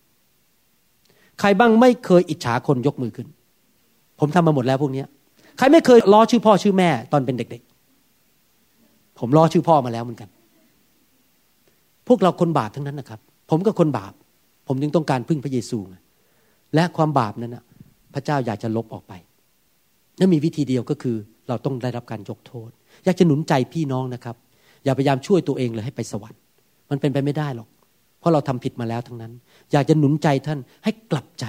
[1.41, 3.29] ใครบ้างไม่เคยอิจฉาคนยกมือขึ้น
[4.21, 5.05] ผมทำมาหมดแล้วพวกนี้
[5.59, 7.63] ใครไม่เคยล้อชื่อพ่อชื่อแม่ตอนเป็นเด็ก
[8.41, 10.29] ๆ ผมล้อชื่อพ่อมาแล้วเหมือนกัน
[12.09, 13.21] พวกเราคนบาปทั้งนั้นนะครับ
[13.51, 14.13] ผมก็คนบาป
[14.69, 15.79] ผมจึงต้องการพึ่งพระเยซู
[16.75, 17.65] และความบาปนั้นนะ
[18.15, 19.13] พระเจ้าอยากจะลบออกไป
[20.19, 21.17] นั่นมีวิธีเดียวก็คือ
[21.49, 22.71] เราต้องได้รับการยกโทษ
[23.05, 24.37] อยากจะหนุนใจพี่น้องนะครับ
[24.85, 26.41] อย่าพยายามช่วยตัวเองเลยให้ไปสวรรค์
[26.91, 27.69] มันเป็นไปไม่ได้หรอก
[28.21, 29.33] เพราะเราทำผิดมาแล้วทั้งนั้น
[29.73, 31.45] อยากจะหนุนใจท่านให้กลับใจ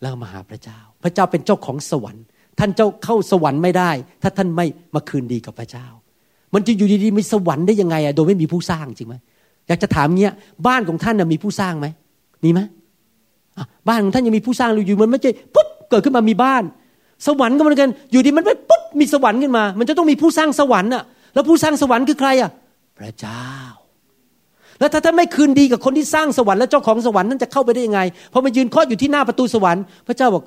[0.00, 2.24] แล้วมาหาพระเจ้า พระเจ้าเป็นเจ้าของสวรรค์
[2.58, 3.90] ท่านเจ้าเข้าสวรรค์ไม่ได้
[4.22, 5.86] ถ้าท่านไม่มาคืนดีกับพระเจ้า
[6.54, 9.16] มันจะอยู่ดีๆมีสวรรค์ได้ยังไงอะโดยไม่มีผู้สร้างจริงไหม
[9.68, 10.34] อยากจะถามเงี้ย
[10.66, 11.86] บ้านของท่านมีผู้สร้างไหม
[12.44, 12.60] มีไหม
[13.88, 16.62] บ้านของท่านยังมีผู้สร้างอยู่มันไม่ใช่ปุ๊บเกิดขึ้นมามีบ้าน
[17.26, 21.02] สวรรค์ก็เหมือนกัน อยู่ดีมันไปปุ๊บมีสวรรค์ขึ้นมา มันจะต้องมีผู้สร้างสวรรค์อะ
[21.34, 22.50] แล้วผู้สร้างสวรรค์คือใครอะ
[22.98, 23.46] พระเจ้า
[24.78, 28.00] แล้วถ้าท่านไม่คืนดีกับคนที่สร้างสวรรค์และเจ้าของสวรรค์นั้นจะเข้าไปได้ยังไง
[28.32, 30.44] พอมายืนเคาะอยู่ที่หน้าประตูสวรรค์ พระเจ้าบอก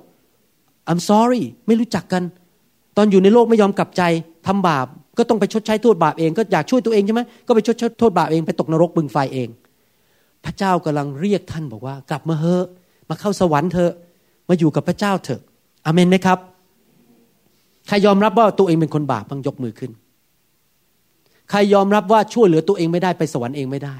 [0.89, 2.23] I'm sorry ไม่รู้จักกัน
[2.97, 4.01] ตอนอยู่ในโลกไม่ยอมกลับใจ
[4.47, 9.49] ทำบาปก็ต้องไปชดใช้โทษบาปเองก็อยากช่วยตัวเองใช่ไหมก็ไปชดใช้โทษบาปเองไปตกนรกบึงไฟเอง
[10.45, 12.65] พระเจ้ากำลังเรียกท่านบอกว่า กลับมาเถอะ
[13.09, 13.93] มาเข้าสวรรค์เถอะ
[14.49, 15.41] มาอยู่กับพระเจ้าเถอะ
[15.85, 16.37] อเมนไหมครับ
[17.89, 19.91] ใครยอมรับว่าตัวเองเป็นคนบาปบ้างยกมือขึ้น
[21.49, 23.97] ใครยอมรับว่าช่วยเหลือตัวเองไม่ได้ไปสวรรค์เองไม่ได้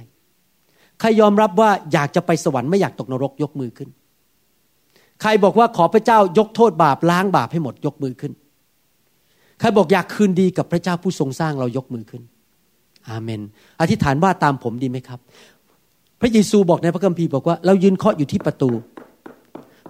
[1.00, 3.90] ใครยอมรับว่าอยากจะไปสวรรค์ไม่อยากตกนรกยกมือขึ้น
[5.22, 8.32] ใครบอกว่าขอพระเจ้ายกโทษบาปล้างบาปให้หมดยกมือขึ้น
[9.60, 12.22] ใครบอกอยากคืนดีกับพระเจ้าผู้ทรงสร้างเรายกมือขึ้น
[13.10, 13.42] อาเมน
[13.82, 15.20] อธิษฐานว่าตามผมดีไหมครับ
[16.22, 18.70] พระเยซูบอกในพระคัมภีร์บอกว่าเรายืนเคาะอยู่ที่ประตู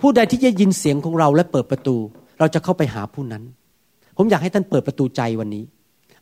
[0.01, 1.95] ผู้ใดที่จะยินเสียงของเราและเปิดประตู
[2.39, 3.43] เราจะเข้าไปหาผู้นั้น
[4.21, 5.63] ผมอยากให้ท่านเปิดประตูใจวันนี้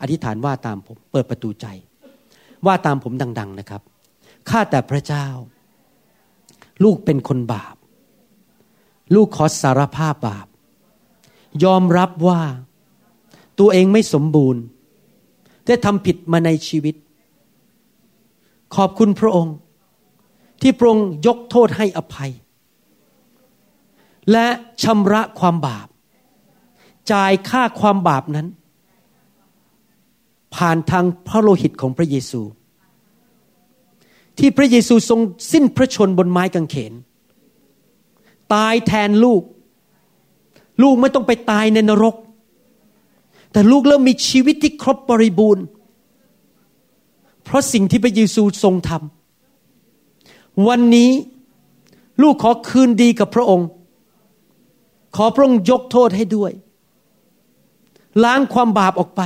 [0.02, 1.68] อธิษฐานว่าตามผม เปิดประตูใจ
[2.66, 3.82] ว่าตามผมดัง ๆนะครับ
[4.50, 5.28] ข้าแต่พระเจ้า
[6.84, 7.76] ลูกเป็นคนบาป
[9.16, 10.48] ลูกขอสารภาพบาป
[11.64, 12.42] ยอมรับว่า
[13.60, 14.62] ตัวเองไม่สมบูรณ์
[15.66, 16.96] ได้ทำผิดมาในชีวิต
[18.76, 19.56] ขอบคุณพระองค์
[20.62, 22.32] ที่พระองค์ยกโทษให้อภัย
[24.32, 24.48] และ
[24.84, 25.88] ชำระความบาป
[27.12, 28.48] จ่ายค่าความบาปนั้น
[30.56, 32.42] ผ่านทางพระโลหิตของพระเยซู
[34.38, 35.20] ที่พระเยซูทรง
[35.52, 36.94] สิ้นพระชนบนไม้กางเขน
[38.54, 39.44] ตายแทนลูก
[40.84, 42.16] ลูกไม่ต้องไปตายในนรก
[43.52, 45.66] แต่ลูกเริ่มมีชีวิตที่ครบบริบูรณ์
[47.44, 51.12] เพราะสิ่งที่พระเยซูทรงทำวันนี้
[52.22, 53.68] ลูกขอคืนดีกับพระองค์
[55.16, 56.52] ขอพระองค์ยกโทษให้ด้วย
[58.24, 59.22] ล้างความบาปออกไป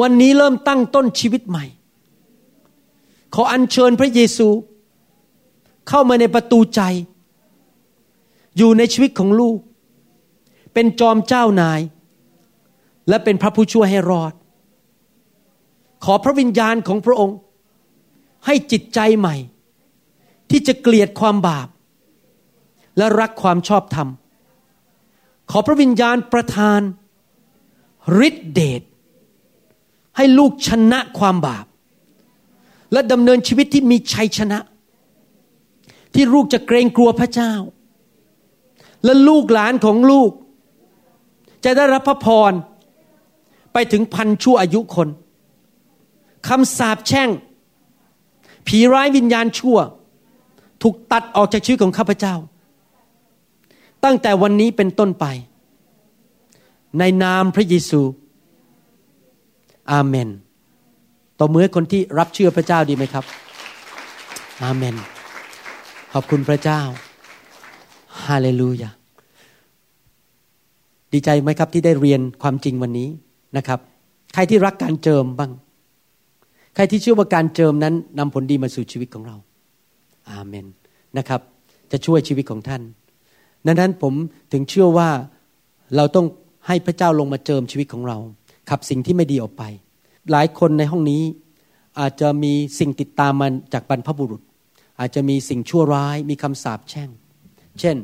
[0.00, 1.64] วันนี้เริ่มตั้งต้นชีวิตใหม่
[3.34, 4.48] ขออัญเชิญพระเยซู
[5.88, 6.80] เข้ามาในประตูใจ
[8.56, 9.58] อยู่ในชีวิตของลูก
[10.74, 11.80] เป็นจอมเจ้านาย
[13.08, 14.32] และเป็นพระผู้ช่วยให้รอด
[16.04, 17.36] ขอพระวิญญาณของพระองค์
[18.46, 19.36] ให้จิตใจใหม่
[20.50, 21.68] ที่จะเกลียดความบาป
[22.96, 24.08] และรักความชอบธรรม
[25.50, 26.80] ขอพระวิญญาณประทาน
[28.26, 28.82] ฤทธิเดช
[30.16, 31.66] ให้ลูกชนะความบาป
[32.92, 34.58] และดำเนินชีวิตที่มีชัยชนะ
[36.14, 37.52] ที่ลูกจะเกรงกลัวพระเจ้า
[39.04, 40.30] และลูกหลานของลูก
[41.64, 42.52] จะได้รับพระพร
[43.72, 45.08] ไปถึงพันชั่วอายุคน
[46.48, 47.30] คำสาปแช่ง
[48.66, 49.78] ผีร้ายวิญญาณชั่ว
[50.82, 52.34] ถูกตัดออกจากชีวิตของข้าพเจ้า
[54.04, 55.26] ตั้งแต่วันนี้เป็นต้นไป
[56.98, 58.00] ในนามพระเยซู
[59.92, 60.28] อาเมน
[61.38, 63.24] ต่อเมื่อคนที่รับเชื่อพระเจ้าดีไหมครับ
[64.62, 64.94] อาเมน
[66.12, 66.80] ขอบคุณพระเจ้า
[68.24, 68.90] ฮาเลลูยา
[71.12, 73.08] ดีใจไหมครับที่ได้เรียนความจริงวันนี้
[73.56, 73.78] นะครับ
[74.34, 75.52] ใครที่รักการเจิมบ้าง
[76.74, 79.36] ใครที่เชื่อว่าการเจิมนั้นนำผลดีมาสู่ชีวิตของเรา
[80.30, 80.66] อาเมน
[81.18, 81.40] นะครับ
[81.92, 82.82] จะช่วยชีวิตของท่าน
[83.66, 84.14] ดังนั้นผม
[84.52, 85.10] ถึงเชื่อว่า
[85.96, 86.26] เราต้อง
[86.66, 88.18] ให้พระเจ้าลงมาเจิมชีวิตของเรา
[88.70, 89.62] ขับสิ่งที่ไม่ดีออกไป
[90.30, 91.22] หลายคนในห้องนี้
[92.00, 94.42] อาจจะมีสิ่งติดตามมันจากบรรพบุรุษ
[95.00, 97.08] อาจจะมีสิ่งชั่วร้ายมีคำสาปแช่ง
[97.80, 97.96] เช่น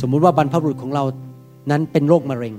[0.00, 1.04] สมมุติว่าบรรพบุรุษของเรา
[1.70, 2.54] นั้นเป็นโรคมะเร็ง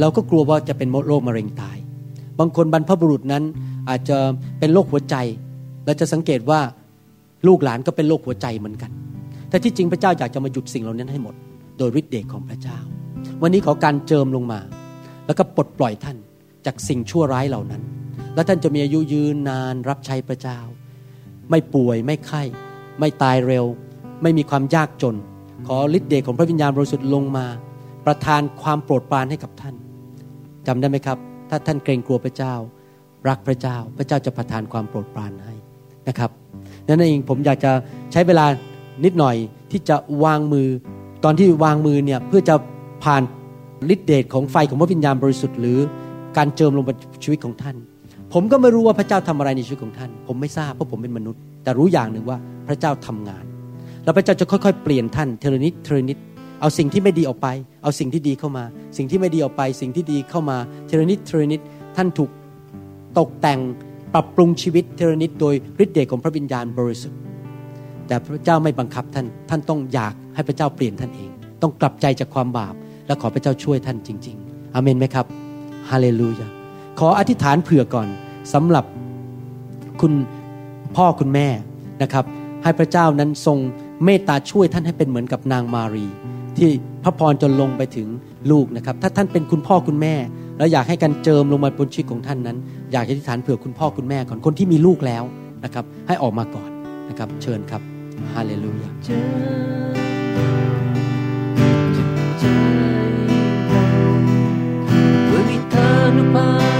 [0.00, 1.76] เราก็กลัวว่าจะเป็นโรคมะเร็งตาย
[2.38, 3.44] บางคนบรรพบุรุษนั้น
[3.88, 4.16] อาจจะ
[4.58, 5.16] เป็นโรคหัวใจ
[5.86, 6.60] เราจะสังเกตว่า
[7.46, 8.90] ลูกหลานก็เป็นโรคหัวใจเหมือนกัน
[9.48, 11.34] แต่ที่จริงพระเจ้าอยากจะมาหยุดสิ่งเหล่านั้นให้หมด
[11.78, 12.78] โดยฤทธิ์เดชของพระเจ้า
[13.42, 14.60] วันนี้ขอการเจิมลงมา
[15.26, 16.16] แล้วก็ปลดปล่อยท่าน
[16.66, 17.82] จากสิ่งชั่วร้ายเหล่านั้น
[18.34, 20.58] และท่านจะมีอายุยืนนานรับใช้พระเจ้า
[21.50, 22.42] ไม่ป่วยไม่ไข้
[23.00, 23.64] ไม่ตายเร็ว
[24.22, 25.16] ไม่มีความยากจน
[25.66, 27.46] ขอฤทธิ์เดชของพระวิญญาณบริสุทธิ์ลงมา
[28.06, 29.74] ประทานความโปรดปรานให้กับท่าน
[30.66, 31.18] จำได้ไหมครับ
[31.50, 32.54] ถ้าท่านเกรงกลัวพระเจ้า
[33.28, 35.54] รักพระเจ้า พระเจ้าจะประทานความโปรดปรานให้
[36.08, 36.30] นะครับ
[36.86, 37.72] นั่นเองผมอยากจะ
[38.12, 38.46] ใช้เวลา
[39.04, 39.36] นิดหน่อย
[39.70, 40.68] ที่จะวางมือ
[41.24, 42.54] ตอนที่วางมือเนี่ยเพื่อจะ
[43.04, 43.22] ผ่าน
[43.94, 45.78] ฤทธิเดชของไฟของพระวิญญาณบริสุทธิ์หรือ
[46.36, 47.76] การเจิมลงบนชีวิตของท่าน
[48.32, 52.38] ผมก็ไม่รู้ว่าพระเจ้าทำอะไรในชีวิตของท่าน ผมไม่ทราบเพราะผมเป็นมนุษย์ แต่รู้อย่างหนึ่งว่า
[52.68, 53.44] พระเจ้าทำงาน
[54.04, 56.18] แล้วพระเจ้าจะค่อยๆ เปลี่ยนท่านทีละนิดทีละนิด
[56.60, 57.48] เอาสิ่งที่ไม่ดีออกไป
[57.82, 58.64] เอาสิ่งที่ดีเข้ามา
[58.96, 61.60] สิ่งที่ไม่ดีออกไป สิ่งที่ดีเข้ามาทีละนิดทีละนิด
[61.96, 62.30] ท่านถูก
[63.18, 63.60] ตกแต่ง
[64.14, 67.18] ปรับปรุงชีวิตเทเลนิดโดยฤทธิ์เดชของพระวิญญาณบริสุทธิ์
[68.06, 71.30] แต่พระเจ้าไม่บังคับท่านท่านต้องอยากให้พระเจ้าเปลี่ยนท่านเอง
[71.62, 72.74] ต้องกลับใจจากความบาป
[73.06, 75.26] และขอพระเจ้าช่วยท่านจริง ๆอเมนไหมครับ
[75.90, 76.48] ฮาเลลูยา
[76.98, 78.08] ขออธิษฐานเผื่อก่อน
[78.54, 78.84] สำหรับ
[80.00, 80.12] คุณ
[80.96, 81.48] พ่อคุณแม่
[82.02, 82.24] นะครับ
[82.62, 83.58] ให้พระเจ้านั้นทรง
[84.04, 86.06] เมตตาช่วยท่านให้เป็นเหมือนกับนางมารี
[86.56, 86.68] ที่
[87.02, 88.08] พระพรจนลงไปถึง
[88.50, 90.14] ลูกนะครับ ถ้าท่านเป็นคุณพ่อคุณแม่
[90.58, 92.56] แล้วอยากให้การเจิมลงมาบนชีวิตของท่านนั้น
[92.92, 95.22] อยากอธิษฐานเผื่อคุณพ่อคุณแม่ก่อนคนที่มีลูกแล้ว
[95.64, 96.70] นะครับ ให้ออกมาก่อน
[97.08, 97.82] นะครับ เชิญครับ
[98.32, 98.88] ฮาเลลูยา
[106.16, 106.73] ท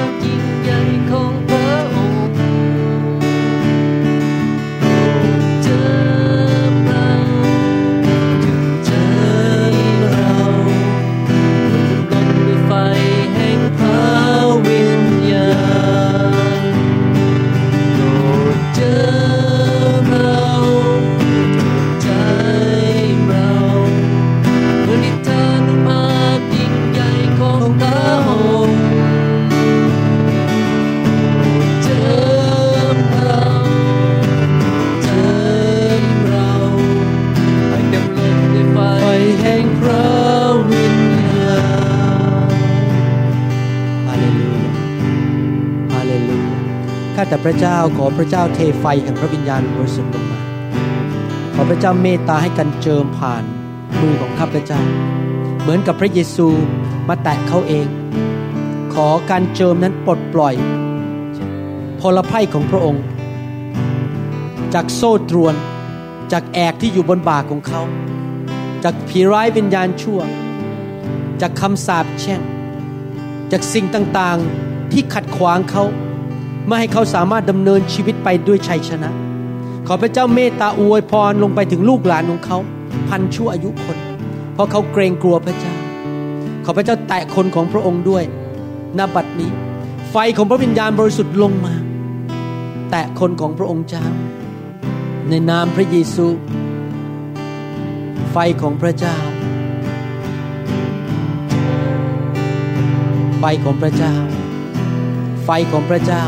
[47.96, 50.38] ขอพระเจ้าเทไฟแห่งพระวิญญาณบริสุทธิ์ลงมา
[51.54, 53.42] ขอพระเจ้าเมตตาให้กันเจิมผ่าน
[54.00, 54.80] มือของข้าพระเจ้า
[55.60, 56.48] เหมือนกับพระเยซู
[57.08, 57.86] มาแตะเขาเอง
[58.94, 60.54] ขอการเจิมนั้นปลดปล่อย
[62.00, 63.04] พลภัยของพระองค์
[64.74, 65.54] จากโซ่ตรวน
[66.32, 67.82] จากแอกที่อยู่บนบ่าของเขา
[68.84, 70.20] จากผีร้ายวิญญาณชั่ว
[71.40, 72.40] จากคำสาปแช่ง
[73.52, 75.84] จากสิ่งต่างๆที่ขัดขวางเขา
[76.66, 79.10] ไม่ให้เขาสามารถดำเนินชีวิตไปด้วยชัยชนะ
[79.86, 82.58] ขอพระเจ้าเมตตาอวยพรลงไปถึงลูกหลานของเขา
[83.08, 83.98] พันชั่วอายุคน
[84.54, 85.74] เพราะเขาเกรงกลัวพระเจ้า
[86.64, 88.24] ขอพระเจ้าแตะคนของพระองค์ด้วย
[88.98, 89.50] ณบัดนี้
[90.10, 91.74] ไฟของพระวิญญาณบริสุทธิ์ลงมา
[92.90, 94.06] แตะคนของพระองค์เจ้า
[95.28, 96.26] ในนามพระเยซู
[98.32, 99.16] ไฟของพระเจ้า
[103.38, 104.14] ไฟของพระเจ้า
[105.44, 106.24] ไฟของพระเจ้า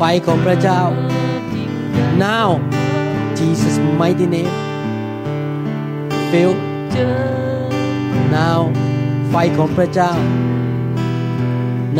[0.00, 0.82] ฟของพระเจ้า
[2.24, 2.48] now
[3.38, 4.54] Jesus mighty name
[6.30, 6.52] fill
[8.36, 8.60] now
[9.30, 10.12] ไฟของพระเจ้า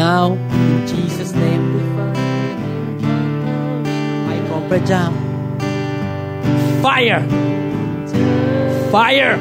[0.02, 0.24] now
[0.70, 1.64] in Jesus name
[4.22, 5.04] ไฟของพระเจ้า
[6.82, 7.20] fire
[8.92, 9.34] fire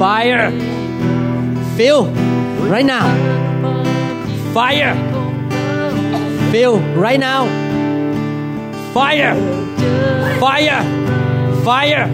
[0.00, 0.46] fire
[1.76, 2.02] fill
[2.72, 3.06] right now
[4.56, 5.07] fire
[6.51, 6.73] Fill
[7.05, 7.41] right now
[8.95, 9.33] fire
[10.41, 10.81] fire
[11.65, 12.05] fire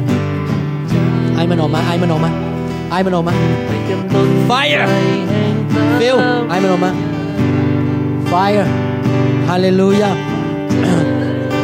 [1.36, 2.32] ไอมันออกมาไอมันออกมา
[2.90, 3.34] ไอมันออกมา
[4.50, 4.86] Fire
[6.00, 6.18] Fill
[6.50, 6.92] ไอมันออกมา
[8.32, 8.66] Fire
[9.50, 10.14] Hallelujah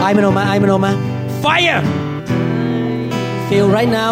[0.01, 0.91] ไอมันออกมาไอมันออกมา
[1.43, 1.82] Fire
[3.47, 4.11] Fill right now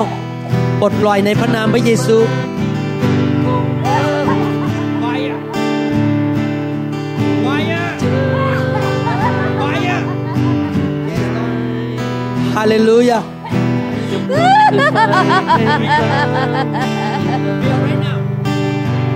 [0.81, 2.17] ปลดปล่อยในพระนามพระเยซู
[12.59, 13.21] Hallelujah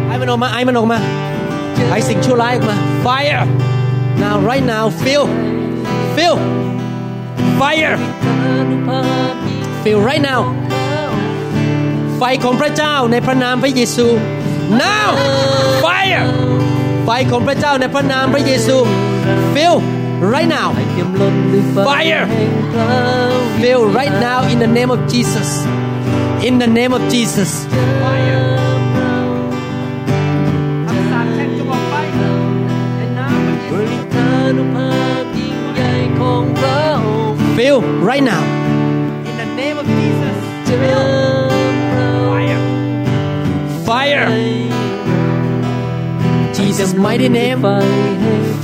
[0.07, 0.97] ไอ้มันออกมาไอ้มันออกมา
[1.89, 3.43] ไอ้สิ่งชั่วร้ายออกมา fire
[4.23, 5.25] now right now feel
[6.15, 6.35] feel
[7.59, 7.95] fire
[9.83, 10.41] feel right now
[12.17, 14.07] ไฟของพระเจ้าในพระนามพระเยซู
[14.83, 15.09] now
[15.83, 16.25] fire
[17.05, 18.77] ไฟของพระเจ้าในพระนามพระเยซู
[19.53, 19.75] feel
[20.23, 20.73] right now
[21.83, 22.25] fire
[23.61, 25.65] feel right now in the name of Jesus
[26.43, 28.41] in the name of Jesus fire
[30.87, 31.95] คำสาปแช่งจงออกไป
[32.97, 34.25] ในนามพระเยซู
[37.57, 38.43] Feel right now
[39.29, 40.37] in the name of Jesus
[42.29, 42.61] fire
[43.87, 44.27] fire
[46.57, 47.59] Jesus mighty name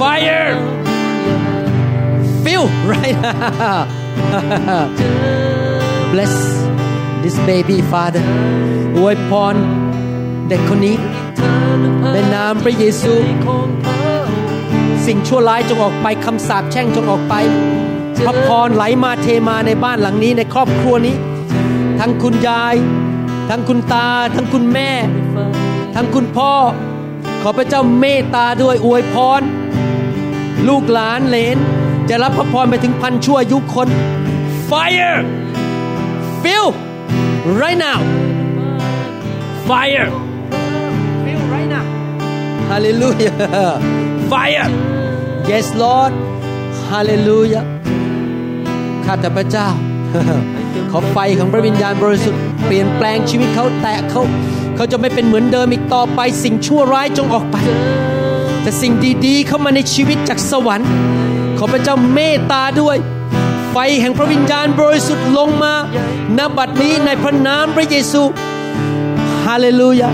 [0.02, 0.79] fire
[2.60, 3.86] feel feel right now
[6.12, 6.34] bless
[7.24, 8.24] this baby father
[8.98, 9.56] อวยพร
[10.50, 10.96] เด็กคนนี้
[12.14, 13.14] ในนามพระเยซู
[15.06, 17.34] สิ่งชั่วร้ายจงออกไปคำสาปแช่งจงออกไป
[18.26, 21.16] พระพรไหลมาเทมาในบ้านหลังนี้ในครอบครัวนี้
[22.00, 22.76] ทั้งคุณยาย
[23.50, 24.92] ทั้งคุณตา ทั้งคุณแม่
[25.96, 26.54] ทั้งคุณพ่อ
[27.42, 29.42] ขอพระเจ้าเมตตาด้วยอวยพร
[30.68, 31.58] ลูกหลานเลน
[32.10, 33.88] จะรับพระพรไปถึงพันชั่วอายุคน
[34.70, 35.20] fire
[36.42, 36.68] feel
[37.62, 38.00] right now
[39.68, 40.10] fire
[41.24, 41.86] feel right now
[42.70, 43.36] hallelujah
[44.32, 44.70] fire
[45.52, 46.12] yes Lord
[46.92, 47.66] hallelujah
[49.06, 49.68] ข้าแต่พระเจ้า
[50.92, 54.22] ขอไฟของพระวิญญาณบริสุทธิ์เปลี่ยนแปลงชีวิตเขาแตะเขา
[54.76, 57.58] เขาจะไม่เป็นเหมือนเดิมอีกต่อไปสิ่งชั่วร้ายจงออกไป
[58.62, 58.94] แต่สิ่ง
[59.26, 60.90] ดีๆเข้ามาในชีวิตจากสวรรค์
[61.60, 62.98] ขอพระเจ้าเมตตาด้วย
[63.72, 65.74] ไฟแห่งพระวิญญาณบริสุทธิ์ลงมา
[66.38, 68.24] ณบัดนี้ในพระนามพระเยซู
[69.46, 70.12] ฮาเลลูยา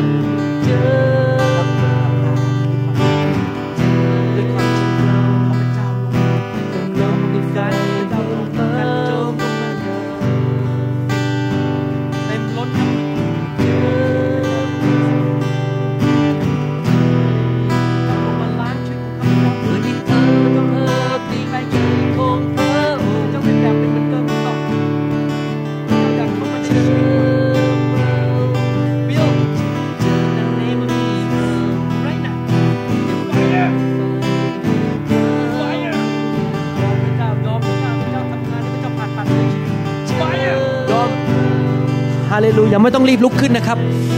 [42.56, 43.78] ลลูยาไม่ต้องรีบลุกขึ้นนะครับ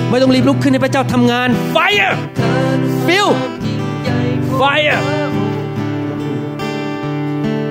[0.10, 2.14] ไม่ต้องรีบลุกขึ้นให้พระเจ้าทำงาน fire
[3.06, 3.30] feel
[4.60, 5.00] fire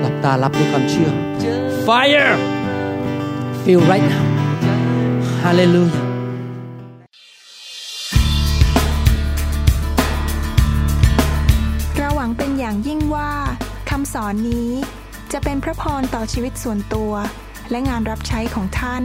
[0.01, 1.11] หลับตารับด้วยความเชื่อ
[1.87, 2.35] fire
[3.63, 4.25] feel right now
[5.43, 6.05] hallelujah
[11.97, 13.31] เราหวังเป็นอย่างยิ่งว่า
[13.91, 14.71] คำสอนนี้
[15.33, 17.13] จะเป็นพระพรต่อชีวิตส่วนตัว
[17.71, 19.05] และงานรับใช้ของท่าน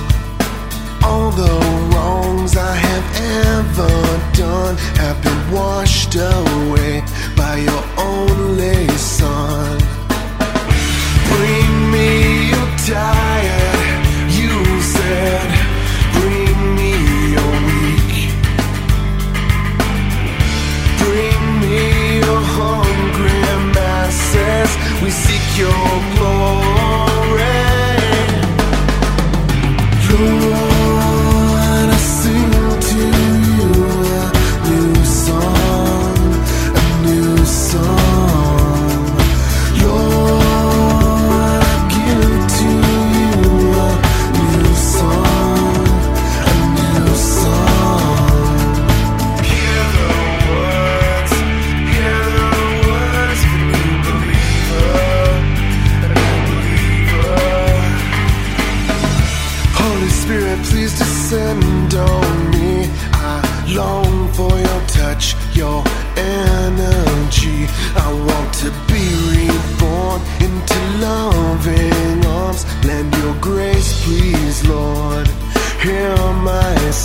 [1.05, 1.55] All the
[1.91, 3.07] wrongs I have
[3.55, 3.95] ever
[4.33, 7.03] done have been washed away
[7.37, 9.79] by your only Son.
[11.31, 12.09] Bring me
[12.53, 14.01] your tired,
[14.39, 15.52] you said.
[24.44, 25.02] Masses.
[25.02, 26.74] We seek your glory.
[30.14, 30.73] Lord,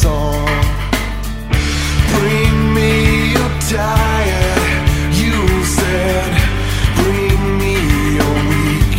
[0.02, 0.46] song.
[2.14, 4.86] Bring me your tired,
[5.22, 5.36] you
[5.78, 6.32] said.
[7.00, 7.74] Bring me
[8.18, 8.98] your weak.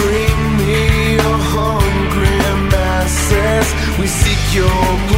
[0.00, 0.74] Bring me
[1.20, 2.36] your hungry
[2.74, 3.68] masses.
[3.98, 5.11] We seek your.